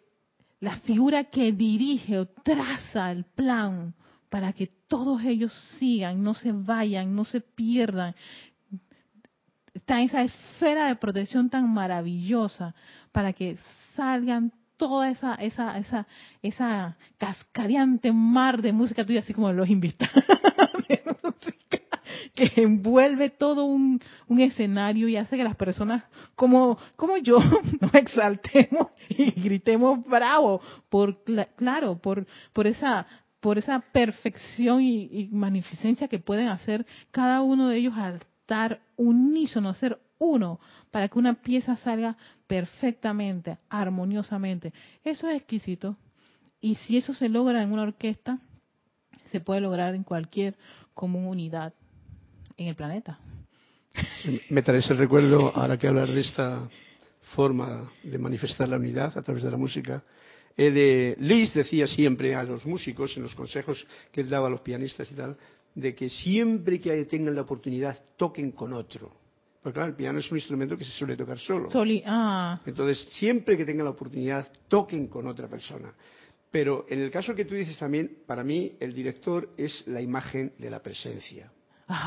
la 0.60 0.76
figura 0.80 1.24
que 1.24 1.52
dirige 1.52 2.18
o 2.18 2.26
traza 2.26 3.12
el 3.12 3.24
plan 3.24 3.94
para 4.30 4.52
que 4.52 4.70
todos 4.88 5.22
ellos 5.24 5.52
sigan, 5.78 6.22
no 6.22 6.34
se 6.34 6.52
vayan, 6.52 7.14
no 7.14 7.24
se 7.24 7.40
pierdan. 7.40 8.14
Está 9.74 10.02
esa 10.02 10.22
esfera 10.22 10.88
de 10.88 10.96
protección 10.96 11.50
tan 11.50 11.72
maravillosa 11.72 12.74
para 13.12 13.32
que 13.32 13.58
salgan 13.94 14.52
toda 14.76 15.10
esa, 15.10 15.34
esa, 15.34 15.78
esa, 15.78 16.06
esa 16.40 16.96
cascadeante 17.18 18.12
mar 18.12 18.62
de 18.62 18.72
música 18.72 19.04
tuya, 19.04 19.20
así 19.20 19.34
como 19.34 19.52
los 19.52 19.68
invitados 19.68 20.24
que 22.34 22.62
envuelve 22.62 23.30
todo 23.30 23.64
un, 23.64 24.00
un, 24.28 24.40
escenario 24.40 25.08
y 25.08 25.16
hace 25.16 25.36
que 25.36 25.42
las 25.42 25.56
personas 25.56 26.04
como, 26.36 26.78
como 26.94 27.16
yo 27.16 27.40
nos 27.80 27.94
exaltemos 27.94 28.88
y 29.08 29.32
gritemos 29.32 30.04
bravo, 30.04 30.60
por 30.88 31.24
claro, 31.56 31.98
por, 31.98 32.28
por 32.52 32.68
esa 32.68 33.08
por 33.40 33.58
esa 33.58 33.80
perfección 33.92 34.82
y, 34.82 35.28
magnificencia 35.30 36.08
que 36.08 36.18
pueden 36.18 36.48
hacer 36.48 36.86
cada 37.10 37.42
uno 37.42 37.68
de 37.68 37.76
ellos 37.76 37.94
al 37.96 38.16
estar 38.16 38.80
unísono, 38.96 39.74
ser 39.74 39.98
uno, 40.18 40.58
para 40.90 41.08
que 41.08 41.18
una 41.18 41.34
pieza 41.34 41.76
salga 41.76 42.16
perfectamente, 42.46 43.58
armoniosamente. 43.68 44.72
Eso 45.04 45.28
es 45.28 45.36
exquisito. 45.36 45.96
Y 46.60 46.74
si 46.76 46.96
eso 46.96 47.14
se 47.14 47.28
logra 47.28 47.62
en 47.62 47.72
una 47.72 47.82
orquesta, 47.82 48.40
se 49.30 49.40
puede 49.40 49.60
lograr 49.60 49.94
en 49.94 50.02
cualquier 50.02 50.56
común 50.94 51.26
unidad 51.26 51.74
en 52.56 52.66
el 52.66 52.74
planeta. 52.74 53.20
me 54.50 54.62
trae 54.62 54.78
el 54.78 54.98
recuerdo, 54.98 55.52
ahora 55.54 55.78
que 55.78 55.86
hablar 55.86 56.08
de 56.08 56.20
esta 56.20 56.68
forma 57.34 57.90
de 58.02 58.18
manifestar 58.18 58.68
la 58.68 58.76
unidad 58.76 59.16
a 59.16 59.22
través 59.22 59.42
de 59.44 59.50
la 59.50 59.56
música, 59.56 60.02
eh, 60.58 61.16
Liz 61.20 61.54
decía 61.54 61.86
siempre 61.86 62.34
a 62.34 62.42
los 62.42 62.66
músicos, 62.66 63.16
en 63.16 63.22
los 63.22 63.34
consejos 63.34 63.86
que 64.10 64.22
él 64.22 64.28
daba 64.28 64.48
a 64.48 64.50
los 64.50 64.60
pianistas 64.60 65.10
y 65.12 65.14
tal, 65.14 65.36
de 65.74 65.94
que 65.94 66.10
siempre 66.10 66.80
que 66.80 67.04
tengan 67.04 67.36
la 67.36 67.42
oportunidad 67.42 67.96
toquen 68.16 68.50
con 68.50 68.72
otro. 68.72 69.12
Porque 69.62 69.74
claro, 69.74 69.90
el 69.90 69.96
piano 69.96 70.18
es 70.18 70.30
un 70.30 70.38
instrumento 70.38 70.76
que 70.76 70.84
se 70.84 70.90
suele 70.90 71.16
tocar 71.16 71.38
solo. 71.38 71.68
Ah. 72.06 72.60
Entonces, 72.66 73.08
siempre 73.12 73.56
que 73.56 73.64
tengan 73.64 73.84
la 73.84 73.90
oportunidad, 73.90 74.50
toquen 74.66 75.06
con 75.06 75.28
otra 75.28 75.46
persona. 75.46 75.94
Pero 76.50 76.86
en 76.88 77.00
el 77.02 77.10
caso 77.10 77.34
que 77.34 77.44
tú 77.44 77.54
dices 77.54 77.78
también, 77.78 78.18
para 78.26 78.42
mí 78.42 78.72
el 78.80 78.94
director 78.94 79.50
es 79.56 79.86
la 79.86 80.00
imagen 80.00 80.52
de 80.58 80.70
la 80.70 80.82
presencia. 80.82 81.52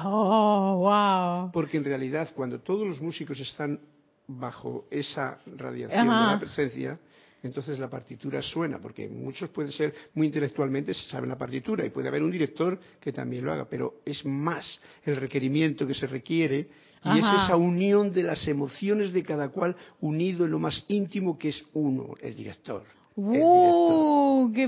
Oh, 0.04 0.78
wow. 0.80 1.52
Porque 1.52 1.78
en 1.78 1.86
realidad, 1.86 2.32
cuando 2.36 2.60
todos 2.60 2.86
los 2.86 3.00
músicos 3.00 3.40
están 3.40 3.80
bajo 4.28 4.88
esa 4.90 5.40
radiación 5.46 6.06
de 6.06 6.14
la 6.14 6.38
presencia, 6.40 7.00
entonces 7.44 7.80
la 7.80 7.90
partitura 7.90 8.42
suena, 8.42 8.80
porque 8.80 9.08
muchos 9.08 9.50
pueden 9.50 9.72
ser 9.72 9.94
muy 10.14 10.28
intelectualmente, 10.28 10.94
se 10.94 11.10
saben 11.10 11.30
la 11.30 11.38
partitura, 11.38 11.86
y 11.86 11.90
puede 11.90 12.08
haber 12.08 12.24
un 12.24 12.32
director 12.32 12.80
que 13.00 13.12
también 13.12 13.46
lo 13.46 13.52
haga, 13.52 13.66
pero 13.70 13.96
es 14.06 14.26
más 14.26 14.80
el 15.04 15.16
requerimiento 15.16 15.88
que 15.88 15.94
se 15.94 16.08
requiere 16.08 16.68
y 17.04 17.18
es 17.18 17.26
esa 17.26 17.56
unión 17.56 18.14
de 18.14 18.24
las 18.24 18.48
emociones 18.48 19.12
de 19.12 19.24
cada 19.24 19.50
cual 19.50 19.76
unido 20.02 20.46
en 20.46 20.52
lo 20.52 20.60
más 20.60 20.86
íntimo 20.88 21.38
que 21.38 21.50
es 21.50 21.64
uno, 21.74 22.14
el 22.22 22.36
director. 22.36 22.84
¡Uh! 23.16 24.52
¡Qué 24.54 24.64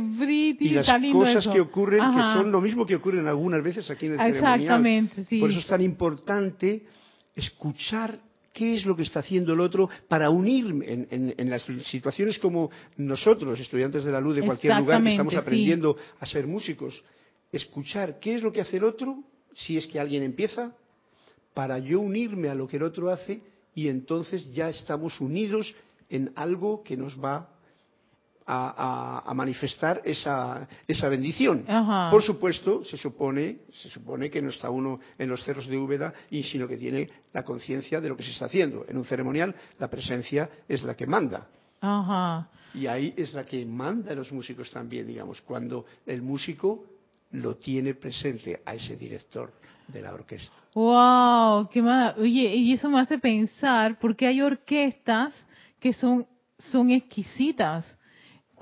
y 0.59 0.69
las 0.69 0.87
cosas 1.11 1.47
que 1.47 1.61
ocurren, 1.61 1.99
que 1.99 2.21
son 2.21 2.51
lo 2.51 2.59
mismo 2.59 2.85
que 2.85 2.95
ocurren 2.95 3.27
algunas 3.27 3.63
veces 3.63 3.89
aquí 3.89 4.07
en 4.07 4.19
el 4.19 4.35
Exactamente, 4.35 5.25
Sí. 5.25 5.39
Por 5.39 5.49
eso 5.49 5.59
es 5.59 5.67
tan 5.67 5.81
importante 5.81 6.83
escuchar 7.35 8.19
qué 8.53 8.75
es 8.75 8.85
lo 8.85 8.95
que 8.95 9.03
está 9.03 9.19
haciendo 9.19 9.53
el 9.53 9.59
otro 9.59 9.89
para 10.07 10.29
unirme 10.29 11.07
en, 11.09 11.49
las 11.49 11.65
situaciones 11.85 12.37
como 12.37 12.69
nosotros, 12.95 13.59
estudiantes 13.59 14.03
de 14.03 14.11
la 14.11 14.21
luz 14.21 14.35
de 14.35 14.45
cualquier 14.45 14.77
lugar 14.77 15.03
que 15.03 15.11
estamos 15.11 15.33
aprendiendo 15.33 15.97
a 16.19 16.25
ser 16.25 16.45
músicos, 16.45 17.03
escuchar 17.51 18.19
qué 18.19 18.35
es 18.35 18.43
lo 18.43 18.53
que 18.53 18.61
hace 18.61 18.77
el 18.77 18.83
otro, 18.83 19.23
si 19.53 19.77
es 19.77 19.87
que 19.87 19.99
alguien 19.99 20.23
empieza, 20.23 20.75
para 21.53 21.79
yo 21.79 21.99
unirme 21.99 22.47
a 22.49 22.55
lo 22.55 22.67
que 22.67 22.77
el 22.77 22.83
otro 22.83 23.09
hace 23.09 23.41
y 23.75 23.87
entonces 23.87 24.53
ya 24.53 24.69
estamos 24.69 25.19
unidos 25.19 25.73
en 26.09 26.31
algo 26.35 26.83
que 26.83 26.95
nos 26.95 27.21
va 27.21 27.52
a, 28.45 29.31
manifestar 29.35 30.01
esa, 30.03 30.67
esa 30.87 31.09
bendición. 31.09 31.65
Por 32.11 32.21
supuesto, 32.21 32.83
se 32.83 32.97
supone, 32.97 33.59
se 33.71 33.89
supone 33.89 34.29
que 34.29 34.41
no 34.41 34.49
está 34.49 34.69
uno 34.69 34.99
en 35.17 35.29
los 35.29 35.43
cerros 35.43 35.67
de 35.67 35.77
Úbeda 35.77 36.13
y 36.29 36.43
sino 36.43 36.67
que 36.67 36.77
tiene 36.77 37.09
la 37.33 37.43
conciencia 37.43 38.01
de 38.01 38.09
lo 38.09 38.17
que 38.17 38.23
se 38.23 38.31
está 38.31 38.45
haciendo. 38.45 38.85
En 38.87 38.97
un 38.97 39.05
ceremonial 39.05 39.53
la 39.79 39.89
presencia 39.89 40.49
es 40.67 40.83
la 40.83 40.95
que 40.95 41.07
manda. 41.07 41.47
Y 42.73 42.87
ahí 42.87 43.13
es 43.15 43.33
la 43.33 43.45
que 43.45 43.65
manda 43.65 44.11
a 44.11 44.15
los 44.15 44.31
músicos 44.31 44.71
también, 44.71 45.05
digamos, 45.07 45.41
cuando 45.41 45.85
el 46.05 46.21
músico 46.21 46.85
lo 47.31 47.55
tiene 47.55 47.95
presente 47.95 48.61
a 48.65 48.75
ese 48.75 48.95
director 48.95 49.51
de 49.87 50.01
la 50.01 50.13
orquesta. 50.13 50.55
¡Wow! 50.73 51.69
¡Qué 51.69 51.81
Oye, 52.17 52.55
y 52.55 52.73
eso 52.73 52.89
me 52.89 52.99
hace 52.99 53.19
pensar, 53.19 53.99
porque 53.99 54.25
hay 54.25 54.41
orquestas 54.41 55.33
que 55.79 55.93
son, 55.93 56.25
son 56.57 56.89
exquisitas 56.91 57.85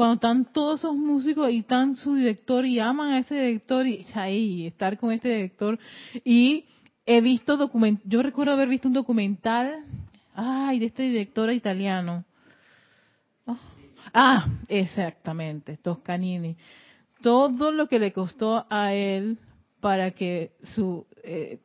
cuando 0.01 0.15
están 0.15 0.45
todos 0.51 0.79
esos 0.79 0.95
músicos 0.95 1.51
y 1.51 1.59
están 1.59 1.95
su 1.95 2.15
director 2.15 2.65
y 2.65 2.79
aman 2.79 3.11
a 3.11 3.19
ese 3.19 3.35
director 3.35 3.85
y 3.85 4.03
ahí 4.15 4.65
estar 4.65 4.97
con 4.97 5.11
este 5.11 5.29
director. 5.29 5.77
Y 6.25 6.65
he 7.05 7.21
visto 7.21 7.55
document 7.55 8.01
yo 8.05 8.23
recuerdo 8.23 8.53
haber 8.53 8.67
visto 8.67 8.87
un 8.87 8.95
documental 8.95 9.85
ay 10.33 10.79
de 10.79 10.87
este 10.87 11.03
director 11.03 11.51
italiano. 11.51 12.25
Ah 14.11 14.47
exactamente 14.69 15.77
Toscanini. 15.77 16.57
Todo 17.21 17.71
lo 17.71 17.85
que 17.85 17.99
le 17.99 18.11
costó 18.11 18.65
a 18.71 18.95
él 18.95 19.37
para 19.81 20.09
que 20.09 20.53
su 20.73 21.05
eh, 21.23 21.59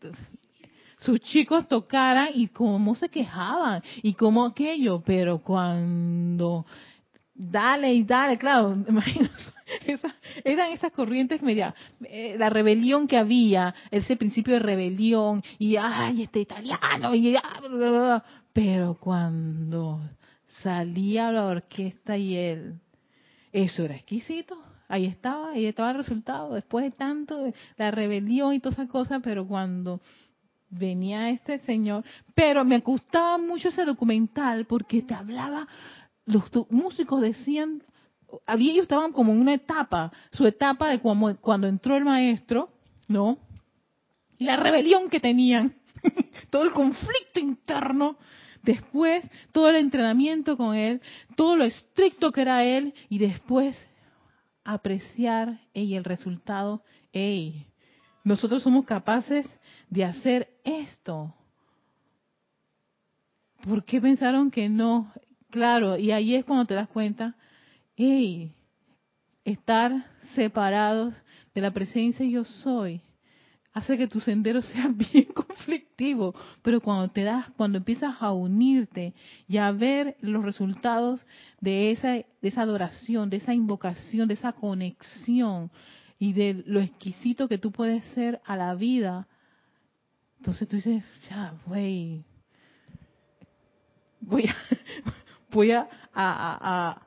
sus 0.98 1.20
chicos 1.20 1.66
tocaran 1.68 2.28
y 2.34 2.48
cómo 2.48 2.96
se 2.96 3.08
quejaban 3.08 3.82
y 4.02 4.12
cómo 4.12 4.44
aquello, 4.44 5.02
pero 5.06 5.38
cuando 5.38 6.66
dale 7.36 7.92
y 7.92 8.04
dale, 8.04 8.38
claro, 8.38 8.76
esa, 9.86 10.14
eran 10.44 10.72
esas 10.72 10.92
corrientes 10.92 11.42
media, 11.42 11.74
eh, 12.04 12.36
la 12.38 12.50
rebelión 12.50 13.06
que 13.06 13.16
había, 13.16 13.74
ese 13.90 14.16
principio 14.16 14.54
de 14.54 14.60
rebelión, 14.60 15.42
y 15.58 15.76
ay, 15.76 16.22
este 16.22 16.40
italiano, 16.40 17.14
y, 17.14 17.36
ah, 17.36 18.24
pero 18.52 18.96
cuando 18.98 20.00
salía 20.62 21.30
la 21.30 21.46
orquesta 21.46 22.16
y 22.16 22.36
él, 22.36 22.80
eso 23.52 23.84
era 23.84 23.96
exquisito, 23.96 24.58
ahí 24.88 25.06
estaba, 25.06 25.50
ahí 25.50 25.66
estaba 25.66 25.90
el 25.90 25.98
resultado, 25.98 26.54
después 26.54 26.84
de 26.84 26.90
tanto, 26.90 27.52
la 27.76 27.90
rebelión 27.90 28.54
y 28.54 28.60
toda 28.60 28.72
esa 28.72 28.88
cosa, 28.88 29.20
pero 29.20 29.46
cuando 29.46 30.00
venía 30.70 31.30
este 31.30 31.58
señor, 31.60 32.04
pero 32.34 32.64
me 32.64 32.80
gustaba 32.80 33.38
mucho 33.38 33.68
ese 33.68 33.84
documental 33.84 34.64
porque 34.66 35.02
te 35.02 35.14
hablaba 35.14 35.66
los 36.26 36.44
músicos 36.70 37.22
decían, 37.22 37.82
había, 38.46 38.72
ellos 38.72 38.82
estaban 38.82 39.12
como 39.12 39.32
en 39.32 39.40
una 39.40 39.54
etapa, 39.54 40.12
su 40.32 40.46
etapa 40.46 40.90
de 40.90 41.00
cuando, 41.00 41.36
cuando 41.40 41.66
entró 41.66 41.96
el 41.96 42.04
maestro, 42.04 42.70
¿no? 43.08 43.38
La 44.38 44.56
rebelión 44.56 45.08
que 45.08 45.20
tenían, 45.20 45.76
todo 46.50 46.64
el 46.64 46.72
conflicto 46.72 47.40
interno, 47.40 48.18
después 48.62 49.24
todo 49.52 49.68
el 49.68 49.76
entrenamiento 49.76 50.56
con 50.56 50.74
él, 50.74 51.00
todo 51.36 51.56
lo 51.56 51.64
estricto 51.64 52.32
que 52.32 52.42
era 52.42 52.64
él, 52.64 52.92
y 53.08 53.18
después 53.18 53.76
apreciar 54.64 55.60
ey, 55.72 55.94
el 55.94 56.04
resultado, 56.04 56.82
hey, 57.12 57.66
nosotros 58.24 58.62
somos 58.62 58.84
capaces 58.84 59.46
de 59.88 60.04
hacer 60.04 60.48
esto. 60.64 61.32
¿Por 63.62 63.84
qué 63.84 64.00
pensaron 64.00 64.50
que 64.50 64.68
no? 64.68 65.12
Claro, 65.56 65.96
y 65.96 66.10
ahí 66.10 66.34
es 66.34 66.44
cuando 66.44 66.66
te 66.66 66.74
das 66.74 66.86
cuenta, 66.86 67.34
hey, 67.96 68.52
estar 69.42 70.04
separados 70.34 71.14
de 71.54 71.62
la 71.62 71.70
presencia 71.70 72.26
yo 72.26 72.44
soy 72.44 73.00
hace 73.72 73.96
que 73.96 74.06
tu 74.06 74.20
sendero 74.20 74.60
sea 74.72 74.88
bien 74.88 75.24
conflictivo, 75.34 76.34
pero 76.60 76.82
cuando 76.82 77.08
te 77.08 77.22
das, 77.22 77.48
cuando 77.56 77.78
empiezas 77.78 78.16
a 78.20 78.32
unirte 78.32 79.14
y 79.48 79.56
a 79.56 79.72
ver 79.72 80.18
los 80.20 80.44
resultados 80.44 81.24
de 81.62 81.90
esa, 81.90 82.12
de 82.12 82.26
esa 82.42 82.60
adoración, 82.60 83.30
de 83.30 83.38
esa 83.38 83.54
invocación, 83.54 84.28
de 84.28 84.34
esa 84.34 84.52
conexión 84.52 85.70
y 86.18 86.34
de 86.34 86.64
lo 86.66 86.80
exquisito 86.80 87.48
que 87.48 87.56
tú 87.56 87.72
puedes 87.72 88.04
ser 88.12 88.42
a 88.44 88.58
la 88.58 88.74
vida, 88.74 89.26
Entonces 90.36 90.68
tú 90.68 90.76
dices, 90.76 91.02
ya, 91.30 91.54
güey, 91.64 92.26
voy 94.20 94.44
a, 94.44 94.54
voy 95.50 95.72
a, 95.72 97.02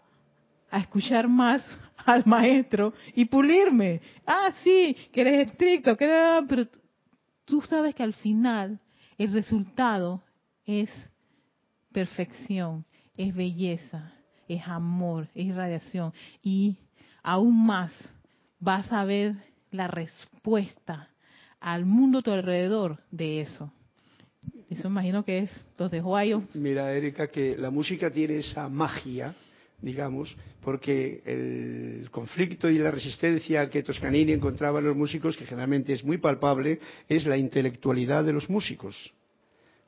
escuchar 0.72 1.28
más 1.28 1.66
al 2.06 2.26
maestro 2.26 2.94
y 3.16 3.26
pulirme. 3.26 4.02
Ah, 4.26 4.52
sí, 4.64 4.96
que 5.12 5.22
eres 5.22 5.52
estricto, 5.52 5.98
que 5.98 6.08
pero 6.48 6.68
tú 7.46 7.62
sabes 7.62 7.96
que 7.96 8.04
al 8.04 8.14
final 8.14 8.80
el 9.18 9.34
resultado 9.34 10.24
es 10.66 10.90
perfección, 11.92 12.86
es 13.18 13.36
belleza, 13.36 14.14
es 14.48 14.66
amor, 14.68 15.28
es 15.34 15.48
irradiación. 15.48 16.14
Y 16.42 16.78
aún 17.24 17.66
más 17.66 17.92
vas 18.60 18.92
a 18.92 19.04
ver 19.06 19.36
la 19.72 19.88
respuesta 19.88 21.10
al 21.60 21.86
mundo 21.86 22.20
a 22.20 22.22
tu 22.22 22.32
alrededor 22.32 23.04
de 23.12 23.42
eso. 23.42 23.72
Eso 24.70 24.88
imagino 24.88 25.26
que 25.26 25.40
es 25.40 25.66
los 25.78 25.90
de 25.90 26.02
Ohio. 26.02 26.44
Mira, 26.54 26.94
Erika, 26.94 27.28
que 27.28 27.58
la 27.58 27.72
música 27.72 28.12
tiene 28.12 28.38
esa 28.38 28.70
magia, 28.70 29.34
digamos, 29.82 30.36
porque 30.62 31.24
el 31.26 32.10
conflicto 32.12 32.70
y 32.70 32.78
la 32.78 32.92
resistencia 32.92 33.68
que 33.70 33.82
Toscanini 33.82 34.32
encontraba 34.32 34.80
en 34.80 34.86
los 34.86 34.96
músicos, 34.96 35.36
que 35.36 35.46
generalmente 35.46 35.94
es 35.94 36.04
muy 36.04 36.20
palpable, 36.20 36.80
es 37.08 37.26
la 37.26 37.38
intelectualidad 37.38 38.24
de 38.24 38.34
los 38.34 38.50
músicos. 38.50 39.12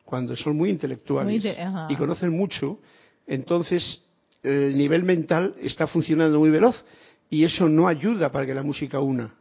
Cuando 0.04 0.36
son 0.36 0.58
muy 0.58 0.70
intelectuales 0.70 1.46
y 1.90 1.96
conocen 1.96 2.32
mucho, 2.32 2.80
entonces 3.28 4.04
el 4.42 4.76
nivel 4.76 5.04
mental 5.04 5.56
está 5.62 5.86
funcionando 5.86 6.40
muy 6.40 6.50
veloz 6.50 6.84
y 7.30 7.44
eso 7.44 7.70
no 7.70 7.88
ayuda 7.88 8.32
para 8.32 8.48
que 8.48 8.56
la 8.56 8.64
música 8.64 9.00
una. 9.00 9.36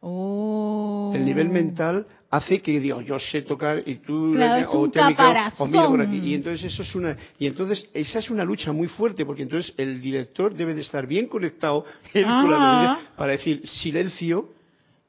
Oh. 0.00 1.12
El 1.14 1.24
nivel 1.24 1.48
mental 1.48 2.06
hace 2.30 2.60
que 2.60 2.80
digo, 2.80 3.00
yo 3.00 3.18
sé 3.18 3.42
tocar 3.42 3.82
y 3.86 3.96
tú 3.96 4.32
claro, 4.34 4.70
o 4.72 4.90
técnica 4.90 5.52
o 5.58 5.66
mira 5.66 5.88
por 5.88 6.00
aquí. 6.00 6.18
Y 6.18 6.34
entonces 6.34 6.72
eso 6.72 6.82
es 6.82 6.94
una 6.94 7.16
y 7.38 7.46
entonces 7.46 7.88
esa 7.94 8.18
es 8.18 8.30
una 8.30 8.44
lucha 8.44 8.72
muy 8.72 8.88
fuerte 8.88 9.24
porque 9.24 9.42
entonces 9.42 9.72
el 9.76 10.00
director 10.00 10.54
debe 10.54 10.74
de 10.74 10.82
estar 10.82 11.06
bien 11.06 11.26
conectado 11.26 11.84
para 13.16 13.32
decir 13.32 13.66
silencio 13.66 14.50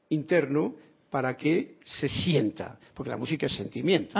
interno 0.08 0.74
para 1.10 1.36
que 1.36 1.76
se 1.84 2.08
sienta, 2.08 2.78
porque 2.92 3.10
la 3.10 3.16
música 3.16 3.46
es 3.46 3.54
sentimiento. 3.54 4.18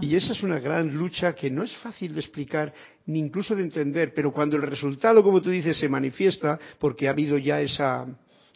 Y 0.00 0.16
esa 0.16 0.32
es 0.32 0.42
una 0.42 0.58
gran 0.58 0.92
lucha 0.92 1.34
que 1.34 1.50
no 1.50 1.62
es 1.62 1.72
fácil 1.76 2.14
de 2.14 2.20
explicar 2.20 2.72
ni 3.06 3.20
incluso 3.20 3.54
de 3.54 3.62
entender, 3.62 4.12
pero 4.14 4.32
cuando 4.32 4.56
el 4.56 4.62
resultado, 4.62 5.22
como 5.22 5.40
tú 5.40 5.50
dices, 5.50 5.76
se 5.76 5.88
manifiesta, 5.88 6.58
porque 6.78 7.06
ha 7.06 7.10
habido 7.10 7.38
ya 7.38 7.60
esa 7.60 8.06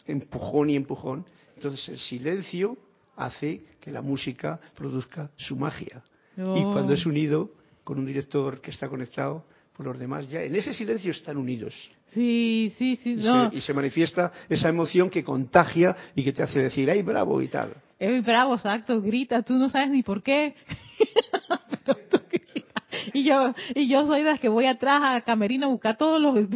empujón 0.09 0.69
y 0.69 0.75
empujón, 0.75 1.25
entonces 1.55 1.89
el 1.89 1.99
silencio 1.99 2.77
hace 3.15 3.63
que 3.81 3.91
la 3.91 4.01
música 4.01 4.59
produzca 4.75 5.31
su 5.37 5.55
magia. 5.55 6.01
Y 6.37 6.41
oh. 6.41 6.71
cuando 6.71 6.93
es 6.93 7.05
unido 7.05 7.51
con 7.83 7.99
un 7.99 8.05
director 8.05 8.61
que 8.61 8.71
está 8.71 8.87
conectado, 8.87 9.45
pues 9.75 9.87
los 9.87 9.99
demás 9.99 10.29
ya 10.29 10.41
en 10.41 10.55
ese 10.55 10.73
silencio 10.73 11.11
están 11.11 11.37
unidos. 11.37 11.73
Sí, 12.13 12.73
sí, 12.77 12.97
sí. 13.03 13.13
Y, 13.13 13.21
se, 13.21 13.57
y 13.57 13.61
se 13.61 13.73
manifiesta 13.73 14.31
esa 14.47 14.69
emoción 14.69 15.09
que 15.09 15.23
contagia 15.23 15.95
y 16.15 16.23
que 16.23 16.33
te 16.33 16.43
hace 16.43 16.59
decir, 16.59 16.89
¡ay, 16.89 17.01
bravo! 17.01 17.41
y 17.41 17.47
tal. 17.47 17.73
¡ay, 17.99 18.21
bravo! 18.21 18.55
Exacto, 18.55 19.01
grita, 19.01 19.43
tú 19.43 19.55
no 19.55 19.69
sabes 19.69 19.89
ni 19.89 20.03
por 20.03 20.23
qué. 20.23 20.55
y 23.13 23.23
yo 23.23 23.53
y 23.75 23.87
yo 23.87 24.05
soy 24.05 24.19
de 24.19 24.31
las 24.31 24.39
que 24.39 24.49
voy 24.49 24.65
atrás 24.65 25.01
a 25.03 25.21
Camerino 25.21 25.67
a 25.67 25.69
buscar 25.69 25.97
todos 25.97 26.21
los 26.21 26.47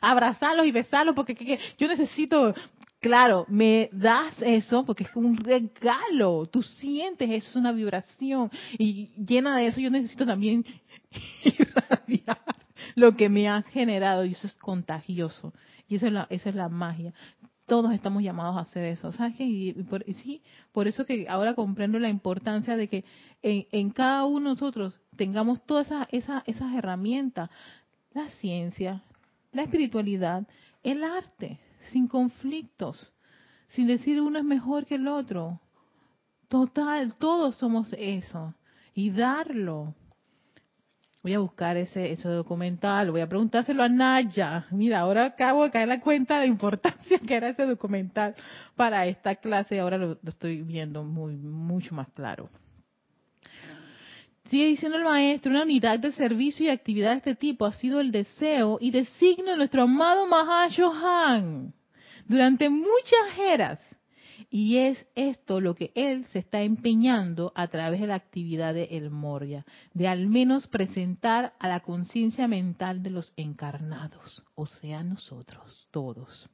abrazarlos 0.00 0.66
y 0.66 0.72
besarlos 0.72 1.14
porque 1.14 1.58
yo 1.78 1.88
necesito 1.88 2.54
Claro, 3.00 3.46
me 3.48 3.90
das 3.92 4.34
eso 4.42 4.84
porque 4.84 5.04
es 5.04 5.14
un 5.14 5.36
regalo. 5.36 6.46
Tú 6.46 6.64
sientes 6.64 7.30
eso, 7.30 7.50
es 7.50 7.56
una 7.56 7.70
vibración. 7.70 8.50
Y 8.76 9.10
llena 9.24 9.56
de 9.56 9.68
eso 9.68 9.80
yo 9.80 9.90
necesito 9.90 10.26
también 10.26 10.64
irradiar 11.44 12.40
lo 12.96 13.14
que 13.14 13.28
me 13.28 13.48
has 13.48 13.64
generado. 13.66 14.24
Y 14.24 14.32
eso 14.32 14.48
es 14.48 14.54
contagioso. 14.54 15.52
Y 15.88 15.94
eso 15.94 16.08
es 16.08 16.12
la, 16.12 16.26
esa 16.28 16.48
es 16.48 16.56
la 16.56 16.68
magia. 16.68 17.14
Todos 17.66 17.92
estamos 17.92 18.22
llamados 18.22 18.56
a 18.56 18.62
hacer 18.62 18.84
eso. 18.84 19.12
¿Sabes? 19.12 19.36
Y, 19.38 19.74
por, 19.88 20.04
sí, 20.14 20.42
por 20.72 20.88
eso 20.88 21.06
que 21.06 21.28
ahora 21.28 21.54
comprendo 21.54 22.00
la 22.00 22.08
importancia 22.08 22.76
de 22.76 22.88
que 22.88 23.04
en, 23.42 23.90
cada 23.90 24.24
uno 24.24 24.48
de 24.48 24.54
nosotros 24.54 24.98
tengamos 25.16 25.64
todas 25.66 25.86
esas, 26.10 26.42
esas 26.46 26.74
herramientas. 26.74 27.48
La 28.12 28.28
ciencia, 28.30 29.04
la 29.52 29.62
espiritualidad, 29.62 30.46
el 30.82 31.04
arte 31.04 31.58
sin 31.92 32.06
conflictos, 32.06 33.12
sin 33.68 33.86
decir 33.86 34.20
uno 34.20 34.38
es 34.38 34.44
mejor 34.44 34.86
que 34.86 34.96
el 34.96 35.08
otro. 35.08 35.60
Total, 36.48 37.14
todos 37.16 37.56
somos 37.56 37.94
eso. 37.98 38.54
Y 38.94 39.10
darlo. 39.10 39.94
Voy 41.22 41.34
a 41.34 41.40
buscar 41.40 41.76
ese, 41.76 42.12
ese 42.12 42.28
documental, 42.28 43.10
voy 43.10 43.20
a 43.20 43.28
preguntárselo 43.28 43.82
a 43.82 43.88
Naya. 43.88 44.66
Mira, 44.70 45.00
ahora 45.00 45.26
acabo 45.26 45.64
de 45.64 45.70
caer 45.70 45.88
la 45.88 46.00
cuenta 46.00 46.34
de 46.34 46.40
la 46.40 46.46
importancia 46.46 47.18
que 47.18 47.34
era 47.34 47.48
ese 47.48 47.66
documental 47.66 48.34
para 48.76 49.06
esta 49.06 49.34
clase. 49.36 49.80
Ahora 49.80 49.98
lo, 49.98 50.18
lo 50.22 50.28
estoy 50.30 50.62
viendo 50.62 51.02
muy, 51.02 51.36
mucho 51.36 51.94
más 51.94 52.08
claro. 52.14 52.48
Sigue 54.48 54.66
diciendo 54.66 54.96
el 54.96 55.04
maestro, 55.04 55.50
una 55.50 55.62
unidad 55.62 55.98
de 55.98 56.12
servicio 56.12 56.64
y 56.64 56.70
actividad 56.70 57.10
de 57.10 57.16
este 57.18 57.34
tipo 57.34 57.66
ha 57.66 57.72
sido 57.72 58.00
el 58.00 58.10
deseo 58.10 58.78
y 58.80 58.90
designio 58.90 59.52
de 59.52 59.56
nuestro 59.56 59.82
amado 59.82 60.26
Mahashohan 60.26 61.74
durante 62.26 62.70
muchas 62.70 63.38
eras. 63.38 63.80
Y 64.50 64.78
es 64.78 65.06
esto 65.14 65.60
lo 65.60 65.74
que 65.74 65.92
él 65.94 66.24
se 66.26 66.38
está 66.38 66.62
empeñando 66.62 67.52
a 67.54 67.68
través 67.68 68.00
de 68.00 68.06
la 68.06 68.14
actividad 68.14 68.72
de 68.72 68.84
El 68.84 69.10
Moria, 69.10 69.66
de 69.92 70.08
al 70.08 70.26
menos 70.28 70.66
presentar 70.66 71.52
a 71.58 71.68
la 71.68 71.80
conciencia 71.80 72.48
mental 72.48 73.02
de 73.02 73.10
los 73.10 73.34
encarnados, 73.36 74.46
o 74.54 74.64
sea, 74.64 75.02
nosotros, 75.02 75.88
todos. 75.90 76.48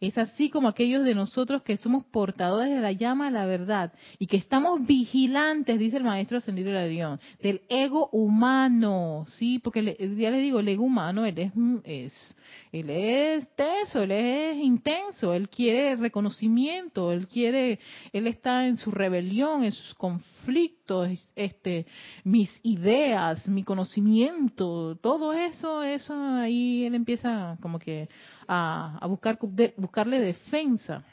Es 0.00 0.18
así 0.18 0.50
como 0.50 0.68
aquellos 0.68 1.04
de 1.04 1.14
nosotros 1.14 1.62
que 1.62 1.76
somos 1.76 2.04
portadores 2.04 2.74
de 2.74 2.80
la 2.80 2.92
llama 2.92 3.26
de 3.26 3.32
la 3.32 3.46
verdad 3.46 3.92
y 4.18 4.26
que 4.26 4.36
estamos 4.36 4.84
vigilantes, 4.86 5.78
dice 5.78 5.96
el 5.96 6.04
maestro 6.04 6.38
Ascendido 6.38 6.72
León, 6.72 7.20
del 7.42 7.62
ego 7.68 8.08
humano, 8.12 9.24
sí, 9.38 9.58
porque 9.58 9.82
ya 10.16 10.30
le 10.30 10.38
digo, 10.38 10.60
el 10.60 10.68
ego 10.68 10.84
humano, 10.84 11.24
él 11.24 11.38
es, 11.38 11.52
es, 11.84 12.36
él 12.72 12.90
es 12.90 13.48
teso, 13.54 14.02
él 14.02 14.12
es 14.12 14.56
intenso, 14.56 15.34
él 15.34 15.48
quiere 15.48 15.96
reconocimiento, 15.96 17.12
él 17.12 17.26
quiere, 17.28 17.78
él 18.12 18.26
está 18.26 18.66
en 18.66 18.78
su 18.78 18.90
rebelión, 18.90 19.64
en 19.64 19.72
sus 19.72 19.94
conflictos, 19.94 21.10
este, 21.34 21.86
mis 22.24 22.60
ideas, 22.62 23.46
mi 23.48 23.64
conocimiento, 23.64 24.96
todo 24.96 25.32
eso, 25.32 25.82
eso 25.82 26.14
ahí 26.14 26.84
él 26.84 26.94
empieza 26.94 27.56
como 27.60 27.78
que 27.78 28.08
a, 28.46 28.98
a 29.00 29.06
buscar 29.06 29.38
buscarle 29.86 30.20
defensa. 30.20 31.04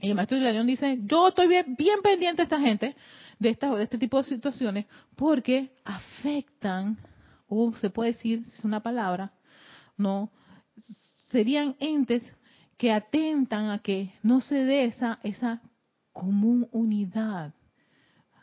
Y 0.00 0.08
el 0.08 0.14
maestro 0.14 0.38
de 0.38 0.52
León 0.52 0.66
dice, 0.66 0.98
yo 1.02 1.28
estoy 1.28 1.46
bien, 1.48 1.76
pendiente 2.02 2.38
de 2.38 2.44
esta 2.44 2.58
gente, 2.58 2.96
de, 3.38 3.50
esta, 3.50 3.74
de 3.74 3.84
este 3.84 3.98
tipo 3.98 4.16
de 4.16 4.24
situaciones, 4.24 4.86
porque 5.14 5.70
afectan, 5.84 6.96
o 7.46 7.74
se 7.76 7.90
puede 7.90 8.12
decir, 8.12 8.40
es 8.40 8.64
una 8.64 8.82
palabra, 8.82 9.32
no, 9.98 10.30
serían 11.28 11.76
entes 11.78 12.22
que 12.78 12.90
atentan 12.90 13.68
a 13.68 13.80
que 13.80 14.14
no 14.22 14.40
se 14.40 14.54
dé 14.64 14.84
esa, 14.84 15.20
esa 15.22 15.60
común 16.12 16.66
unidad. 16.72 17.52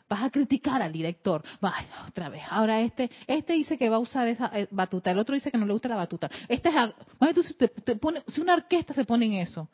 Vas 0.08 0.22
a 0.22 0.30
criticar 0.30 0.80
al 0.80 0.92
director. 0.92 1.44
Vaya, 1.60 2.06
otra 2.06 2.30
vez. 2.30 2.42
Ahora 2.48 2.80
este, 2.80 3.10
este 3.26 3.52
dice 3.52 3.76
que 3.76 3.90
va 3.90 3.96
a 3.96 4.00
usar 4.00 4.26
esa 4.26 4.50
eh, 4.58 4.66
batuta, 4.70 5.10
el 5.10 5.18
otro 5.18 5.34
dice 5.34 5.50
que 5.50 5.58
no 5.58 5.66
le 5.66 5.72
gusta 5.72 5.88
la 5.88 5.96
batuta. 5.96 6.30
Este 6.48 6.70
es, 6.70 7.56
te, 7.56 7.96
pone, 7.96 8.22
si 8.28 8.40
una 8.40 8.54
orquesta 8.54 8.94
se 8.94 9.04
pone 9.04 9.26
en 9.26 9.34
eso. 9.34 9.68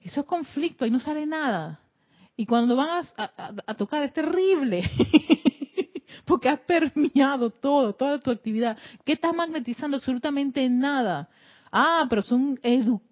Eso 0.00 0.20
es 0.20 0.26
conflicto, 0.26 0.84
ahí 0.84 0.90
no 0.90 1.00
sale 1.00 1.26
nada. 1.26 1.80
Y 2.36 2.46
cuando 2.46 2.76
van 2.76 3.04
a, 3.16 3.74
tocar 3.74 4.02
es 4.02 4.12
terrible. 4.12 4.88
Porque 6.24 6.48
has 6.48 6.60
permeado 6.60 7.50
todo, 7.50 7.94
toda 7.94 8.20
tu 8.20 8.30
actividad. 8.30 8.76
¿Qué 9.04 9.14
estás 9.14 9.34
magnetizando? 9.34 9.96
Absolutamente 9.96 10.68
nada. 10.68 11.28
Ah, 11.72 12.06
pero 12.08 12.22
son 12.22 12.60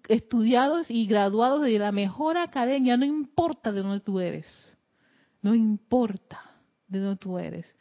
estudiados 0.07 0.89
y 0.89 1.07
graduados 1.07 1.63
de 1.63 1.77
la 1.77 1.91
mejor 1.91 2.37
academia, 2.37 2.95
no 2.95 3.05
importa 3.05 3.71
de 3.71 3.81
dónde 3.81 3.99
tú 3.99 4.19
eres. 4.19 4.76
No 5.47 5.55
importa 5.55 6.41
de 6.89 6.99
dónde 6.99 7.15
tú 7.15 7.39
eres. 7.39 7.73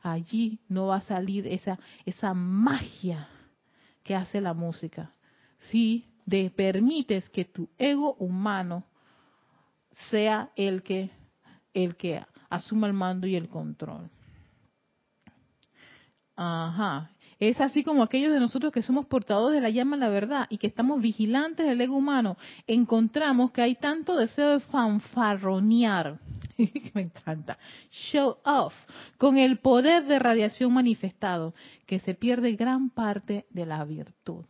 Allí 0.00 0.60
no 0.68 0.86
va 0.86 0.98
a 0.98 1.00
salir 1.00 1.48
esa, 1.48 1.76
esa 2.06 2.32
magia 2.32 3.26
que 4.04 4.14
hace 4.14 4.40
la 4.40 4.54
música. 4.54 5.10
Si 5.68 6.06
de, 6.26 6.48
permites 6.48 7.28
que 7.30 7.44
tu 7.44 7.68
ego 7.76 8.14
humano 8.20 8.84
sea 10.12 10.52
el 10.54 10.84
que, 10.84 11.10
el 11.74 11.96
que 11.96 12.24
asuma 12.50 12.86
el 12.86 12.92
mando 12.92 13.26
y 13.26 13.34
el 13.34 13.48
control. 13.48 14.08
Ajá. 16.36 17.10
Es 17.40 17.60
así 17.60 17.82
como 17.82 18.04
aquellos 18.04 18.32
de 18.32 18.38
nosotros 18.38 18.72
que 18.72 18.82
somos 18.82 19.06
portadores 19.06 19.56
de 19.56 19.60
la 19.60 19.70
llama 19.70 19.96
de 19.96 20.02
la 20.02 20.08
verdad 20.08 20.46
y 20.50 20.58
que 20.58 20.68
estamos 20.68 21.02
vigilantes 21.02 21.66
del 21.66 21.80
ego 21.80 21.96
humano, 21.96 22.36
encontramos 22.68 23.50
que 23.50 23.62
hay 23.62 23.74
tanto 23.74 24.16
deseo 24.16 24.50
de 24.50 24.60
fanfarronear 24.60 26.20
me 26.94 27.02
encanta, 27.02 27.58
show 28.10 28.38
off, 28.44 28.74
con 29.16 29.38
el 29.38 29.58
poder 29.58 30.06
de 30.06 30.18
radiación 30.18 30.72
manifestado, 30.72 31.54
que 31.86 32.00
se 32.00 32.14
pierde 32.14 32.56
gran 32.56 32.90
parte 32.90 33.46
de 33.50 33.66
la 33.66 33.84
virtud. 33.84 34.44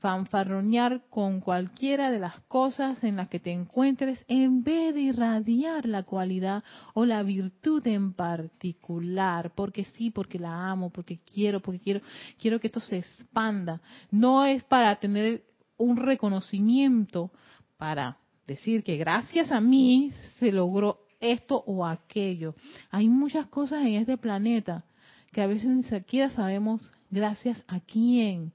Fanfarronear 0.00 1.02
con 1.10 1.40
cualquiera 1.40 2.10
de 2.10 2.20
las 2.20 2.40
cosas 2.42 3.02
en 3.02 3.16
las 3.16 3.28
que 3.28 3.40
te 3.40 3.50
encuentres 3.50 4.24
en 4.28 4.62
vez 4.62 4.94
de 4.94 5.00
irradiar 5.00 5.86
la 5.86 6.04
cualidad 6.04 6.62
o 6.94 7.04
la 7.04 7.22
virtud 7.24 7.84
en 7.86 8.12
particular, 8.12 9.52
porque 9.56 9.84
sí, 9.84 10.10
porque 10.10 10.38
la 10.38 10.70
amo, 10.70 10.90
porque 10.90 11.18
quiero, 11.18 11.60
porque 11.60 11.80
quiero, 11.80 12.00
quiero 12.40 12.60
que 12.60 12.68
esto 12.68 12.80
se 12.80 12.98
expanda. 12.98 13.80
No 14.10 14.44
es 14.44 14.62
para 14.64 14.94
tener 14.96 15.44
un 15.76 15.96
reconocimiento, 15.96 17.32
para 17.76 18.18
decir 18.48 18.82
que 18.82 18.96
gracias 18.96 19.52
a 19.52 19.60
mí 19.60 20.12
se 20.38 20.50
logró 20.50 21.06
esto 21.20 21.62
o 21.66 21.86
aquello. 21.86 22.54
Hay 22.90 23.08
muchas 23.08 23.46
cosas 23.46 23.82
en 23.82 23.94
este 23.94 24.16
planeta 24.16 24.84
que 25.32 25.42
a 25.42 25.46
veces 25.46 25.66
ni 25.66 25.82
siquiera 25.82 26.30
sabemos 26.30 26.90
gracias 27.10 27.62
a 27.68 27.78
quién 27.80 28.52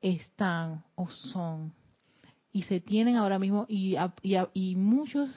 están 0.00 0.84
o 0.94 1.08
son 1.08 1.72
y 2.52 2.62
se 2.62 2.80
tienen 2.80 3.16
ahora 3.16 3.38
mismo 3.38 3.66
y, 3.68 3.96
y, 4.22 4.76
muchos 4.76 5.28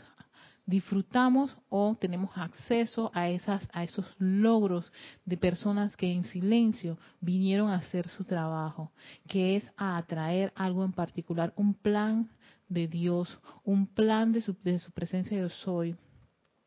disfrutamos 0.67 1.57
o 1.69 1.95
tenemos 1.99 2.29
acceso 2.35 3.09
a 3.13 3.29
esas 3.29 3.67
a 3.73 3.83
esos 3.83 4.05
logros 4.19 4.91
de 5.25 5.37
personas 5.37 5.95
que 5.95 6.11
en 6.11 6.25
silencio 6.25 6.99
vinieron 7.21 7.69
a 7.71 7.77
hacer 7.77 8.07
su 8.09 8.25
trabajo, 8.25 8.91
que 9.27 9.55
es 9.55 9.63
a 9.77 9.97
atraer 9.97 10.51
algo 10.55 10.83
en 10.83 10.91
particular, 10.91 11.53
un 11.55 11.73
plan 11.73 12.29
de 12.69 12.87
Dios, 12.87 13.39
un 13.63 13.87
plan 13.87 14.31
de 14.31 14.41
su, 14.41 14.55
de 14.63 14.79
su 14.79 14.91
presencia 14.91 15.37
yo 15.37 15.49
soy, 15.49 15.95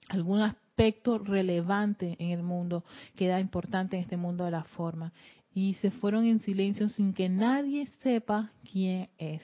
algún 0.09 0.41
aspecto 0.41 1.19
relevante 1.19 2.17
en 2.19 2.31
el 2.31 2.43
mundo 2.43 2.85
que 3.17 3.29
da 3.29 3.41
importante 3.41 3.97
en 3.97 4.03
este 4.03 4.17
mundo 4.17 4.45
de 4.45 4.51
la 4.51 4.65
forma 4.65 5.13
y 5.53 5.75
se 5.75 5.91
fueron 5.91 6.27
en 6.27 6.41
silencio 6.41 6.89
sin 6.89 7.13
que 7.13 7.29
nadie 7.29 7.87
sepa 8.03 8.53
quién 8.71 9.09
es. 9.19 9.43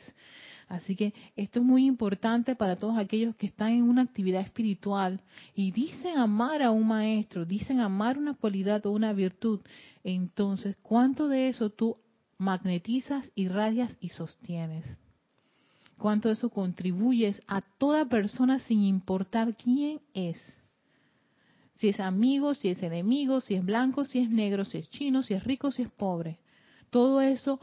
Así 0.69 0.97
que 0.97 1.15
esto 1.37 1.61
es 1.61 1.65
muy 1.65 1.87
importante 1.87 2.57
para 2.57 2.77
todos 2.77 2.99
aquellos 2.99 3.37
que 3.37 3.47
están 3.47 3.71
en 3.71 3.83
una 3.85 4.03
actividad 4.03 4.41
espiritual 4.41 5.21
y 5.55 5.71
dicen 5.71 6.19
amar 6.19 6.63
a 6.63 6.73
un 6.73 6.89
maestro, 6.89 7.45
dicen 7.45 7.79
amar 7.79 8.19
una 8.19 8.35
cualidad 8.35 8.85
o 8.87 8.91
una 8.91 9.13
virtud. 9.13 9.61
Entonces, 10.03 10.77
¿cuánto 10.83 11.29
de 11.29 11.49
eso 11.49 11.71
tú 11.71 11.99
magnetizas, 12.39 13.31
irradias 13.37 13.97
y 14.01 14.09
sostienes? 14.09 14.97
¿Cuánto 15.99 16.31
eso 16.31 16.51
contribuyes 16.51 17.41
a 17.47 17.63
toda 17.63 18.05
persona 18.05 18.59
sin 18.61 18.83
importar 18.83 19.57
quién 19.57 20.01
es? 20.15 20.37
si 21.77 21.89
es 21.89 22.01
amigo, 22.01 22.55
si 22.55 22.71
es 22.71 22.83
enemigo, 22.83 23.41
si 23.41 23.55
es 23.55 23.65
blanco, 23.65 24.05
si 24.05 24.19
es 24.21 24.31
negro, 24.31 24.65
si 24.65 24.79
es 24.79 24.91
chino, 24.91 25.23
si 25.23 25.35
es 25.35 25.45
rico, 25.45 25.71
si 25.71 25.83
es 25.83 25.91
pobre. 25.91 26.39
Todo 26.91 27.21
eso 27.21 27.61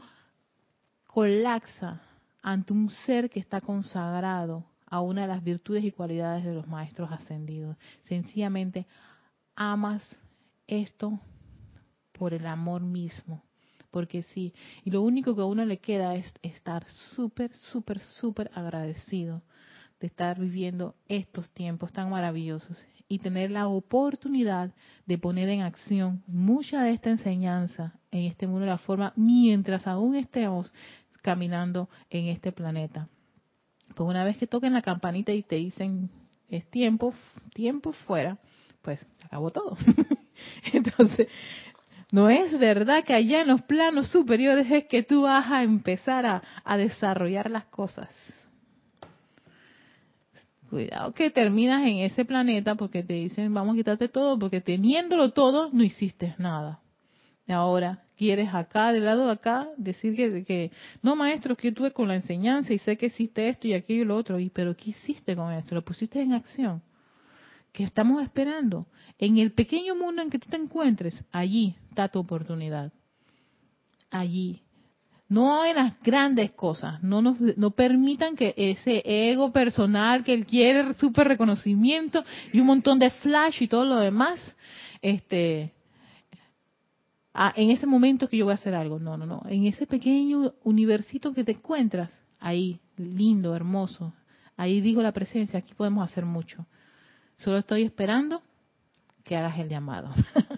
colapsa 1.06 2.00
ante 2.42 2.72
un 2.72 2.90
ser 2.90 3.30
que 3.30 3.40
está 3.40 3.60
consagrado 3.60 4.64
a 4.86 5.00
una 5.00 5.22
de 5.22 5.28
las 5.28 5.42
virtudes 5.42 5.84
y 5.84 5.90
cualidades 5.90 6.44
de 6.44 6.54
los 6.54 6.68
maestros 6.68 7.10
ascendidos. 7.10 7.76
Sencillamente 8.04 8.86
amas 9.56 10.02
esto 10.66 11.18
por 12.12 12.34
el 12.34 12.46
amor 12.46 12.82
mismo. 12.82 13.42
Porque 13.94 14.24
sí, 14.34 14.52
y 14.82 14.90
lo 14.90 15.02
único 15.02 15.36
que 15.36 15.42
a 15.42 15.44
uno 15.44 15.64
le 15.64 15.78
queda 15.78 16.16
es 16.16 16.26
estar 16.42 16.84
súper, 17.14 17.52
súper, 17.52 18.00
súper 18.00 18.50
agradecido 18.52 19.40
de 20.00 20.08
estar 20.08 20.36
viviendo 20.36 20.96
estos 21.06 21.48
tiempos 21.50 21.92
tan 21.92 22.10
maravillosos 22.10 22.76
y 23.06 23.20
tener 23.20 23.52
la 23.52 23.68
oportunidad 23.68 24.74
de 25.06 25.16
poner 25.16 25.48
en 25.48 25.60
acción 25.60 26.24
mucha 26.26 26.82
de 26.82 26.90
esta 26.90 27.10
enseñanza 27.10 27.94
en 28.10 28.24
este 28.24 28.48
mundo 28.48 28.62
de 28.62 28.72
la 28.72 28.78
forma 28.78 29.12
mientras 29.14 29.86
aún 29.86 30.16
estemos 30.16 30.72
caminando 31.22 31.88
en 32.10 32.26
este 32.26 32.50
planeta. 32.50 33.08
Pues 33.94 34.10
una 34.10 34.24
vez 34.24 34.38
que 34.38 34.48
toquen 34.48 34.72
la 34.72 34.82
campanita 34.82 35.30
y 35.30 35.44
te 35.44 35.54
dicen 35.54 36.10
es 36.48 36.68
tiempo, 36.68 37.14
tiempo 37.52 37.92
fuera, 37.92 38.38
pues 38.82 38.98
se 39.14 39.26
acabó 39.26 39.52
todo. 39.52 39.76
Entonces, 40.72 41.28
no 42.14 42.30
es 42.30 42.56
verdad 42.60 43.02
que 43.02 43.12
allá 43.12 43.40
en 43.40 43.48
los 43.48 43.62
planos 43.62 44.06
superiores 44.06 44.70
es 44.70 44.84
que 44.84 45.02
tú 45.02 45.22
vas 45.22 45.50
a 45.50 45.64
empezar 45.64 46.24
a, 46.24 46.42
a 46.64 46.76
desarrollar 46.76 47.50
las 47.50 47.64
cosas 47.64 48.08
cuidado 50.70 51.12
que 51.12 51.30
terminas 51.30 51.84
en 51.84 51.98
ese 51.98 52.24
planeta 52.24 52.76
porque 52.76 53.02
te 53.02 53.14
dicen 53.14 53.52
vamos 53.52 53.74
a 53.74 53.78
quitarte 53.78 54.08
todo 54.08 54.38
porque 54.38 54.60
teniéndolo 54.60 55.32
todo 55.32 55.70
no 55.72 55.82
hiciste 55.82 56.36
nada. 56.38 56.78
Ahora 57.48 58.04
quieres 58.16 58.54
acá, 58.54 58.92
del 58.92 59.06
lado 59.06 59.26
de 59.26 59.32
acá, 59.32 59.68
decir 59.76 60.14
que, 60.14 60.44
que 60.44 60.70
no 61.02 61.16
maestro, 61.16 61.56
que 61.56 61.72
tuve 61.72 61.90
con 61.90 62.06
la 62.06 62.14
enseñanza 62.14 62.72
y 62.72 62.78
sé 62.78 62.96
que 62.96 63.06
hiciste 63.06 63.48
esto 63.48 63.66
y 63.66 63.74
aquello 63.74 64.02
y 64.02 64.06
lo 64.06 64.16
otro, 64.16 64.38
y 64.38 64.50
pero 64.50 64.76
¿qué 64.76 64.90
hiciste 64.90 65.34
con 65.34 65.52
esto? 65.52 65.74
Lo 65.74 65.82
pusiste 65.82 66.22
en 66.22 66.32
acción. 66.32 66.80
¿Qué 67.74 67.82
estamos 67.82 68.22
esperando? 68.22 68.86
En 69.18 69.38
el 69.38 69.52
pequeño 69.52 69.96
mundo 69.96 70.22
en 70.22 70.30
que 70.30 70.38
tú 70.38 70.48
te 70.48 70.56
encuentres, 70.56 71.24
allí 71.32 71.74
está 71.90 72.08
tu 72.08 72.20
oportunidad. 72.20 72.92
Allí 74.12 74.62
no 75.28 75.64
en 75.64 75.74
las 75.74 76.00
grandes 76.00 76.52
cosas, 76.52 77.02
no 77.02 77.20
nos 77.20 77.40
no 77.40 77.72
permitan 77.72 78.36
que 78.36 78.54
ese 78.56 79.02
ego 79.04 79.50
personal 79.50 80.22
que 80.22 80.34
él 80.34 80.46
quiere 80.46 80.94
súper 80.94 81.26
reconocimiento 81.26 82.22
y 82.52 82.60
un 82.60 82.68
montón 82.68 83.00
de 83.00 83.10
flash 83.10 83.60
y 83.60 83.66
todo 83.66 83.84
lo 83.84 83.96
demás, 83.96 84.38
este 85.02 85.72
ah, 87.32 87.52
en 87.56 87.70
ese 87.70 87.86
momento 87.86 88.28
que 88.28 88.36
yo 88.36 88.44
voy 88.44 88.52
a 88.52 88.54
hacer 88.54 88.76
algo, 88.76 89.00
no, 89.00 89.16
no, 89.16 89.26
no, 89.26 89.42
en 89.48 89.66
ese 89.66 89.88
pequeño 89.88 90.52
universito 90.62 91.34
que 91.34 91.42
te 91.42 91.52
encuentras, 91.52 92.12
ahí, 92.38 92.78
lindo, 92.96 93.56
hermoso, 93.56 94.12
ahí 94.56 94.80
digo 94.80 95.02
la 95.02 95.10
presencia, 95.10 95.58
aquí 95.58 95.74
podemos 95.74 96.08
hacer 96.08 96.24
mucho. 96.24 96.64
Solo 97.38 97.58
estoy 97.58 97.82
esperando 97.82 98.42
que 99.22 99.36
hagas 99.36 99.58
el 99.58 99.68
llamado. 99.68 100.10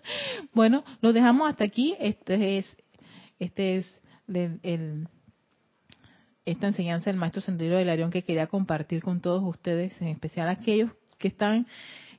bueno, 0.54 0.84
lo 1.00 1.12
dejamos 1.12 1.48
hasta 1.48 1.64
aquí. 1.64 1.94
Este 1.98 2.58
es 2.58 2.76
este 3.38 3.76
es 3.76 4.00
el, 4.28 5.08
esta 6.44 6.66
enseñanza 6.68 7.10
del 7.10 7.18
maestro 7.18 7.42
Sendero 7.42 7.76
del 7.76 7.88
Arión 7.88 8.10
que 8.10 8.22
quería 8.22 8.46
compartir 8.46 9.02
con 9.02 9.20
todos 9.20 9.42
ustedes, 9.44 10.00
en 10.00 10.08
especial 10.08 10.48
aquellos 10.48 10.90
que 11.18 11.28
están 11.28 11.66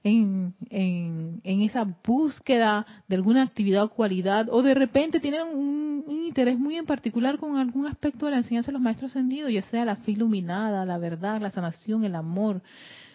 en, 0.03 0.53
en, 0.69 1.61
esa 1.61 1.83
búsqueda 2.05 2.85
de 3.07 3.15
alguna 3.15 3.43
actividad 3.43 3.83
o 3.83 3.89
cualidad, 3.89 4.47
o 4.49 4.61
de 4.61 4.73
repente 4.73 5.19
tienen 5.19 5.47
un, 5.47 6.05
interés 6.07 6.57
muy 6.57 6.75
en 6.75 6.85
particular 6.85 7.37
con 7.37 7.57
algún 7.57 7.87
aspecto 7.87 8.25
de 8.25 8.33
la 8.33 8.37
enseñanza 8.37 8.67
de 8.67 8.73
los 8.73 8.81
maestros 8.81 9.11
ascendidos, 9.11 9.51
ya 9.51 9.63
sea 9.63 9.85
la 9.85 9.95
fe 9.95 10.11
iluminada, 10.11 10.85
la 10.85 10.97
verdad, 10.97 11.41
la 11.41 11.51
sanación, 11.51 12.03
el 12.03 12.15
amor, 12.15 12.61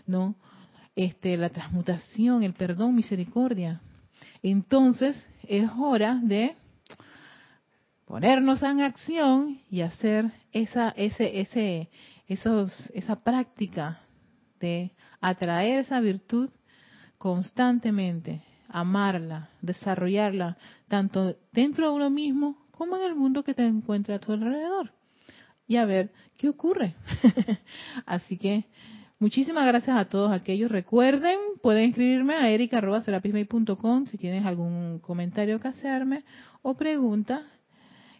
¿no? 0.06 0.34
Este, 0.94 1.36
la 1.36 1.48
transmutación, 1.48 2.42
el 2.42 2.52
perdón, 2.52 2.94
misericordia. 2.94 3.80
Entonces, 4.42 5.26
es 5.48 5.70
hora 5.78 6.20
de 6.22 6.54
ponernos 8.06 8.62
en 8.62 8.80
acción 8.82 9.60
y 9.70 9.80
hacer 9.80 10.30
esa, 10.52 10.90
ese, 10.90 11.40
ese, 11.40 11.88
esos, 12.28 12.90
esa 12.94 13.16
práctica 13.16 14.02
de 14.60 14.92
atraer 15.20 15.78
esa 15.78 16.00
virtud 16.00 16.50
constantemente, 17.16 18.42
amarla, 18.68 19.48
desarrollarla, 19.60 20.58
tanto 20.88 21.36
dentro 21.52 21.88
de 21.88 21.94
uno 21.94 22.10
mismo 22.10 22.66
como 22.70 22.96
en 22.96 23.04
el 23.04 23.14
mundo 23.14 23.44
que 23.44 23.54
te 23.54 23.66
encuentra 23.66 24.16
a 24.16 24.18
tu 24.18 24.32
alrededor. 24.32 24.92
Y 25.66 25.76
a 25.76 25.84
ver 25.84 26.12
qué 26.36 26.48
ocurre. 26.48 26.96
Así 28.06 28.36
que 28.36 28.66
muchísimas 29.22 29.64
gracias 29.68 29.96
a 29.96 30.06
todos 30.06 30.32
aquellos. 30.32 30.68
Recuerden, 30.68 31.38
pueden 31.62 31.90
escribirme 31.90 32.34
a 32.34 32.50
erica.com 32.50 34.06
si 34.06 34.18
tienes 34.18 34.44
algún 34.44 34.98
comentario 34.98 35.60
que 35.60 35.68
hacerme 35.68 36.24
o 36.62 36.74
pregunta 36.74 37.46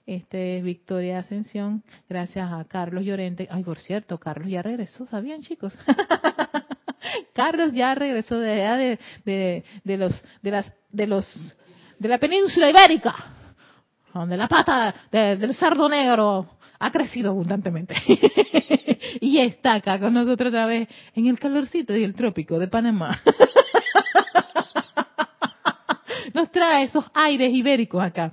este 0.07 0.62
Victoria 0.62 1.18
Ascensión, 1.18 1.82
gracias 2.09 2.48
a 2.53 2.64
Carlos 2.66 3.05
Llorente. 3.05 3.48
Ay, 3.50 3.64
por 3.64 3.80
cierto, 3.80 4.18
Carlos 4.18 4.48
ya 4.48 4.62
regresó, 4.62 5.05
¿sabían 5.09 5.42
chicos? 5.42 5.76
Carlos 7.34 7.72
ya 7.72 7.96
regresó 7.96 8.38
de, 8.38 8.98
de, 9.24 9.64
de, 9.82 9.96
los 9.96 10.24
de 10.40 10.50
las 10.53 10.72
de 10.88 11.07
los 11.09 11.57
de 11.98 12.09
la 12.09 12.18
península 12.18 12.70
ibérica, 12.70 13.12
donde 14.14 14.36
la 14.36 14.46
pata 14.46 14.94
del 15.11 15.53
cerdo 15.57 15.88
negro 15.88 16.59
ha 16.82 16.90
crecido 16.90 17.30
abundantemente. 17.30 17.94
y 19.20 19.38
está 19.38 19.74
acá 19.74 20.00
con 20.00 20.14
nosotros 20.14 20.48
otra 20.48 20.66
vez 20.66 20.88
en 21.14 21.28
el 21.28 21.38
calorcito 21.38 21.96
y 21.96 22.02
el 22.02 22.14
trópico 22.14 22.58
de 22.58 22.66
Panamá. 22.66 23.20
Nos 26.34 26.50
trae 26.50 26.82
esos 26.84 27.04
aires 27.14 27.54
ibéricos 27.54 28.02
acá. 28.02 28.32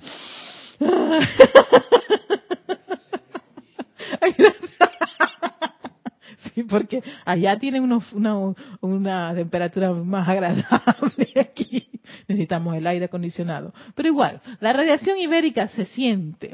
sí, 6.52 6.64
porque 6.64 7.04
allá 7.24 7.56
tienen 7.56 7.84
unos, 7.84 8.12
una, 8.12 8.52
una 8.80 9.32
temperatura 9.32 9.92
más 9.92 10.28
agradable 10.28 11.28
aquí. 11.36 11.88
Necesitamos 12.26 12.74
el 12.74 12.88
aire 12.88 13.04
acondicionado. 13.04 13.72
Pero 13.94 14.08
igual, 14.08 14.40
la 14.58 14.72
radiación 14.72 15.18
ibérica 15.18 15.68
se 15.68 15.84
siente. 15.84 16.50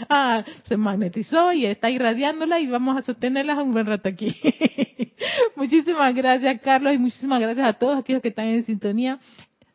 ah, 0.08 0.44
se 0.68 0.76
magnetizó 0.76 1.52
y 1.52 1.66
está 1.66 1.90
irradiándola 1.90 2.60
y 2.60 2.66
vamos 2.66 2.96
a 2.96 3.02
sostenerla 3.02 3.62
un 3.62 3.72
buen 3.72 3.86
rato 3.86 4.08
aquí. 4.08 4.34
muchísimas 5.56 6.14
gracias, 6.14 6.60
Carlos, 6.60 6.94
y 6.94 6.98
muchísimas 6.98 7.40
gracias 7.40 7.66
a 7.66 7.72
todos 7.74 7.98
aquellos 7.98 8.22
que 8.22 8.28
están 8.28 8.46
en 8.46 8.64
sintonía. 8.64 9.18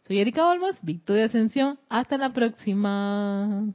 Soy 0.08 0.20
Erika 0.20 0.48
Olmos, 0.48 0.78
Victoria 0.82 1.26
Ascensión. 1.26 1.80
Hasta 1.88 2.18
la 2.18 2.34
próxima. 2.34 3.66